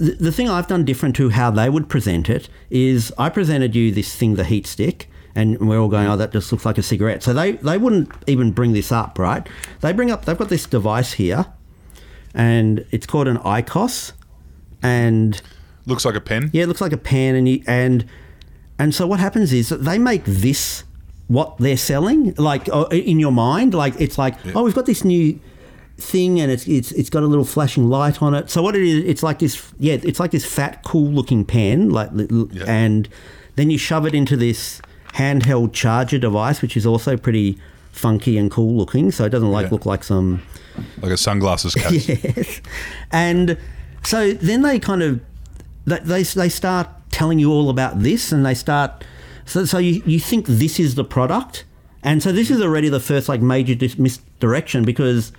The, 0.00 0.12
the 0.12 0.32
thing 0.32 0.48
I've 0.48 0.66
done 0.66 0.84
different 0.84 1.14
to 1.16 1.28
how 1.28 1.50
they 1.50 1.68
would 1.68 1.88
present 1.88 2.28
it 2.28 2.48
is 2.70 3.12
I 3.18 3.28
presented 3.28 3.76
you 3.76 3.92
this 3.92 4.16
thing, 4.16 4.34
the 4.34 4.44
heat 4.44 4.66
stick, 4.66 5.08
and 5.34 5.68
we're 5.68 5.78
all 5.78 5.88
going, 5.88 6.08
oh, 6.08 6.16
that 6.16 6.32
just 6.32 6.50
looks 6.50 6.64
like 6.64 6.78
a 6.78 6.82
cigarette. 6.82 7.22
So 7.22 7.32
they, 7.32 7.52
they 7.52 7.78
wouldn't 7.78 8.10
even 8.26 8.50
bring 8.50 8.72
this 8.72 8.90
up, 8.90 9.18
right? 9.18 9.46
They 9.80 9.92
bring 9.92 10.10
up, 10.10 10.24
they've 10.24 10.36
got 10.38 10.48
this 10.48 10.66
device 10.66 11.12
here, 11.12 11.46
and 12.34 12.84
it's 12.90 13.06
called 13.06 13.28
an 13.28 13.36
ICOS, 13.38 14.12
and 14.82 15.40
Looks 15.86 16.04
like 16.04 16.14
a 16.14 16.20
pen. 16.20 16.50
yeah, 16.52 16.64
it 16.64 16.66
looks 16.66 16.80
like 16.80 16.92
a 16.92 16.96
pen, 16.98 17.34
and 17.34 17.48
you, 17.48 17.62
and 17.66 18.06
and 18.78 18.94
so 18.94 19.06
what 19.06 19.20
happens 19.20 19.52
is 19.52 19.68
that 19.68 19.84
they 19.84 19.98
make 19.98 20.24
this 20.24 20.84
what 21.28 21.58
they're 21.58 21.76
selling, 21.76 22.34
like 22.36 22.68
uh, 22.72 22.86
in 22.90 23.18
your 23.20 23.32
mind, 23.32 23.74
like 23.74 23.94
it's 24.00 24.16
like 24.18 24.34
oh, 24.54 24.64
we've 24.64 24.74
got 24.74 24.86
this 24.86 25.04
new 25.04 25.38
thing, 26.02 26.40
and 26.40 26.50
it's 26.50 26.66
it's 26.66 26.92
it's 26.92 27.10
got 27.10 27.22
a 27.22 27.26
little 27.26 27.44
flashing 27.44 27.88
light 27.88 28.22
on 28.22 28.34
it. 28.34 28.50
So 28.50 28.62
what 28.62 28.74
it 28.76 28.82
is, 28.82 29.04
it's 29.04 29.22
like 29.22 29.38
this, 29.38 29.72
yeah, 29.78 29.98
it's 30.02 30.18
like 30.20 30.30
this 30.30 30.44
fat, 30.44 30.82
cool 30.84 31.10
looking 31.10 31.44
pen, 31.44 31.90
like 31.90 32.10
Yeah. 32.12 32.64
and 32.66 33.08
then 33.56 33.70
you 33.70 33.78
shove 33.78 34.06
it 34.06 34.14
into 34.14 34.36
this 34.36 34.80
handheld 35.14 35.72
charger 35.72 36.18
device, 36.18 36.62
which 36.62 36.76
is 36.76 36.86
also 36.86 37.16
pretty 37.16 37.58
funky 37.92 38.38
and 38.38 38.50
cool 38.50 38.76
looking. 38.76 39.10
So 39.10 39.24
it 39.24 39.30
doesn't 39.30 39.50
like 39.50 39.66
Yeah. 39.66 39.70
look 39.72 39.86
like 39.86 40.04
some 40.04 40.42
Like 41.02 41.12
a 41.12 41.16
sunglasses 41.16 41.74
case. 41.74 42.08
yes. 42.24 42.60
And 43.10 43.56
so 44.04 44.32
then 44.32 44.62
they 44.62 44.78
kind 44.78 45.02
of 45.02 45.20
they, 45.84 45.98
they 45.98 46.22
they 46.22 46.48
start 46.48 46.88
telling 47.10 47.38
you 47.38 47.50
all 47.52 47.68
about 47.70 48.00
this, 48.02 48.32
and 48.32 48.46
they 48.46 48.54
start 48.54 49.04
so 49.46 49.64
so 49.64 49.78
you 49.78 50.02
you 50.06 50.20
think 50.20 50.46
this 50.46 50.78
is 50.78 50.94
the 50.94 51.04
product, 51.04 51.64
and 52.04 52.22
so 52.22 52.30
this 52.32 52.50
is 52.50 52.60
already 52.62 52.88
the 52.88 53.00
first 53.00 53.28
like 53.28 53.40
major 53.42 53.74
dis- 53.74 53.98
misdirection 53.98 54.84
because. 54.84 55.32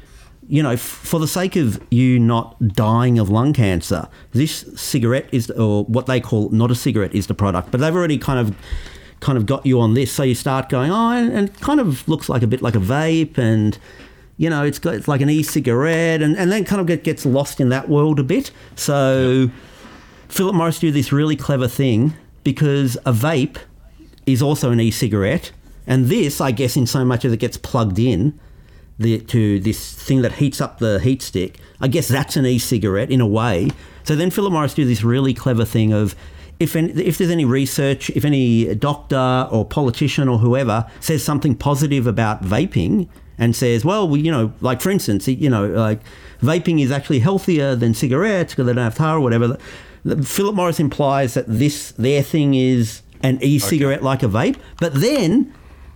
You 0.51 0.61
know, 0.61 0.71
f- 0.71 0.81
for 0.81 1.17
the 1.17 1.29
sake 1.29 1.55
of 1.55 1.81
you 1.91 2.19
not 2.19 2.73
dying 2.73 3.17
of 3.17 3.29
lung 3.29 3.53
cancer, 3.53 4.09
this 4.33 4.65
cigarette 4.75 5.29
is, 5.31 5.49
or 5.51 5.85
what 5.85 6.07
they 6.07 6.19
call 6.19 6.49
not 6.49 6.69
a 6.69 6.75
cigarette, 6.75 7.15
is 7.15 7.27
the 7.27 7.33
product. 7.33 7.71
But 7.71 7.79
they've 7.79 7.95
already 7.95 8.17
kind 8.17 8.37
of, 8.37 8.53
kind 9.21 9.37
of 9.37 9.45
got 9.45 9.65
you 9.65 9.79
on 9.79 9.93
this, 9.93 10.11
so 10.11 10.23
you 10.23 10.35
start 10.35 10.67
going, 10.67 10.91
oh, 10.91 11.11
and, 11.11 11.31
and 11.31 11.47
it 11.47 11.61
kind 11.61 11.79
of 11.79 12.05
looks 12.09 12.27
like 12.27 12.41
a 12.41 12.47
bit 12.47 12.61
like 12.61 12.75
a 12.75 12.79
vape, 12.79 13.37
and 13.37 13.77
you 14.35 14.49
know, 14.49 14.65
it's 14.65 14.77
got 14.77 14.95
it's 14.95 15.07
like 15.07 15.21
an 15.21 15.29
e-cigarette, 15.29 16.21
and, 16.21 16.35
and 16.35 16.51
then 16.51 16.65
kind 16.65 16.81
of 16.81 16.87
get, 16.87 17.05
gets 17.05 17.25
lost 17.25 17.61
in 17.61 17.69
that 17.69 17.87
world 17.87 18.19
a 18.19 18.23
bit. 18.23 18.51
So 18.75 19.49
Philip 20.27 20.53
Morris 20.53 20.79
do 20.79 20.91
this 20.91 21.13
really 21.13 21.37
clever 21.37 21.69
thing 21.69 22.13
because 22.43 22.97
a 23.05 23.13
vape 23.13 23.57
is 24.25 24.41
also 24.41 24.71
an 24.71 24.81
e-cigarette, 24.81 25.53
and 25.87 26.07
this, 26.07 26.41
I 26.41 26.51
guess, 26.51 26.75
in 26.75 26.87
so 26.87 27.05
much 27.05 27.23
as 27.23 27.31
it 27.31 27.37
gets 27.37 27.55
plugged 27.55 27.99
in 27.99 28.37
the, 28.99 29.19
to 29.19 29.60
this 29.60 29.93
thing 29.93 30.21
that 30.21 30.34
heats 30.34 30.62
up 30.62 30.80
the 30.80 30.99
heat 30.99 31.21
stick, 31.21 31.60
I 31.80 31.88
guess 31.88 32.08
that's 32.08 32.36
an 32.36 32.45
e-cigarette 32.45 33.10
in 33.10 33.21
a 33.21 33.27
way. 33.27 33.69
So 34.04 34.15
then 34.15 34.32
Philip 34.32 34.54
Morris 34.54 34.73
do 34.73 34.86
this 34.86 35.04
really 35.04 35.34
clever 35.34 35.65
thing 35.65 35.93
of 35.93 36.15
if 36.60 36.75
any, 36.75 36.93
if 36.93 37.17
there's 37.17 37.32
any 37.32 37.45
research, 37.45 38.12
if 38.12 38.23
any 38.23 38.75
doctor 38.75 39.47
or 39.51 39.65
politician 39.65 40.30
or 40.30 40.38
whoever 40.38 40.86
says 40.99 41.23
something 41.23 41.56
positive 41.56 42.06
about 42.06 42.43
vaping 42.43 43.10
and 43.39 43.56
says, 43.56 43.84
well, 43.84 44.08
we, 44.08 44.19
you 44.19 44.32
know, 44.32 44.54
like 44.62 44.82
for 44.82 44.91
instance, 44.91 45.27
you 45.27 45.49
know, 45.49 45.65
like 45.65 46.01
vaping 46.41 46.80
is 46.80 46.91
actually 46.91 47.19
healthier 47.19 47.75
than 47.75 47.95
cigarettes 47.95 48.54
because 48.54 48.67
they 48.67 48.73
don't 48.73 48.84
have 48.84 48.95
tar 48.95 49.17
or 49.17 49.21
whatever. 49.21 49.58
Philip 50.23 50.56
Morris 50.56 50.80
implies 50.80 51.34
that 51.34 51.45
this 51.47 51.91
their 51.93 52.21
thing 52.21 52.54
is 52.54 53.01
an 53.23 53.39
e-cigarette 53.41 54.04
like 54.04 54.23
a 54.23 54.27
vape, 54.27 54.58
but 54.80 54.93
then, 54.95 55.54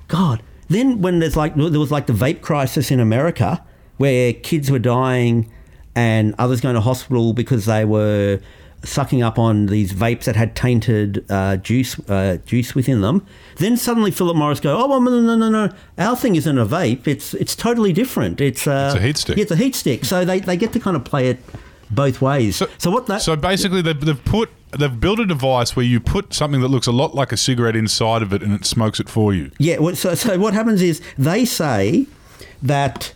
God, 0.07 0.41
then 0.67 1.01
when 1.01 1.19
there's 1.19 1.35
like 1.35 1.55
there 1.55 1.79
was 1.79 1.91
like 1.91 2.07
the 2.07 2.13
vape 2.13 2.41
crisis 2.41 2.91
in 2.91 2.99
America 2.99 3.63
where 3.97 4.33
kids 4.33 4.69
were 4.71 4.79
dying 4.79 5.51
and 5.95 6.35
others 6.37 6.61
going 6.61 6.75
to 6.75 6.81
hospital 6.81 7.33
because 7.33 7.65
they 7.65 7.85
were 7.85 8.39
sucking 8.83 9.23
up 9.23 9.39
on 9.39 9.65
these 9.67 9.93
vapes 9.93 10.25
that 10.25 10.35
had 10.35 10.55
tainted 10.55 11.25
uh, 11.29 11.57
juice 11.57 11.97
uh, 12.09 12.37
juice 12.45 12.75
within 12.75 13.01
them. 13.01 13.25
Then 13.57 13.77
suddenly 13.77 14.11
Philip 14.11 14.35
Morris 14.35 14.59
go, 14.59 14.77
oh 14.77 14.87
well, 14.87 15.01
no 15.01 15.19
no 15.21 15.35
no 15.35 15.49
no, 15.49 15.73
our 15.97 16.15
thing 16.15 16.35
isn't 16.35 16.57
a 16.57 16.65
vape. 16.65 17.07
It's 17.07 17.33
it's 17.33 17.55
totally 17.55 17.93
different. 17.93 18.41
It's, 18.41 18.67
uh, 18.67 18.91
It's 18.93 18.95
a 18.95 19.01
heat 19.01 19.17
stick. 19.17 19.37
Yeah, 19.37 19.43
it's 19.43 19.51
a 19.51 19.55
heat 19.55 19.75
stick. 19.75 20.05
So 20.05 20.25
they, 20.25 20.39
they 20.39 20.57
get 20.57 20.73
to 20.73 20.79
kind 20.79 20.95
of 20.95 21.03
play 21.03 21.29
it 21.29 21.39
both 21.89 22.21
ways. 22.21 22.61
So, 22.77 22.91
what 22.91 23.07
that 23.07 23.21
So 23.21 23.35
basically, 23.35 23.81
they've, 23.81 23.99
they've 23.99 24.25
put 24.25 24.49
they've 24.77 24.99
built 24.99 25.19
a 25.19 25.25
device 25.25 25.75
where 25.75 25.85
you 25.85 25.99
put 25.99 26.33
something 26.33 26.61
that 26.61 26.67
looks 26.67 26.87
a 26.87 26.91
lot 26.91 27.15
like 27.15 27.31
a 27.31 27.37
cigarette 27.37 27.75
inside 27.75 28.21
of 28.21 28.33
it, 28.33 28.41
and 28.41 28.53
it 28.53 28.65
smokes 28.65 28.99
it 28.99 29.09
for 29.09 29.33
you. 29.33 29.51
Yeah, 29.57 29.93
so, 29.93 30.15
so 30.15 30.37
what 30.39 30.53
happens 30.53 30.81
is 30.81 31.01
they 31.17 31.45
say 31.45 32.07
that 32.61 33.13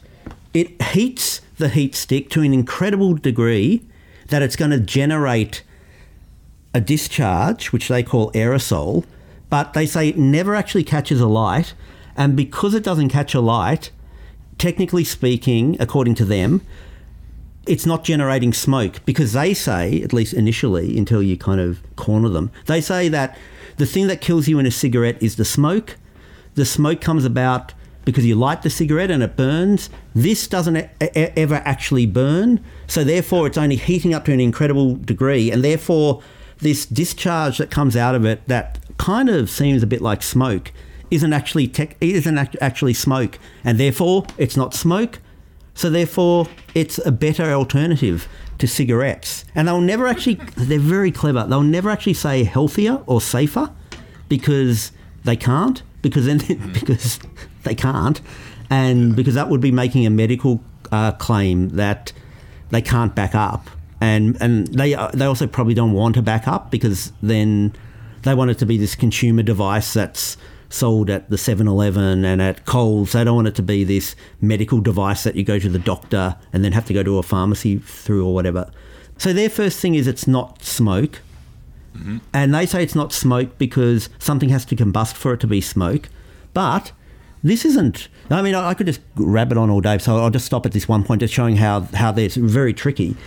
it 0.53 0.81
heats 0.81 1.41
the 1.57 1.69
heat 1.69 1.95
stick 1.95 2.29
to 2.31 2.41
an 2.41 2.53
incredible 2.53 3.13
degree 3.13 3.85
that 4.27 4.41
it's 4.41 4.55
going 4.55 4.71
to 4.71 4.79
generate 4.79 5.63
a 6.73 6.81
discharge, 6.81 7.71
which 7.71 7.87
they 7.87 8.03
call 8.03 8.31
aerosol, 8.31 9.05
but 9.49 9.73
they 9.73 9.85
say 9.85 10.09
it 10.09 10.17
never 10.17 10.55
actually 10.55 10.83
catches 10.83 11.19
a 11.19 11.27
light. 11.27 11.73
And 12.15 12.35
because 12.35 12.73
it 12.73 12.83
doesn't 12.83 13.09
catch 13.09 13.33
a 13.33 13.41
light, 13.41 13.91
technically 14.57 15.03
speaking, 15.03 15.77
according 15.79 16.15
to 16.15 16.25
them, 16.25 16.61
it's 17.69 17.85
not 17.85 18.03
generating 18.03 18.51
smoke 18.51 19.05
because 19.05 19.33
they 19.33 19.53
say, 19.53 20.01
at 20.01 20.11
least 20.11 20.33
initially, 20.33 20.97
until 20.97 21.21
you 21.21 21.37
kind 21.37 21.61
of 21.61 21.81
corner 21.95 22.29
them, 22.29 22.51
they 22.65 22.81
say 22.81 23.07
that 23.09 23.37
the 23.77 23.85
thing 23.85 24.07
that 24.07 24.21
kills 24.21 24.47
you 24.47 24.59
in 24.59 24.65
a 24.65 24.71
cigarette 24.71 25.21
is 25.21 25.35
the 25.35 25.45
smoke. 25.45 25.95
The 26.55 26.65
smoke 26.65 26.99
comes 26.99 27.25
about 27.25 27.73
because 28.05 28.25
you 28.25 28.35
light 28.35 28.63
the 28.63 28.69
cigarette 28.69 29.11
and 29.11 29.21
it 29.21 29.35
burns. 29.35 29.89
This 30.15 30.47
doesn't 30.47 30.77
e- 30.77 30.89
ever 30.99 31.61
actually 31.63 32.07
burn, 32.07 32.59
so 32.87 33.03
therefore 33.03 33.45
it's 33.45 33.57
only 33.57 33.75
heating 33.75 34.13
up 34.13 34.25
to 34.25 34.33
an 34.33 34.39
incredible 34.39 34.95
degree, 34.95 35.51
and 35.51 35.63
therefore 35.63 36.23
this 36.57 36.85
discharge 36.85 37.59
that 37.59 37.69
comes 37.69 37.95
out 37.95 38.15
of 38.15 38.25
it 38.25 38.45
that 38.47 38.79
kind 38.97 39.29
of 39.29 39.49
seems 39.49 39.83
a 39.83 39.87
bit 39.87 40.01
like 40.01 40.21
smoke 40.23 40.71
isn't 41.11 41.33
actually 41.33 41.67
tech, 41.67 41.95
isn't 42.01 42.37
actually 42.61 42.93
smoke, 42.93 43.39
and 43.63 43.79
therefore 43.79 44.25
it's 44.37 44.57
not 44.57 44.73
smoke. 44.73 45.19
So 45.79 45.89
therefore, 45.89 46.45
it's 46.75 46.97
a 47.05 47.11
better 47.11 47.53
alternative 47.53 48.27
to 48.57 48.67
cigarettes. 48.67 49.45
And 49.55 49.65
they'll 49.65 49.79
never 49.79 50.07
actually, 50.07 50.33
they're 50.57 50.77
very 50.77 51.09
clever. 51.09 51.45
They'll 51.47 51.61
never 51.61 51.89
actually 51.89 52.15
say 52.15 52.43
healthier 52.43 53.01
or 53.05 53.21
safer 53.21 53.71
because 54.27 54.91
they 55.23 55.37
can't, 55.37 55.81
because 56.01 56.25
then, 56.25 56.39
because 56.73 57.17
they 57.63 57.75
can't. 57.75 58.19
And 58.69 59.15
because 59.15 59.35
that 59.35 59.47
would 59.47 59.61
be 59.61 59.71
making 59.71 60.05
a 60.05 60.09
medical 60.09 60.61
uh, 60.91 61.13
claim 61.13 61.69
that 61.69 62.11
they 62.71 62.81
can't 62.81 63.15
back 63.15 63.33
up. 63.33 63.69
And, 64.01 64.35
and 64.41 64.67
they, 64.67 64.95
uh, 64.95 65.11
they 65.13 65.23
also 65.23 65.47
probably 65.47 65.75
don't 65.75 65.93
want 65.93 66.15
to 66.15 66.21
back 66.21 66.45
up 66.45 66.71
because 66.71 67.13
then 67.21 67.73
they 68.23 68.35
want 68.35 68.51
it 68.51 68.57
to 68.57 68.65
be 68.65 68.75
this 68.75 68.95
consumer 68.95 69.43
device 69.43 69.93
that's 69.93 70.35
sold 70.69 71.09
at 71.09 71.29
the 71.29 71.35
7-Eleven 71.35 72.23
and 72.23 72.41
at 72.41 72.65
Coles. 72.65 73.13
They 73.13 73.23
don't 73.23 73.35
want 73.35 73.47
it 73.47 73.55
to 73.55 73.63
be 73.63 73.83
this 73.83 74.15
medical 74.39 74.79
device 74.79 75.23
that 75.23 75.35
you 75.35 75.43
go 75.43 75.59
to 75.59 75.69
the 75.69 75.79
doctor 75.79 76.37
and 76.53 76.63
then 76.63 76.71
have 76.73 76.85
to 76.85 76.93
go 76.93 77.03
to 77.03 77.17
a 77.17 77.23
pharmacy 77.23 77.77
through 77.77 78.25
or 78.25 78.33
whatever. 78.33 78.69
So 79.17 79.33
their 79.33 79.49
first 79.49 79.79
thing 79.79 79.95
is 79.95 80.07
it's 80.07 80.27
not 80.27 80.63
smoke. 80.63 81.21
Mm-hmm. 81.97 82.17
and 82.35 82.53
they 82.53 82.67
say 82.67 82.83
it's 82.83 82.93
not 82.93 83.11
smoke 83.11 83.57
because 83.57 84.09
something 84.19 84.49
has 84.49 84.63
to 84.65 84.75
combust 84.75 85.15
for 85.15 85.33
it 85.33 85.39
to 85.39 85.47
be 85.47 85.59
smoke. 85.59 86.07
But 86.53 86.91
this 87.43 87.65
isn't. 87.65 88.09
I 88.29 88.41
mean, 88.41 88.53
I 88.55 88.69
I 88.69 88.73
could 88.73 88.85
just 88.85 89.01
rabbit 89.15 89.57
on 89.57 89.69
all 89.69 89.81
day, 89.81 89.97
so 89.97 90.17
I'll 90.17 90.29
just 90.29 90.45
stop 90.45 90.65
at 90.65 90.71
this 90.71 90.87
one 90.87 91.03
point, 91.03 91.21
just 91.21 91.33
showing 91.33 91.57
how 91.57 91.81
how 91.95 92.11
they're 92.11 92.29
very 92.29 92.73
tricky. 92.73 93.17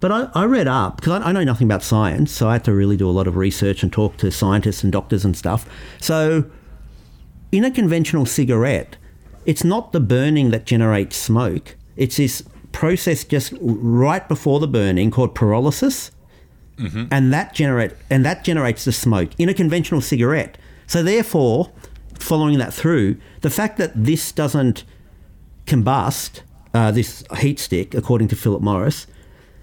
But 0.00 0.12
I, 0.12 0.28
I 0.34 0.44
read 0.44 0.68
up 0.68 0.96
because 0.96 1.20
I, 1.20 1.28
I 1.28 1.32
know 1.32 1.44
nothing 1.44 1.66
about 1.66 1.82
science, 1.82 2.30
so 2.30 2.48
I 2.48 2.54
had 2.54 2.64
to 2.64 2.72
really 2.72 2.96
do 2.96 3.08
a 3.08 3.12
lot 3.12 3.26
of 3.26 3.36
research 3.36 3.82
and 3.82 3.92
talk 3.92 4.16
to 4.18 4.30
scientists 4.30 4.84
and 4.84 4.92
doctors 4.92 5.24
and 5.24 5.36
stuff. 5.36 5.68
So, 6.00 6.44
in 7.52 7.64
a 7.64 7.70
conventional 7.70 8.26
cigarette, 8.26 8.96
it's 9.46 9.64
not 9.64 9.92
the 9.92 10.00
burning 10.00 10.50
that 10.50 10.66
generates 10.66 11.16
smoke. 11.16 11.76
It's 11.96 12.16
this 12.16 12.42
process 12.72 13.24
just 13.24 13.54
right 13.60 14.28
before 14.28 14.60
the 14.60 14.68
burning 14.68 15.10
called 15.10 15.34
pyrolysis, 15.34 16.10
and 17.10 17.32
that 17.32 17.54
generate 17.54 17.92
and 18.08 18.24
that 18.24 18.44
generates 18.44 18.84
the 18.84 18.92
smoke 18.92 19.30
in 19.38 19.48
a 19.48 19.54
conventional 19.54 20.00
cigarette. 20.00 20.56
So 20.86 21.02
therefore, 21.02 21.72
following 22.20 22.58
that 22.58 22.72
through, 22.72 23.16
the 23.40 23.50
fact 23.50 23.78
that 23.78 23.92
this 23.94 24.30
doesn't 24.30 24.84
combust, 25.66 26.42
uh, 26.74 26.92
this 26.92 27.24
heat 27.38 27.58
stick, 27.58 27.94
according 27.94 28.28
to 28.28 28.36
Philip 28.36 28.62
Morris, 28.62 29.06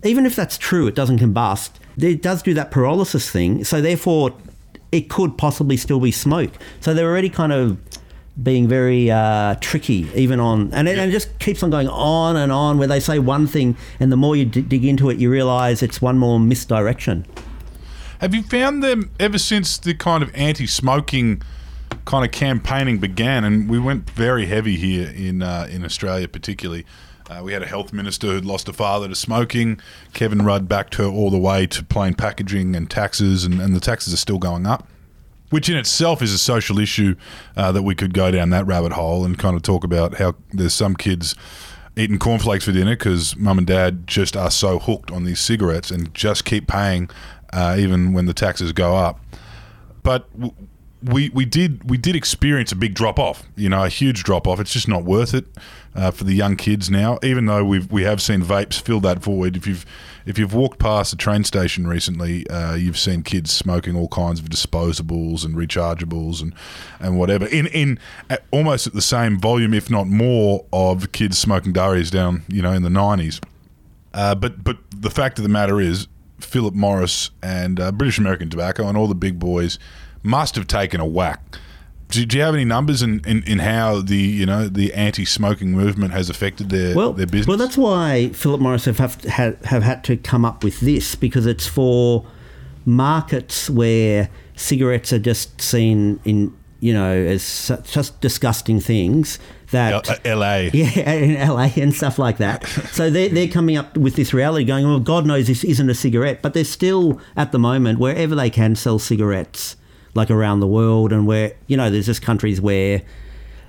even 0.03 0.25
if 0.25 0.35
that's 0.35 0.57
true, 0.57 0.87
it 0.87 0.95
doesn't 0.95 1.19
combust. 1.19 1.71
It 1.97 2.21
does 2.21 2.43
do 2.43 2.53
that 2.55 2.69
pyrolysis 2.69 3.29
thing. 3.29 3.63
So 3.63 3.81
therefore, 3.81 4.33
it 4.95 5.09
could 5.09 5.37
possibly 5.37 5.77
still 5.77 5.99
be 5.99 6.11
smoke. 6.11 6.51
So 6.79 6.93
they're 6.93 7.09
already 7.09 7.29
kind 7.29 7.51
of 7.51 7.77
being 8.41 8.67
very 8.67 9.11
uh, 9.11 9.55
tricky, 9.61 10.09
even 10.15 10.39
on, 10.39 10.73
and 10.73 10.87
it, 10.87 10.97
and 10.97 11.09
it 11.09 11.13
just 11.13 11.37
keeps 11.39 11.63
on 11.63 11.69
going 11.69 11.87
on 11.87 12.35
and 12.35 12.51
on. 12.51 12.77
Where 12.77 12.87
they 12.87 12.99
say 12.99 13.19
one 13.19 13.47
thing, 13.47 13.77
and 13.99 14.11
the 14.11 14.17
more 14.17 14.35
you 14.35 14.45
d- 14.45 14.61
dig 14.61 14.83
into 14.83 15.09
it, 15.09 15.17
you 15.17 15.29
realise 15.29 15.81
it's 15.83 16.01
one 16.01 16.17
more 16.17 16.39
misdirection. 16.39 17.25
Have 18.19 18.33
you 18.33 18.43
found 18.43 18.83
them 18.83 19.11
ever 19.19 19.37
since 19.37 19.77
the 19.77 19.93
kind 19.93 20.23
of 20.23 20.33
anti-smoking 20.35 21.41
kind 22.05 22.25
of 22.25 22.31
campaigning 22.31 22.97
began? 22.99 23.43
And 23.43 23.69
we 23.69 23.79
went 23.79 24.09
very 24.09 24.45
heavy 24.45 24.77
here 24.77 25.09
in 25.09 25.41
uh, 25.41 25.67
in 25.69 25.83
Australia, 25.83 26.27
particularly. 26.27 26.85
Uh, 27.29 27.41
we 27.43 27.53
had 27.53 27.63
a 27.63 27.67
health 27.67 27.91
minister 27.91 28.27
who'd 28.27 28.45
lost 28.45 28.69
a 28.69 28.73
father 28.73 29.07
to 29.07 29.15
smoking. 29.15 29.79
Kevin 30.13 30.43
Rudd 30.43 30.67
backed 30.67 30.95
her 30.95 31.05
all 31.05 31.29
the 31.29 31.37
way 31.37 31.65
to 31.67 31.83
plain 31.83 32.13
packaging 32.13 32.75
and 32.75 32.89
taxes, 32.89 33.43
and, 33.43 33.59
and 33.59 33.75
the 33.75 33.79
taxes 33.79 34.13
are 34.13 34.17
still 34.17 34.37
going 34.37 34.65
up. 34.65 34.87
Which 35.49 35.69
in 35.69 35.77
itself 35.77 36.21
is 36.21 36.33
a 36.33 36.37
social 36.37 36.79
issue 36.79 37.15
uh, 37.55 37.71
that 37.71 37.83
we 37.83 37.95
could 37.95 38.13
go 38.13 38.31
down 38.31 38.49
that 38.49 38.65
rabbit 38.65 38.91
hole 38.93 39.23
and 39.25 39.37
kind 39.37 39.55
of 39.55 39.61
talk 39.61 39.83
about 39.83 40.15
how 40.15 40.35
there's 40.51 40.73
some 40.73 40.95
kids 40.95 41.35
eating 41.95 42.19
cornflakes 42.19 42.65
for 42.65 42.71
dinner 42.71 42.95
because 42.95 43.35
mum 43.37 43.57
and 43.57 43.67
dad 43.67 44.05
just 44.07 44.35
are 44.35 44.51
so 44.51 44.79
hooked 44.79 45.11
on 45.11 45.23
these 45.23 45.39
cigarettes 45.39 45.91
and 45.91 46.13
just 46.13 46.45
keep 46.45 46.67
paying 46.67 47.09
uh, 47.53 47.75
even 47.79 48.11
when 48.11 48.25
the 48.25 48.33
taxes 48.33 48.73
go 48.73 48.95
up. 48.95 49.19
But 50.03 50.31
w- 50.33 50.53
we 51.05 51.29
we 51.29 51.45
did 51.45 51.89
we 51.89 51.97
did 51.97 52.15
experience 52.15 52.71
a 52.71 52.75
big 52.75 52.93
drop 52.93 53.19
off. 53.19 53.43
You 53.55 53.69
know, 53.69 53.83
a 53.83 53.89
huge 53.89 54.23
drop 54.23 54.47
off. 54.47 54.59
It's 54.59 54.73
just 54.73 54.87
not 54.87 55.03
worth 55.03 55.33
it 55.33 55.45
uh, 55.93 56.11
for 56.11 56.23
the 56.23 56.33
young 56.33 56.55
kids 56.55 56.89
now. 56.89 57.19
Even 57.23 57.45
though 57.45 57.63
we've 57.63 57.91
we 57.91 58.03
have 58.03 58.21
seen 58.21 58.41
vapes 58.41 58.79
fill 58.79 58.99
that 59.01 59.19
void. 59.19 59.55
If 59.55 59.67
you've 59.67 59.85
if 60.25 60.39
you've 60.39 60.53
walked 60.53 60.79
past 60.79 61.13
a 61.13 61.15
train 61.15 61.43
station 61.43 61.87
recently, 61.87 62.47
uh, 62.49 62.75
you've 62.75 62.97
seen 62.97 63.23
kids 63.23 63.51
smoking 63.51 63.95
all 63.95 64.07
kinds 64.07 64.39
of 64.39 64.49
disposables 64.49 65.45
and 65.45 65.55
rechargeables 65.55 66.41
and, 66.41 66.53
and 66.99 67.17
whatever 67.19 67.45
in 67.45 67.67
in 67.67 67.99
at 68.29 68.43
almost 68.51 68.87
at 68.87 68.93
the 68.93 69.01
same 69.01 69.39
volume, 69.39 69.73
if 69.73 69.89
not 69.89 70.07
more, 70.07 70.65
of 70.73 71.11
kids 71.11 71.37
smoking 71.37 71.73
durries 71.73 72.09
down 72.09 72.43
you 72.47 72.61
know 72.61 72.71
in 72.71 72.83
the 72.83 72.89
nineties. 72.89 73.39
Uh, 74.13 74.33
but 74.33 74.63
but 74.63 74.77
the 74.95 75.09
fact 75.09 75.37
of 75.37 75.43
the 75.43 75.49
matter 75.49 75.79
is, 75.79 76.07
Philip 76.39 76.73
Morris 76.73 77.31
and 77.43 77.79
uh, 77.79 77.91
British 77.91 78.17
American 78.17 78.49
Tobacco 78.49 78.87
and 78.87 78.97
all 78.97 79.07
the 79.07 79.15
big 79.15 79.39
boys 79.39 79.77
must 80.25 80.55
have 80.55 80.67
taken 80.67 80.99
a 80.99 81.05
whack. 81.05 81.41
Do, 82.09 82.25
do 82.25 82.37
you 82.37 82.43
have 82.43 82.53
any 82.53 82.65
numbers 82.65 83.01
in, 83.01 83.21
in, 83.25 83.43
in 83.43 83.59
how 83.59 84.01
the 84.01 84.17
you 84.17 84.45
know 84.45 84.67
the 84.67 84.93
anti-smoking 84.93 85.71
movement 85.71 86.13
has 86.13 86.29
affected 86.29 86.69
their 86.69 86.95
well, 86.95 87.13
their 87.13 87.25
business? 87.25 87.47
Well, 87.47 87.57
that's 87.57 87.77
why 87.77 88.29
Philip 88.29 88.61
Morris 88.61 88.85
have, 88.85 88.97
have, 88.97 89.61
have, 89.65 89.83
had 89.83 90.03
to 90.05 90.17
come 90.17 90.45
up 90.45 90.63
with 90.63 90.81
this 90.81 91.15
because 91.15 91.45
it's 91.45 91.67
for 91.67 92.25
markets 92.85 93.69
where 93.69 94.29
cigarettes 94.55 95.11
are 95.11 95.19
just 95.19 95.59
seen 95.59 96.19
in, 96.25 96.55
you 96.79 96.93
know, 96.93 97.11
as 97.11 97.41
su- 97.41 97.81
just 97.83 98.21
disgusting 98.21 98.79
things 98.79 99.39
that. 99.71 100.07
L- 100.07 100.15
uh, 100.33 100.37
LA. 100.37 100.69
Yeah, 100.73 101.11
in 101.11 101.49
LA 101.49 101.69
and 101.75 101.93
stuff 101.93 102.19
like 102.19 102.37
that. 102.37 102.65
So 102.91 103.09
they're, 103.09 103.29
they're 103.29 103.47
coming 103.47 103.77
up 103.77 103.97
with 103.97 104.15
this 104.15 104.33
reality 104.33 104.65
going, 104.65 104.85
well, 104.85 104.99
God 104.99 105.25
knows 105.25 105.47
this 105.47 105.63
isn't 105.63 105.89
a 105.89 105.95
cigarette, 105.95 106.41
but 106.41 106.53
they're 106.53 106.63
still, 106.63 107.19
at 107.35 107.51
the 107.51 107.59
moment, 107.59 107.99
wherever 107.99 108.35
they 108.35 108.49
can 108.49 108.75
sell 108.75 108.99
cigarettes, 108.99 109.75
like 110.15 110.31
around 110.31 110.61
the 110.61 110.67
world, 110.67 111.13
and 111.13 111.27
where, 111.27 111.53
you 111.67 111.77
know, 111.77 111.89
there's 111.91 112.07
just 112.07 112.21
countries 112.21 112.59
where 112.59 113.03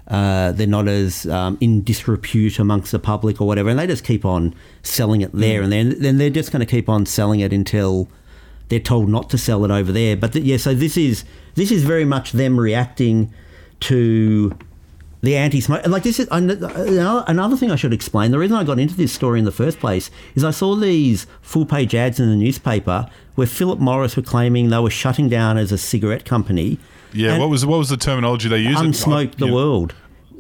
uh, 0.09 0.53
they're 0.53 0.67
not 0.67 0.89
as 0.89 1.27
um, 1.27 1.59
in 1.61 1.83
disrepute 1.83 2.59
amongst 2.59 2.93
the 2.93 2.99
public 2.99 3.41
or 3.41 3.47
whatever, 3.47 3.69
and 3.69 3.79
they 3.79 3.87
just 3.87 4.05
keep 4.05 4.25
on 4.25 4.55
selling 4.83 5.21
it 5.21 5.33
there, 5.33 5.61
and 5.63 5.73
then 5.73 6.01
then 6.01 6.19
they're 6.19 6.31
just 6.31 6.53
going 6.53 6.61
to 6.61 6.67
keep 6.67 6.89
on 6.89 7.05
selling 7.05 7.41
it 7.41 7.53
until 7.53 8.09
they're 8.69 8.81
told 8.81 9.09
not 9.09 9.29
to 9.31 9.39
sell 9.39 9.65
it 9.65 9.71
over 9.71 9.93
there. 9.93 10.17
But 10.17 10.33
th- 10.33 10.45
yeah, 10.45 10.57
so 10.57 10.75
this 10.75 10.97
is 10.97 11.25
this 11.57 11.71
is 11.71 11.83
very 11.83 12.05
much 12.05 12.33
them 12.33 12.59
reacting 12.59 13.33
to 13.81 14.57
the 15.27 15.37
anti-smoke. 15.37 15.87
Like 15.87 16.03
this 16.05 16.19
is 16.21 16.29
another 16.31 16.69
uh, 16.69 17.25
another 17.27 17.57
thing 17.57 17.71
I 17.71 17.77
should 17.77 17.93
explain. 17.93 18.31
The 18.31 18.39
reason 18.39 18.57
I 18.57 18.65
got 18.65 18.79
into 18.79 18.95
this 18.97 19.13
story 19.13 19.39
in 19.39 19.45
the 19.45 19.53
first 19.53 19.79
place 19.81 20.11
is 20.35 20.45
I 20.45 20.51
saw 20.53 20.75
these 20.77 21.27
full-page 21.43 21.95
ads 21.95 22.19
in 22.21 22.31
the 22.31 22.37
newspaper 22.37 23.07
where 23.35 23.47
Philip 23.47 23.79
Morris 23.81 24.17
were 24.17 24.23
claiming 24.23 24.71
they 24.71 24.79
were 24.79 24.91
shutting 24.91 25.29
down 25.29 25.59
as 25.59 25.73
a 25.73 25.79
cigarette 25.79 26.25
company. 26.25 26.79
Yeah, 27.13 27.39
what 27.39 27.51
was 27.51 27.67
what 27.67 27.79
was 27.79 27.89
the 27.91 27.97
terminology 27.97 28.49
they 28.49 28.59
used? 28.61 28.81
unsmoke 28.83 29.33
the 29.37 29.47
Yeah. 29.47 29.53
world. 29.53 29.95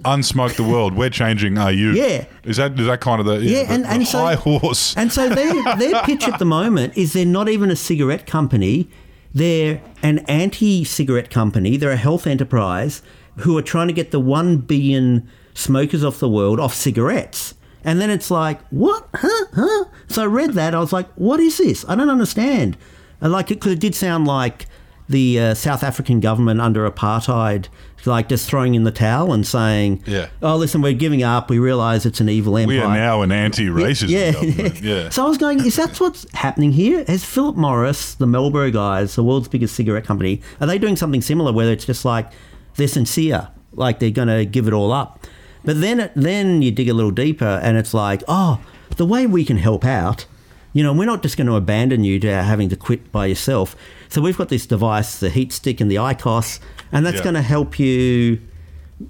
Unsmoke 0.04 0.52
the 0.54 0.62
world. 0.62 0.94
We're 0.94 1.10
changing. 1.10 1.56
Are 1.58 1.72
you? 1.72 1.92
Yeah. 1.92 2.26
Is 2.44 2.58
that 2.58 2.78
is 2.78 2.86
that 2.86 3.00
kind 3.00 3.18
of 3.20 3.26
the 3.26 3.38
Yeah, 3.42 3.62
the, 3.64 3.72
and- 3.72 3.84
the 3.84 3.90
and 3.90 4.06
so- 4.06 4.18
high 4.18 4.34
horse? 4.34 4.94
And 4.96 5.12
so 5.12 5.28
their 5.28 5.52
their 5.78 6.00
pitch 6.02 6.28
at 6.28 6.38
the 6.38 6.44
moment 6.44 6.96
is 6.96 7.12
they're 7.12 7.26
not 7.26 7.48
even 7.48 7.70
a 7.70 7.76
cigarette 7.76 8.26
company. 8.26 8.88
They're 9.34 9.82
an 10.02 10.20
anti-cigarette 10.28 11.28
company. 11.30 11.76
They're 11.76 11.90
a 11.90 11.96
health 12.08 12.26
enterprise 12.26 13.02
who 13.36 13.56
are 13.58 13.62
trying 13.62 13.88
to 13.88 13.92
get 13.94 14.10
the 14.10 14.20
one 14.20 14.58
billion 14.58 15.28
smokers 15.54 16.04
off 16.04 16.18
the 16.18 16.28
world 16.28 16.60
off 16.60 16.74
cigarettes. 16.74 17.54
And 17.84 18.00
then 18.00 18.10
it's 18.10 18.30
like, 18.30 18.60
what? 18.68 19.08
Huh? 19.14 19.46
Huh? 19.54 19.84
So 20.08 20.22
I 20.22 20.26
read 20.26 20.54
that. 20.54 20.74
I 20.74 20.80
was 20.80 20.92
like, 20.92 21.08
what 21.14 21.38
is 21.40 21.58
this? 21.58 21.84
I 21.88 21.94
don't 21.94 22.10
understand. 22.10 22.76
And 23.20 23.32
like, 23.32 23.48
because 23.48 23.72
it 23.72 23.78
did 23.80 23.94
sound 23.94 24.26
like 24.26 24.66
the 25.08 25.38
uh, 25.38 25.54
South 25.54 25.84
African 25.84 26.18
government 26.18 26.60
under 26.60 26.90
apartheid, 26.90 27.68
like 28.04 28.28
just 28.28 28.48
throwing 28.48 28.74
in 28.76 28.84
the 28.84 28.90
towel 28.92 29.32
and 29.32 29.44
saying, 29.46 30.02
Yeah. 30.06 30.28
oh, 30.42 30.56
listen, 30.56 30.80
we're 30.82 30.92
giving 30.92 31.22
up. 31.24 31.48
We 31.50 31.58
realise 31.58 32.06
it's 32.06 32.20
an 32.20 32.28
evil 32.28 32.56
empire. 32.56 32.76
we 32.76 32.80
are 32.82 32.94
now 32.94 33.22
an 33.22 33.32
anti 33.32 33.66
racist 33.66 34.08
Yeah. 34.08 34.32
government. 34.32 34.80
Yeah. 34.82 35.08
So 35.10 35.24
I 35.24 35.28
was 35.28 35.38
going, 35.38 35.64
is 35.64 35.74
that 35.76 35.98
what's 36.00 36.24
happening 36.32 36.70
here? 36.72 37.04
Has 37.08 37.24
Philip 37.24 37.56
Morris, 37.56 38.14
the 38.14 38.26
Marlboro 38.26 38.70
guys, 38.70 39.14
the 39.16 39.24
world's 39.24 39.48
biggest 39.48 39.74
cigarette 39.74 40.04
company, 40.04 40.40
are 40.60 40.66
they 40.68 40.78
doing 40.78 40.96
something 40.96 41.20
similar 41.22 41.52
where 41.52 41.70
it's 41.72 41.84
just 41.84 42.04
like 42.04 42.30
they're 42.76 42.88
sincere, 42.88 43.48
like 43.72 43.98
they're 43.98 44.10
going 44.10 44.28
to 44.28 44.44
give 44.44 44.66
it 44.68 44.72
all 44.72 44.92
up? 44.92 45.24
But 45.64 45.80
then, 45.80 46.10
then 46.14 46.62
you 46.62 46.70
dig 46.70 46.88
a 46.88 46.94
little 46.94 47.10
deeper 47.10 47.60
and 47.62 47.76
it's 47.76 47.92
like, 47.92 48.22
oh, 48.28 48.60
the 48.96 49.04
way 49.06 49.26
we 49.26 49.44
can 49.44 49.56
help 49.56 49.84
out, 49.84 50.26
you 50.72 50.82
know, 50.82 50.92
we're 50.92 51.06
not 51.06 51.22
just 51.22 51.36
going 51.36 51.46
to 51.48 51.56
abandon 51.56 52.04
you 52.04 52.20
to 52.20 52.42
having 52.42 52.68
to 52.68 52.76
quit 52.76 53.10
by 53.10 53.26
yourself. 53.26 53.74
So 54.08 54.20
we've 54.20 54.36
got 54.36 54.48
this 54.48 54.66
device, 54.66 55.18
the 55.18 55.30
heat 55.30 55.52
stick 55.52 55.80
and 55.80 55.90
the 55.90 55.96
ICOS, 55.96 56.60
and 56.92 57.04
that's 57.04 57.16
Yeah. 57.18 57.24
going 57.24 57.34
to 57.34 57.42
help 57.42 57.78
you 57.78 58.40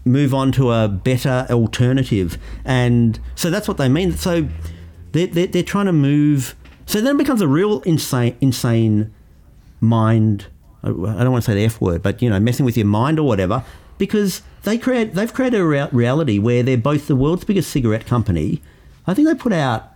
move 0.04 0.32
on 0.32 0.50
to 0.52 0.72
a 0.72 0.88
better 0.88 1.46
alternative. 1.50 2.38
And 2.64 3.20
so 3.34 3.50
that's 3.50 3.68
what 3.68 3.76
they 3.76 3.88
mean. 3.88 4.12
So 4.12 4.48
they're, 5.12 5.26
they're, 5.26 5.46
they're 5.48 5.62
trying 5.62 5.86
to 5.86 5.92
move. 5.92 6.54
So 6.86 7.00
then 7.00 7.16
it 7.16 7.18
becomes 7.18 7.40
a 7.42 7.48
real 7.48 7.80
insane, 7.80 8.36
insane 8.40 9.12
mind. 9.80 10.46
I 10.82 10.88
don't 10.88 11.32
want 11.32 11.44
to 11.44 11.50
say 11.50 11.54
the 11.54 11.64
F 11.64 11.80
word, 11.80 12.02
but 12.02 12.22
you 12.22 12.30
know, 12.30 12.38
messing 12.40 12.64
with 12.66 12.76
your 12.76 12.86
mind 12.86 13.18
or 13.18 13.26
whatever, 13.26 13.64
because 13.98 14.42
they 14.62 14.78
create 14.78 15.14
they've 15.14 15.32
created 15.32 15.60
a 15.60 15.64
rea- 15.66 15.88
reality 15.92 16.38
where 16.38 16.62
they're 16.62 16.76
both 16.76 17.06
the 17.08 17.16
world's 17.16 17.44
biggest 17.44 17.70
cigarette 17.70 18.06
company. 18.06 18.62
I 19.06 19.14
think 19.14 19.28
they 19.28 19.34
put 19.34 19.52
out, 19.52 19.92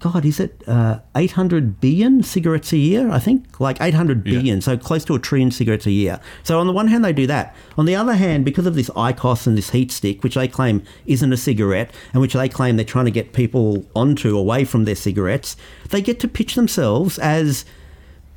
God, 0.00 0.24
is 0.24 0.38
it 0.40 0.62
uh, 0.68 1.00
800 1.16 1.80
billion 1.80 2.22
cigarettes 2.22 2.72
a 2.72 2.76
year? 2.76 3.10
I 3.10 3.18
think 3.18 3.58
like 3.60 3.80
800 3.80 4.26
Yeah. 4.26 4.32
billion, 4.34 4.60
so 4.60 4.76
close 4.76 5.04
to 5.06 5.14
a 5.14 5.18
trillion 5.18 5.50
cigarettes 5.50 5.86
a 5.86 5.90
year. 5.90 6.20
So 6.42 6.58
on 6.60 6.66
the 6.66 6.72
one 6.72 6.88
hand, 6.88 7.04
they 7.04 7.12
do 7.12 7.26
that. 7.26 7.54
On 7.78 7.84
the 7.86 7.96
other 7.96 8.14
hand, 8.14 8.44
because 8.44 8.66
of 8.66 8.74
this 8.74 8.90
ICOS 8.90 9.46
and 9.46 9.56
this 9.58 9.70
heat 9.70 9.90
stick, 9.92 10.22
which 10.22 10.34
they 10.36 10.46
claim 10.48 10.82
isn't 11.06 11.32
a 11.32 11.36
cigarette, 11.36 11.90
and 12.12 12.20
which 12.20 12.34
they 12.34 12.48
claim 12.48 12.76
they're 12.76 12.84
trying 12.84 13.06
to 13.06 13.10
get 13.10 13.32
people 13.32 13.84
onto 13.96 14.36
away 14.38 14.64
from 14.64 14.84
their 14.84 14.94
cigarettes, 14.96 15.56
they 15.90 16.00
get 16.02 16.20
to 16.20 16.28
pitch 16.28 16.54
themselves 16.54 17.18
as 17.18 17.64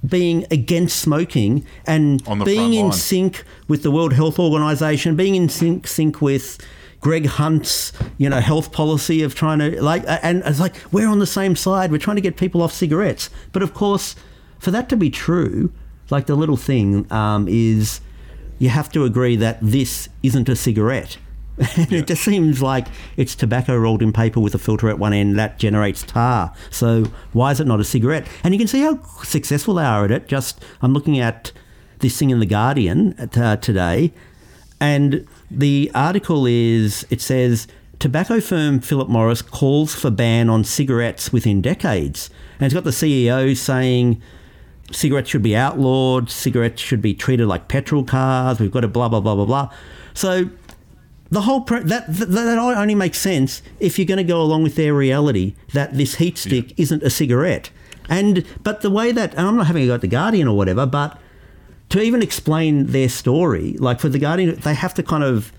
being 0.05 0.45
against 0.51 0.99
smoking 0.99 1.65
and 1.85 2.23
being 2.45 2.73
in 2.73 2.89
line. 2.89 2.91
sync 2.93 3.43
with 3.67 3.83
the 3.83 3.91
World 3.91 4.13
Health 4.13 4.39
Organization, 4.39 5.15
being 5.15 5.35
in 5.35 5.49
sync 5.49 5.87
sync 5.87 6.21
with 6.21 6.57
Greg 6.99 7.25
Hunt's, 7.25 7.93
you 8.17 8.29
know, 8.29 8.39
health 8.39 8.71
policy 8.71 9.23
of 9.23 9.35
trying 9.35 9.59
to 9.59 9.81
like, 9.81 10.03
and 10.07 10.43
it's 10.45 10.59
like 10.59 10.75
we're 10.91 11.07
on 11.07 11.19
the 11.19 11.27
same 11.27 11.55
side. 11.55 11.91
We're 11.91 11.97
trying 11.97 12.17
to 12.17 12.21
get 12.21 12.37
people 12.37 12.61
off 12.61 12.73
cigarettes, 12.73 13.29
but 13.51 13.63
of 13.63 13.73
course, 13.73 14.15
for 14.59 14.71
that 14.71 14.89
to 14.89 14.97
be 14.97 15.09
true, 15.09 15.71
like 16.09 16.25
the 16.25 16.35
little 16.35 16.57
thing 16.57 17.11
um, 17.11 17.47
is 17.47 18.01
you 18.59 18.69
have 18.69 18.91
to 18.91 19.03
agree 19.03 19.35
that 19.35 19.59
this 19.61 20.09
isn't 20.23 20.49
a 20.49 20.55
cigarette. 20.55 21.17
And 21.57 21.91
it 21.91 22.07
just 22.07 22.23
seems 22.23 22.61
like 22.61 22.87
it's 23.15 23.35
tobacco 23.35 23.75
rolled 23.75 24.01
in 24.01 24.13
paper 24.13 24.39
with 24.39 24.53
a 24.53 24.59
filter 24.59 24.89
at 24.89 24.99
one 24.99 25.13
end 25.13 25.37
that 25.39 25.57
generates 25.57 26.03
tar. 26.03 26.53
So 26.69 27.05
why 27.33 27.51
is 27.51 27.59
it 27.59 27.67
not 27.67 27.79
a 27.79 27.83
cigarette? 27.83 28.27
And 28.43 28.53
you 28.53 28.59
can 28.59 28.67
see 28.67 28.81
how 28.81 29.01
successful 29.23 29.75
they 29.75 29.83
are 29.83 30.05
at 30.05 30.11
it. 30.11 30.27
Just 30.27 30.63
I'm 30.81 30.93
looking 30.93 31.19
at 31.19 31.51
this 31.99 32.17
thing 32.17 32.29
in 32.29 32.39
the 32.39 32.45
Guardian 32.45 33.13
uh, 33.13 33.55
today, 33.57 34.13
and 34.79 35.27
the 35.49 35.89
article 35.95 36.45
is 36.45 37.07
it 37.09 37.21
says 37.21 37.67
tobacco 37.99 38.39
firm 38.39 38.79
Philip 38.79 39.09
Morris 39.09 39.41
calls 39.41 39.95
for 39.95 40.11
ban 40.11 40.49
on 40.49 40.63
cigarettes 40.63 41.33
within 41.33 41.61
decades, 41.61 42.29
and 42.59 42.65
it's 42.65 42.73
got 42.73 42.83
the 42.83 42.91
CEO 42.91 43.57
saying 43.57 44.21
cigarettes 44.91 45.29
should 45.29 45.41
be 45.41 45.55
outlawed, 45.55 46.29
cigarettes 46.29 46.81
should 46.81 47.01
be 47.01 47.13
treated 47.13 47.47
like 47.47 47.67
petrol 47.67 48.03
cars. 48.03 48.59
We've 48.59 48.71
got 48.71 48.81
to 48.81 48.87
blah 48.87 49.09
blah 49.09 49.21
blah 49.21 49.35
blah 49.35 49.45
blah. 49.45 49.73
So 50.13 50.49
the 51.29 51.41
whole 51.41 51.61
pre- 51.61 51.81
that, 51.81 52.07
that 52.07 52.25
that 52.31 52.57
only 52.57 52.95
makes 52.95 53.19
sense 53.19 53.61
if 53.79 53.97
you're 53.99 54.05
going 54.05 54.17
to 54.17 54.23
go 54.23 54.41
along 54.41 54.63
with 54.63 54.75
their 54.75 54.93
reality 54.93 55.55
that 55.73 55.95
this 55.97 56.15
heat 56.15 56.37
stick 56.37 56.73
isn't 56.77 57.03
a 57.03 57.09
cigarette. 57.09 57.69
And 58.09 58.45
but 58.63 58.81
the 58.81 58.89
way 58.89 59.11
that 59.11 59.33
and 59.35 59.45
I'm 59.47 59.57
not 59.57 59.67
having 59.67 59.83
a 59.83 59.87
go 59.87 59.95
at 59.95 60.01
the 60.01 60.07
Guardian 60.07 60.47
or 60.47 60.55
whatever, 60.55 60.85
but 60.85 61.19
to 61.89 62.01
even 62.01 62.21
explain 62.21 62.87
their 62.87 63.09
story, 63.09 63.73
like 63.79 63.99
for 63.99 64.09
the 64.09 64.19
Guardian, 64.19 64.55
they 64.55 64.73
have 64.73 64.93
to 64.95 65.03
kind 65.03 65.23
of 65.23 65.51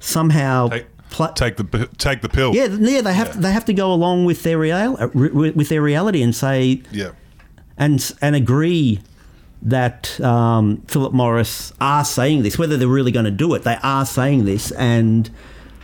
somehow 0.00 0.68
Take, 0.68 0.86
pl- 1.10 1.32
take 1.32 1.56
the 1.56 1.88
take 1.98 2.20
the 2.20 2.28
pill. 2.28 2.54
yeah, 2.54 2.66
yeah, 2.66 3.00
they 3.00 3.14
have 3.14 3.40
they 3.40 3.52
have 3.52 3.64
to 3.66 3.72
go 3.72 3.92
along 3.92 4.24
with 4.26 4.42
their 4.42 4.58
real 4.58 4.96
with 5.14 5.68
their 5.68 5.82
reality 5.82 6.22
and 6.22 6.34
say 6.34 6.82
Yeah. 6.92 7.12
and 7.78 8.12
and 8.20 8.36
agree 8.36 9.00
that 9.64 10.20
um, 10.20 10.82
Philip 10.88 11.12
Morris 11.12 11.72
are 11.80 12.04
saying 12.04 12.42
this. 12.42 12.58
Whether 12.58 12.76
they're 12.76 12.86
really 12.88 13.12
going 13.12 13.24
to 13.24 13.30
do 13.30 13.54
it, 13.54 13.62
they 13.62 13.78
are 13.82 14.04
saying 14.06 14.44
this, 14.44 14.70
and 14.72 15.30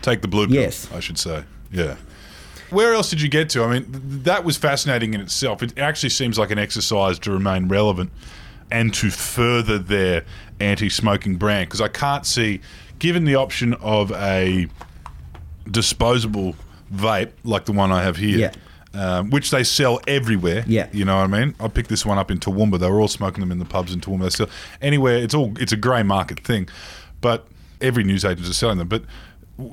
Take 0.02 0.22
the 0.22 0.28
blue 0.28 0.46
pill, 0.46 0.56
Yes. 0.56 0.88
I 0.92 1.00
should 1.00 1.18
say. 1.18 1.44
Yeah. 1.72 1.96
Where 2.70 2.94
else 2.94 3.10
did 3.10 3.20
you 3.20 3.28
get 3.28 3.48
to? 3.50 3.64
I 3.64 3.72
mean, 3.80 3.86
that 4.22 4.44
was 4.44 4.56
fascinating 4.56 5.12
in 5.14 5.20
itself. 5.20 5.62
It 5.62 5.76
actually 5.78 6.10
seems 6.10 6.38
like 6.38 6.50
an 6.50 6.58
exercise 6.58 7.18
to 7.20 7.32
remain 7.32 7.68
relevant 7.68 8.12
and 8.70 8.94
to 8.94 9.10
further 9.10 9.76
their 9.78 10.24
anti-smoking 10.60 11.36
brand 11.36 11.68
because 11.68 11.80
I 11.80 11.88
can't 11.88 12.24
see, 12.24 12.60
given 13.00 13.24
the 13.24 13.34
option 13.34 13.74
of 13.74 14.12
a 14.12 14.68
disposable 15.70 16.54
vape 16.94 17.30
like 17.44 17.64
the 17.64 17.72
one 17.72 17.92
I 17.92 18.02
have 18.02 18.16
here, 18.16 18.38
Yeah. 18.38 18.50
Um, 18.94 19.30
which 19.30 19.50
they 19.50 19.62
sell 19.64 20.00
everywhere. 20.06 20.64
Yeah. 20.66 20.88
you 20.92 21.04
know 21.04 21.16
what 21.16 21.24
I 21.24 21.26
mean. 21.44 21.54
I 21.60 21.68
picked 21.68 21.88
this 21.88 22.04
one 22.04 22.18
up 22.18 22.30
in 22.30 22.38
Toowoomba. 22.38 22.78
They 22.78 22.90
were 22.90 23.00
all 23.00 23.08
smoking 23.08 23.40
them 23.40 23.52
in 23.52 23.58
the 23.58 23.64
pubs 23.64 23.92
in 23.94 24.00
Toowoomba. 24.00 24.22
They 24.22 24.30
sell 24.30 24.48
anywhere. 24.82 25.16
It's 25.18 25.34
all 25.34 25.52
it's 25.60 25.72
a 25.72 25.76
grey 25.76 26.02
market 26.02 26.40
thing, 26.40 26.68
but 27.20 27.46
every 27.80 28.04
newsagent 28.04 28.46
is 28.46 28.56
selling 28.56 28.78
them. 28.78 28.88
But 28.88 29.04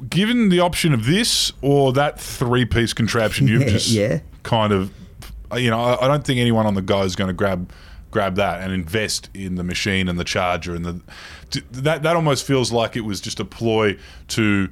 given 0.10 0.50
the 0.50 0.60
option 0.60 0.94
of 0.94 1.06
this 1.06 1.52
or 1.62 1.94
that 1.94 2.20
three-piece 2.20 2.94
contraption, 2.94 3.48
you've 3.48 3.62
Yeah, 3.64 3.70
just 3.70 3.90
yeah. 3.90 4.20
kind 4.44 4.74
of, 4.74 4.92
you 5.56 5.70
know, 5.70 5.80
I, 5.80 6.06
I 6.06 6.08
don't 6.08 6.24
think 6.26 6.40
anyone 6.40 6.66
on 6.66 6.74
the 6.76 6.82
go 6.82 7.02
is 7.02 7.16
going 7.16 7.30
to 7.30 7.34
grab 7.34 7.72
grab 8.10 8.36
that 8.36 8.62
and 8.62 8.72
invest 8.72 9.30
in 9.34 9.56
the 9.56 9.64
machine 9.64 10.08
and 10.08 10.18
the 10.18 10.24
charger 10.24 10.74
and 10.74 10.86
the 10.86 11.02
that 11.72 12.04
that 12.04 12.16
almost 12.16 12.46
feels 12.48 12.72
like 12.72 12.96
it 12.96 13.02
was 13.02 13.20
just 13.20 13.40
a 13.40 13.46
ploy 13.46 13.98
to 14.30 14.70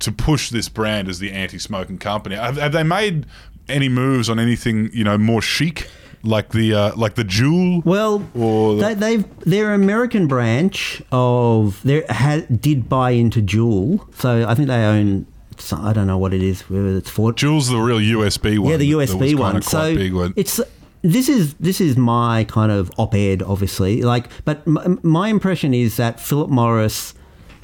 to 0.00 0.12
push 0.12 0.50
this 0.50 0.68
brand 0.68 1.08
as 1.08 1.18
the 1.18 1.32
anti-smoking 1.32 1.98
company. 1.98 2.36
Have, 2.36 2.56
have 2.56 2.72
they 2.72 2.82
made 2.82 3.26
any 3.68 3.88
moves 3.88 4.28
on 4.30 4.38
anything 4.38 4.90
you 4.92 5.04
know 5.04 5.18
more 5.18 5.42
chic, 5.42 5.88
like 6.22 6.50
the 6.50 6.74
uh, 6.74 6.96
like 6.96 7.14
the 7.16 7.24
Juul? 7.24 7.84
well, 7.84 8.26
Or 8.34 8.76
the- 8.76 8.82
they, 8.88 8.94
they've 8.94 9.40
their 9.40 9.74
American 9.74 10.26
branch 10.26 11.02
of 11.12 11.80
they 11.84 12.02
ha, 12.08 12.40
did 12.60 12.88
buy 12.88 13.10
into 13.10 13.40
Juul, 13.42 14.00
so 14.14 14.46
I 14.48 14.54
think 14.54 14.68
they 14.68 14.84
own. 14.84 15.26
some- 15.58 15.84
I 15.84 15.92
don't 15.92 16.06
know 16.06 16.18
what 16.18 16.32
it 16.32 16.42
is, 16.42 16.62
whether 16.70 16.96
it's 16.96 17.10
Ford. 17.10 17.36
Juul's 17.36 17.68
the 17.68 17.78
real 17.78 17.98
USB 17.98 18.58
one. 18.58 18.70
Yeah, 18.70 18.76
the 18.78 18.90
that- 18.92 19.06
that 19.08 19.16
was 19.18 19.32
USB 19.32 19.38
one. 19.38 19.62
So 19.62 19.94
big 19.94 20.14
one. 20.14 20.32
it's 20.36 20.60
this 21.02 21.28
is 21.28 21.54
this 21.54 21.80
is 21.80 21.96
my 21.96 22.44
kind 22.44 22.72
of 22.72 22.90
op-ed, 22.98 23.42
obviously. 23.42 24.02
Like, 24.02 24.28
but 24.44 24.62
m- 24.66 24.98
my 25.02 25.28
impression 25.28 25.72
is 25.74 25.96
that 25.96 26.18
Philip 26.20 26.50
Morris 26.50 27.14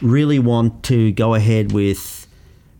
really 0.03 0.39
want 0.39 0.83
to 0.85 1.11
go 1.13 1.35
ahead 1.35 1.73
with 1.73 2.24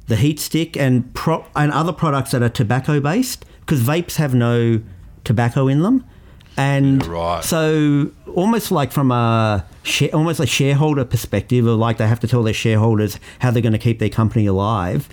the 0.07 0.17
heat 0.17 0.39
stick 0.41 0.77
and 0.77 1.13
pro- 1.15 1.47
and 1.57 1.73
other 1.73 1.93
products 1.93 2.31
that 2.33 2.43
are 2.43 2.49
tobacco 2.49 3.01
based 3.01 3.45
because 3.61 3.81
vapes 3.83 4.17
have 4.17 4.35
no 4.35 4.81
tobacco 5.25 5.69
in 5.69 5.83
them. 5.83 6.05
And 6.57 7.03
Yeah, 7.03 7.11
right. 7.11 7.45
so, 7.45 8.11
almost 8.35 8.71
like 8.71 8.93
from 8.93 9.11
a 9.11 9.65
share, 9.83 10.11
almost 10.15 10.39
a 10.39 10.47
shareholder 10.47 11.05
perspective, 11.05 11.67
of 11.67 11.79
like 11.79 11.97
they 11.97 12.07
have 12.07 12.21
to 12.21 12.29
tell 12.29 12.43
their 12.45 12.55
shareholders 12.55 13.19
how 13.41 13.51
they're 13.51 13.63
going 13.63 13.73
to 13.73 13.79
keep 13.79 13.99
their 13.99 14.09
company 14.11 14.47
alive. 14.47 15.09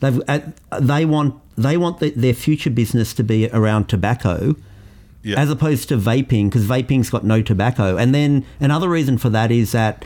They've, 0.00 0.20
uh, 0.26 0.40
they 0.80 1.04
want 1.04 1.34
they 1.56 1.76
want 1.76 2.00
the, 2.00 2.10
their 2.10 2.32
future 2.34 2.70
business 2.70 3.12
to 3.14 3.22
be 3.22 3.48
around 3.50 3.88
tobacco, 3.88 4.56
Yeah. 5.22 5.38
as 5.38 5.48
opposed 5.50 5.88
to 5.90 5.96
vaping, 5.98 6.46
because 6.46 6.64
vaping's 6.66 7.10
got 7.10 7.22
no 7.22 7.40
tobacco. 7.42 7.96
And 7.98 8.12
then 8.14 8.44
another 8.58 8.88
reason 8.88 9.16
for 9.18 9.28
that 9.28 9.52
is 9.52 9.70
that 9.72 10.04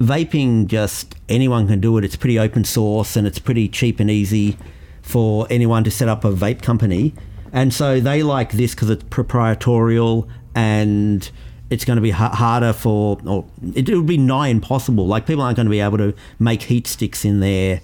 vaping 0.00 0.66
just 0.66 1.14
anyone 1.28 1.68
can 1.68 1.80
do 1.80 1.96
it. 1.98 2.04
It's 2.04 2.16
pretty 2.16 2.38
open 2.38 2.64
source 2.64 3.16
and 3.16 3.26
it's 3.26 3.38
pretty 3.38 3.68
cheap 3.68 4.00
and 4.00 4.10
easy 4.10 4.56
for 5.02 5.46
anyone 5.50 5.84
to 5.84 5.90
set 5.90 6.08
up 6.08 6.24
a 6.24 6.32
vape 6.32 6.62
company. 6.62 7.14
And 7.52 7.74
so 7.74 8.00
they 8.00 8.22
like 8.22 8.52
this 8.52 8.74
because 8.74 8.90
it's 8.90 9.04
proprietorial 9.04 10.28
and 10.54 11.28
it's 11.68 11.84
going 11.84 11.96
to 11.96 12.02
be 12.02 12.10
ha- 12.10 12.34
harder 12.34 12.72
for, 12.72 13.18
or 13.26 13.44
it, 13.74 13.88
it 13.88 13.96
would 13.96 14.06
be 14.06 14.18
nigh 14.18 14.48
impossible. 14.48 15.06
Like 15.06 15.26
people 15.26 15.42
aren't 15.42 15.56
going 15.56 15.66
to 15.66 15.70
be 15.70 15.80
able 15.80 15.98
to 15.98 16.14
make 16.38 16.62
heat 16.62 16.86
sticks 16.86 17.24
in 17.24 17.40
their, 17.40 17.80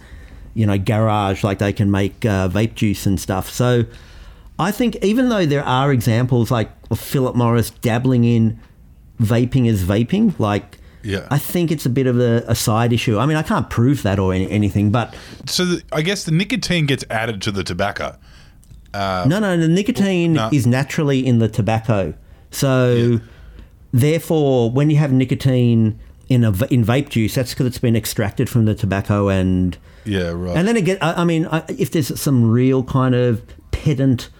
you 0.54 0.66
know, 0.66 0.78
garage 0.78 1.44
like 1.44 1.58
they 1.58 1.72
can 1.72 1.90
make 1.90 2.24
uh, 2.24 2.48
vape 2.48 2.74
juice 2.74 3.06
and 3.06 3.20
stuff. 3.20 3.50
So 3.50 3.84
I 4.58 4.70
think 4.70 4.96
even 5.04 5.28
though 5.28 5.44
there 5.44 5.64
are 5.64 5.92
examples 5.92 6.50
like 6.50 6.70
Philip 6.94 7.36
Morris 7.36 7.70
dabbling 7.70 8.24
in 8.24 8.58
vaping 9.20 9.68
as 9.68 9.82
vaping, 9.84 10.38
like 10.38 10.78
Yeah. 11.06 11.28
I 11.30 11.38
think 11.38 11.70
it's 11.70 11.86
a 11.86 11.90
bit 11.90 12.08
of 12.08 12.18
a, 12.18 12.44
a 12.48 12.54
side 12.56 12.92
issue. 12.92 13.16
I 13.18 13.26
mean, 13.26 13.36
I 13.36 13.42
can't 13.42 13.70
prove 13.70 14.02
that 14.02 14.18
or 14.18 14.34
any, 14.34 14.50
anything, 14.50 14.90
but 14.90 15.14
so 15.46 15.64
the, 15.64 15.82
I 15.92 16.02
guess 16.02 16.24
the 16.24 16.32
nicotine 16.32 16.86
gets 16.86 17.04
added 17.08 17.40
to 17.42 17.52
the 17.52 17.62
tobacco. 17.62 18.18
Uh, 18.92 19.24
no, 19.28 19.38
no, 19.38 19.56
the 19.56 19.68
nicotine 19.68 20.32
no. 20.32 20.50
is 20.52 20.66
naturally 20.66 21.24
in 21.24 21.38
the 21.38 21.48
tobacco. 21.48 22.12
So, 22.50 23.20
therefore, 23.92 24.70
when 24.70 24.90
you 24.90 24.96
have 24.96 25.12
nicotine 25.12 26.00
in 26.28 26.42
a 26.42 26.48
in 26.66 26.84
vape 26.84 27.10
juice, 27.10 27.34
that's 27.34 27.52
because 27.52 27.66
it's 27.66 27.78
been 27.78 27.94
extracted 27.94 28.48
from 28.48 28.64
the 28.64 28.74
tobacco 28.74 29.28
and 29.28 29.78
Yeah, 30.04 30.30
right. 30.30 30.56
And 30.56 30.66
then 30.66 30.76
again, 30.76 30.98
I, 31.00 31.22
I 31.22 31.24
mean, 31.24 31.46
I, 31.46 31.62
if 31.68 31.92
there's 31.92 32.18
some 32.18 32.50
real 32.50 32.82
kind 32.82 33.14
of 33.14 33.42
pedant 33.70 34.30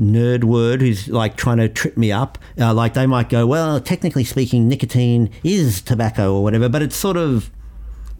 nerd 0.00 0.44
word 0.44 0.80
who's 0.80 1.08
like 1.08 1.36
trying 1.36 1.58
to 1.58 1.68
trip 1.68 1.96
me 1.96 2.10
up, 2.10 2.38
uh, 2.58 2.74
like 2.74 2.94
they 2.94 3.06
might 3.06 3.28
go, 3.28 3.46
well, 3.46 3.80
technically 3.80 4.24
speaking, 4.24 4.68
nicotine 4.68 5.30
is 5.44 5.80
tobacco 5.80 6.34
or 6.34 6.42
whatever, 6.42 6.68
but 6.68 6.82
it's 6.82 6.96
sort 6.96 7.16
of 7.16 7.50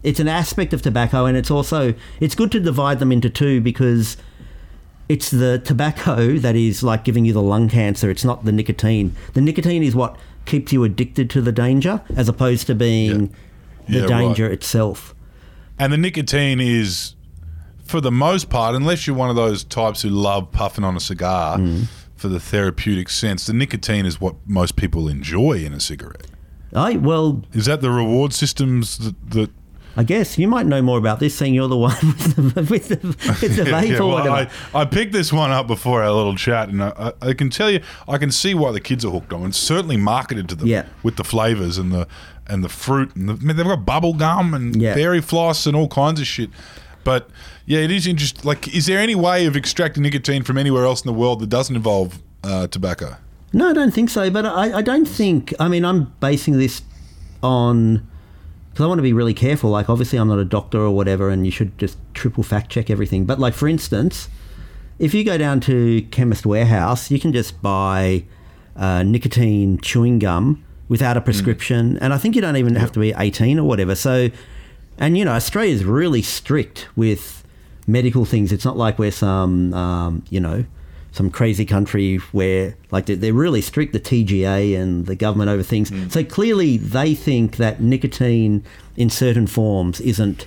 it's 0.03 0.19
an 0.19 0.27
aspect 0.27 0.71
of 0.73 0.81
tobacco, 0.81 1.25
and 1.25 1.35
it's 1.35 1.49
also 1.51 1.93
it's 2.19 2.35
good 2.35 2.51
to 2.51 2.59
divide 2.59 2.99
them 2.99 3.11
into 3.11 3.29
two 3.29 3.59
because 3.59 4.17
it's 5.09 5.31
the 5.31 5.59
tobacco 5.59 6.33
that 6.37 6.55
is 6.55 6.83
like 6.83 7.03
giving 7.03 7.25
you 7.25 7.33
the 7.33 7.41
lung 7.41 7.67
cancer. 7.69 8.09
It's 8.09 8.23
not 8.25 8.45
the 8.45 8.51
nicotine. 8.51 9.15
The 9.33 9.41
nicotine 9.41 9.83
is 9.83 9.95
what 9.95 10.15
keeps 10.45 10.71
you 10.71 10.83
addicted 10.83 11.29
to 11.31 11.41
the 11.41 11.51
danger, 11.51 12.01
as 12.15 12.29
opposed 12.29 12.67
to 12.67 12.75
being 12.75 13.33
Yeah, 13.87 14.01
the 14.01 14.07
right. 14.07 14.19
danger 14.19 14.47
itself. 14.49 15.15
And 15.79 15.91
the 15.91 15.97
nicotine 15.97 16.59
is, 16.61 17.14
for 17.95 18.01
the 18.01 18.11
most 18.11 18.49
part, 18.49 18.75
unless 18.75 19.07
you're 19.07 19.15
one 19.15 19.29
of 19.29 19.37
those 19.37 19.63
types 19.63 20.01
who 20.01 20.09
love 20.09 20.51
puffing 20.51 20.83
on 20.83 20.97
a 20.97 20.99
cigar 20.99 21.57
Mm. 21.57 21.87
for 22.17 22.27
the 22.27 22.39
therapeutic 22.41 23.09
sense, 23.09 23.45
the 23.45 23.53
nicotine 23.53 24.05
is 24.05 24.19
what 24.19 24.35
most 24.45 24.75
people 24.75 25.07
enjoy 25.07 25.53
in 25.63 25.71
a 25.73 25.79
cigarette. 25.79 26.27
I 26.73 26.97
well, 26.97 27.41
Is 27.53 27.67
that 27.67 27.79
the 27.79 27.89
reward 27.91 28.33
systems 28.33 28.97
that? 28.97 29.31
that 29.31 29.49
I 29.97 30.03
guess 30.03 30.37
you 30.37 30.49
might 30.49 30.65
know 30.65 30.81
more 30.81 30.97
about 30.97 31.21
this, 31.21 31.33
seeing 31.35 31.53
you're 31.53 31.69
the 31.69 31.77
one 31.77 31.95
with 32.03 32.35
the, 32.35 32.61
with 32.69 32.87
the, 32.89 32.97
with 33.07 33.55
the 33.55 33.63
vape 33.71 33.91
Yeah, 33.91 33.99
or 34.01 34.15
well. 34.15 34.29
I, 34.29 34.49
I 34.73 34.83
picked 34.83 35.13
this 35.13 35.31
one 35.31 35.51
up 35.51 35.67
before 35.67 36.03
our 36.03 36.11
little 36.11 36.35
chat, 36.35 36.67
and 36.67 36.83
I, 36.83 37.13
I 37.21 37.31
can 37.33 37.49
tell 37.49 37.71
you, 37.71 37.79
I 38.05 38.17
can 38.17 38.29
see 38.29 38.53
why 38.53 38.73
the 38.73 38.81
kids 38.81 39.05
are 39.05 39.11
hooked 39.11 39.31
on. 39.31 39.43
it. 39.43 39.47
It's 39.49 39.57
certainly 39.57 39.95
marketed 39.95 40.49
to 40.49 40.55
them 40.55 40.67
Yeah. 40.67 40.83
with 41.01 41.15
the 41.15 41.23
flavors 41.23 41.77
and 41.77 41.93
the 41.93 42.07
and 42.47 42.61
the 42.63 42.69
fruit, 42.69 43.15
and 43.15 43.29
the, 43.29 43.33
I 43.33 43.37
mean, 43.37 43.55
they've 43.55 43.65
got 43.65 43.85
bubble 43.85 44.13
gum 44.13 44.53
and 44.53 44.75
Yeah. 44.79 44.93
fairy 44.95 45.21
floss 45.21 45.65
and 45.65 45.75
all 45.77 45.87
kinds 45.87 46.19
of 46.19 46.27
shit. 46.27 46.49
But 47.05 47.29
yeah, 47.65 47.79
it 47.79 47.91
is 47.91 48.05
interesting. 48.05 48.41
Like, 48.43 48.75
is 48.75 48.87
there 48.87 48.99
any 48.99 49.15
way 49.15 49.45
of 49.45 49.55
extracting 49.55 50.03
nicotine 50.03 50.43
from 50.43 50.57
anywhere 50.57 50.83
else 50.83 51.01
in 51.01 51.07
the 51.07 51.17
world 51.17 51.39
that 51.39 51.47
doesn't 51.47 51.75
involve 51.75 52.19
uh, 52.43 52.67
tobacco? 52.67 53.15
No, 53.53 53.69
I 53.69 53.73
don't 53.73 53.93
think 53.93 54.09
so. 54.09 54.29
But 54.29 54.45
I, 54.45 54.79
I 54.79 54.81
don't 54.81 55.05
think. 55.05 55.53
I 55.57 55.69
mean, 55.69 55.85
I'm 55.85 56.13
basing 56.19 56.57
this 56.57 56.81
on 57.41 58.05
because 58.71 58.83
I 58.83 58.87
want 58.87 58.97
to 58.99 59.03
be 59.03 59.13
really 59.13 59.33
careful. 59.33 59.69
Like, 59.69 59.89
obviously, 59.89 60.19
I'm 60.19 60.27
not 60.27 60.39
a 60.39 60.45
doctor 60.45 60.79
or 60.79 60.91
whatever, 60.91 61.29
and 61.29 61.45
you 61.45 61.51
should 61.51 61.77
just 61.77 61.97
triple 62.13 62.43
fact 62.43 62.69
check 62.69 62.89
everything. 62.89 63.23
But 63.23 63.39
like, 63.39 63.53
for 63.53 63.69
instance, 63.69 64.27
if 64.99 65.13
you 65.13 65.23
go 65.23 65.37
down 65.37 65.61
to 65.61 66.01
Chemist 66.11 66.45
Warehouse, 66.45 67.09
you 67.09 67.19
can 67.19 67.31
just 67.31 67.61
buy 67.61 68.25
uh, 68.75 69.03
nicotine 69.03 69.77
chewing 69.77 70.19
gum 70.19 70.65
without 70.89 71.15
a 71.17 71.21
prescription, 71.21 71.97
and 71.99 72.13
I 72.13 72.17
think 72.17 72.35
you 72.35 72.41
don't 72.41 72.57
even 72.57 72.75
have 72.75 72.91
to 72.91 72.99
be 72.99 73.13
18 73.17 73.57
or 73.57 73.63
whatever. 73.63 73.95
So, 73.95 74.29
and 74.97 75.17
you 75.17 75.25
know, 75.25 75.31
Australia 75.33 75.73
is 75.73 75.83
really 75.83 76.21
strict 76.21 76.87
with 76.95 77.43
medical 77.87 78.25
things. 78.25 78.51
It's 78.51 78.65
not 78.65 78.77
like 78.77 78.97
we're 78.99 79.11
some, 79.11 79.73
um, 79.73 80.23
you 80.29 80.39
know, 80.39 80.65
some 81.11 81.29
crazy 81.29 81.65
country 81.65 82.17
where 82.31 82.75
like 82.91 83.05
they're, 83.05 83.33
really 83.33 83.61
strict, 83.61 83.93
the 83.93 83.99
TGA 83.99 84.77
and 84.77 85.05
the 85.05 85.15
government 85.15 85.49
over 85.49 85.63
things. 85.63 85.91
So 86.11 86.23
clearly, 86.23 86.77
they 86.77 87.15
think 87.15 87.57
that 87.57 87.81
nicotine 87.81 88.63
in 88.97 89.09
certain 89.09 89.47
forms 89.47 90.01
isn't 90.01 90.45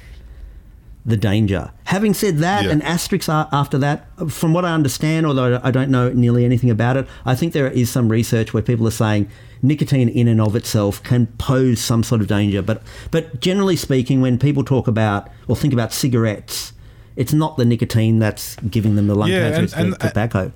the 1.06 1.16
danger. 1.16 1.70
Having 1.84 2.12
said 2.14 2.38
that, 2.38 2.64
Yeah. 2.64 2.70
an 2.72 2.82
asterisk 2.82 3.30
after 3.30 3.78
that, 3.78 4.08
from 4.28 4.52
what 4.52 4.66
I 4.66 4.74
understand, 4.74 5.24
although 5.24 5.58
I 5.64 5.70
don't 5.70 5.90
know 5.90 6.10
nearly 6.12 6.44
anything 6.44 6.68
about 6.68 6.98
it, 6.98 7.06
I 7.24 7.34
think 7.34 7.54
there 7.54 7.68
is 7.68 7.88
some 7.88 8.10
research 8.10 8.52
where 8.52 8.62
people 8.62 8.86
are 8.86 8.90
saying 8.90 9.28
nicotine 9.62 10.08
in 10.08 10.28
and 10.28 10.40
of 10.40 10.54
itself 10.56 11.02
can 11.02 11.26
pose 11.38 11.80
some 11.80 12.02
sort 12.02 12.20
of 12.20 12.26
danger. 12.26 12.62
But 12.62 12.82
but 13.10 13.40
generally 13.40 13.76
speaking, 13.76 14.20
when 14.20 14.38
people 14.38 14.64
talk 14.64 14.88
about 14.88 15.28
or 15.46 15.56
think 15.56 15.72
about 15.72 15.92
cigarettes, 15.92 16.72
it's 17.16 17.32
not 17.32 17.56
the 17.56 17.64
nicotine 17.64 18.18
that's 18.18 18.56
giving 18.56 18.96
them 18.96 19.06
the 19.06 19.14
lung 19.14 19.30
Yeah, 19.30 19.50
cancer; 19.50 19.56
and- 19.56 19.64
it's 19.64 19.74
the 19.74 19.80
and- 19.80 19.94
uh, 19.94 20.08
tobacco. 20.08 20.52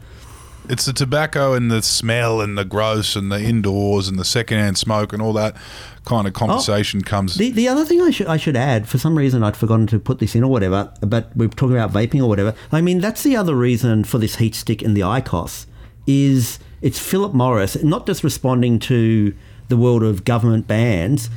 It's 0.69 0.85
the 0.85 0.93
tobacco 0.93 1.55
and 1.55 1.73
the 1.73 1.83
smell 1.83 2.41
and 2.41 2.57
the 2.57 2.65
gross 2.65 3.17
and 3.17 3.33
the 3.33 3.43
indoors 3.43 4.07
and 4.07 4.17
the 4.17 4.25
secondhand 4.25 4.79
smoke 4.79 5.13
and 5.13 5.21
all 5.21 5.33
that 5.33 5.57
kind 6.05 6.25
of 6.29 6.35
conversation 6.35 7.03
comes. 7.03 7.35
The, 7.35 7.51
the 7.51 7.67
other 7.67 7.85
thing 7.85 8.01
I 8.01 8.11
should 8.11 8.29
I 8.29 8.37
should 8.37 8.55
add, 8.57 8.89
for 8.89 8.97
some 8.97 9.19
reason 9.19 9.43
I'd 9.43 9.57
forgotten 9.57 9.89
to 9.89 9.99
put 9.99 10.21
this 10.21 10.37
in 10.37 10.45
or 10.45 10.51
whatever, 10.53 10.93
but 11.01 11.37
we're 11.37 11.49
talking 11.49 11.75
about 11.77 11.93
vaping 11.93 12.21
or 12.23 12.29
whatever. 12.29 12.55
I 12.71 12.81
mean, 12.81 13.01
that's 13.01 13.25
the 13.25 13.35
other 13.35 13.57
reason 13.57 14.05
for 14.05 14.19
this 14.19 14.37
heat 14.37 14.55
stick 14.55 14.83
and 14.83 14.97
the 14.97 15.01
ICOS 15.01 15.67
is 16.07 16.61
it's 16.83 16.99
Philip 16.99 17.33
Morris 17.33 17.83
not 17.83 18.07
just 18.07 18.23
responding 18.23 18.79
to 18.81 19.35
the 19.69 19.77
world 19.77 20.03
of 20.03 20.25
government 20.25 20.67
bans, 20.67 21.31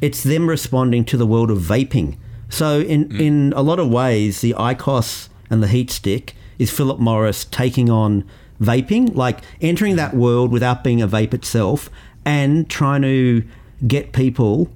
it's 0.00 0.22
them 0.22 0.48
responding 0.48 1.04
to 1.06 1.16
the 1.16 1.26
world 1.26 1.50
of 1.50 1.58
vaping. 1.58 2.16
So 2.48 2.80
in 2.80 3.14
in 3.20 3.52
a 3.56 3.62
lot 3.62 3.78
of 3.78 3.88
ways, 3.88 4.40
the 4.40 4.54
ICOS 4.54 5.28
and 5.50 5.62
the 5.62 5.68
heat 5.68 5.90
stick 5.90 6.34
is 6.58 6.70
Philip 6.70 6.98
Morris 6.98 7.44
taking 7.44 7.88
on 7.88 8.24
vaping, 8.60 9.14
like 9.14 9.40
entering 9.60 9.96
that 9.96 10.14
world 10.14 10.50
without 10.50 10.82
being 10.82 11.00
a 11.00 11.08
vape 11.08 11.32
itself, 11.32 11.88
and 12.24 12.68
trying 12.68 13.02
to 13.02 13.44
get 13.86 14.12
people 14.12 14.68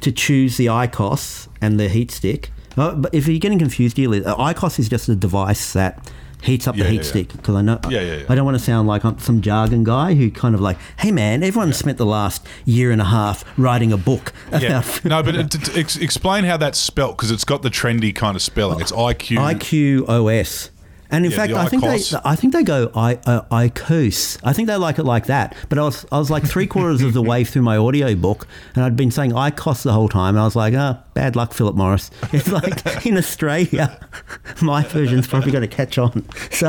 to 0.00 0.12
choose 0.12 0.56
the 0.56 0.66
ICOS 0.66 1.48
and 1.60 1.78
the 1.78 1.88
heat 1.88 2.10
stick. 2.10 2.50
Uh, 2.76 2.94
but 2.94 3.12
if 3.14 3.26
you're 3.26 3.38
getting 3.38 3.58
confused, 3.58 3.96
dear, 3.96 4.08
uh, 4.08 4.36
ICOS 4.36 4.78
is 4.78 4.88
just 4.88 5.08
a 5.08 5.16
device 5.16 5.72
that 5.72 6.10
heats 6.42 6.66
up 6.66 6.76
Yeah, 6.76 6.84
the 6.84 6.90
heat 6.90 6.96
yeah, 6.96 7.02
stick. 7.02 7.32
Because 7.32 7.54
I 7.54 7.62
know 7.62 7.80
Yeah, 7.88 8.00
yeah, 8.00 8.16
yeah. 8.16 8.26
I 8.28 8.34
don't 8.34 8.44
want 8.44 8.56
to 8.58 8.64
sound 8.64 8.88
like 8.88 9.04
I'm 9.04 9.18
some 9.18 9.40
jargon 9.40 9.84
guy 9.84 10.14
who 10.14 10.30
kind 10.30 10.54
of 10.54 10.60
like, 10.60 10.78
hey 10.98 11.10
man, 11.10 11.42
everyone 11.42 11.72
spent 11.72 11.98
the 11.98 12.06
last 12.06 12.46
year 12.64 12.90
and 12.90 13.00
a 13.00 13.06
half 13.06 13.44
writing 13.58 13.92
a 13.92 13.96
book 13.96 14.32
yeah. 14.52 14.80
about 14.80 15.04
no, 15.04 15.22
but 15.22 15.34
it, 15.34 15.76
ex- 15.76 15.96
explain 15.96 16.44
how 16.44 16.56
that's 16.56 16.78
spelt 16.78 17.16
because 17.16 17.30
it's 17.30 17.44
got 17.44 17.62
the 17.62 17.70
trendy 17.70 18.14
kind 18.14 18.36
of 18.36 18.42
spelling. 18.42 18.80
It's 18.80 18.92
IQ. 18.92 20.04
IQOS. 20.06 20.70
And 21.10 21.24
in 21.24 21.30
Yeah, 21.30 21.36
fact, 21.38 21.52
I 21.54 21.66
think 21.68 21.82
they, 21.82 22.18
I 22.24 22.36
think 22.36 22.52
they 22.52 22.62
go 22.62 22.90
I, 22.94 23.14
uh, 23.24 23.40
ICOS. 23.50 24.38
I 24.44 24.52
think 24.52 24.68
they 24.68 24.76
like 24.76 24.98
it 24.98 25.04
like 25.04 25.24
that. 25.26 25.56
But 25.70 25.78
I 25.78 25.82
was, 25.84 26.04
I 26.12 26.18
was 26.18 26.30
like 26.30 26.44
three 26.44 26.66
quarters 26.66 27.00
of 27.02 27.14
the 27.14 27.22
way 27.22 27.44
through 27.44 27.62
my 27.62 27.78
audio 27.78 28.14
book, 28.14 28.46
and 28.74 28.84
I'd 28.84 28.94
been 28.96 29.10
saying 29.10 29.30
ICOS 29.32 29.84
the 29.84 29.92
whole 29.92 30.08
time. 30.10 30.34
And 30.34 30.40
I 30.40 30.44
was 30.44 30.54
like, 30.54 30.74
oh, 30.74 30.98
bad 31.14 31.34
luck, 31.34 31.54
Philip 31.54 31.76
Morris. 31.76 32.10
It's 32.32 32.48
like 32.52 33.06
in 33.06 33.16
Australia, 33.16 33.98
my 34.62 34.82
version's 34.82 35.26
probably 35.26 35.50
going 35.50 35.66
to 35.68 35.74
catch 35.76 35.96
on. 35.96 36.26
So, 36.50 36.68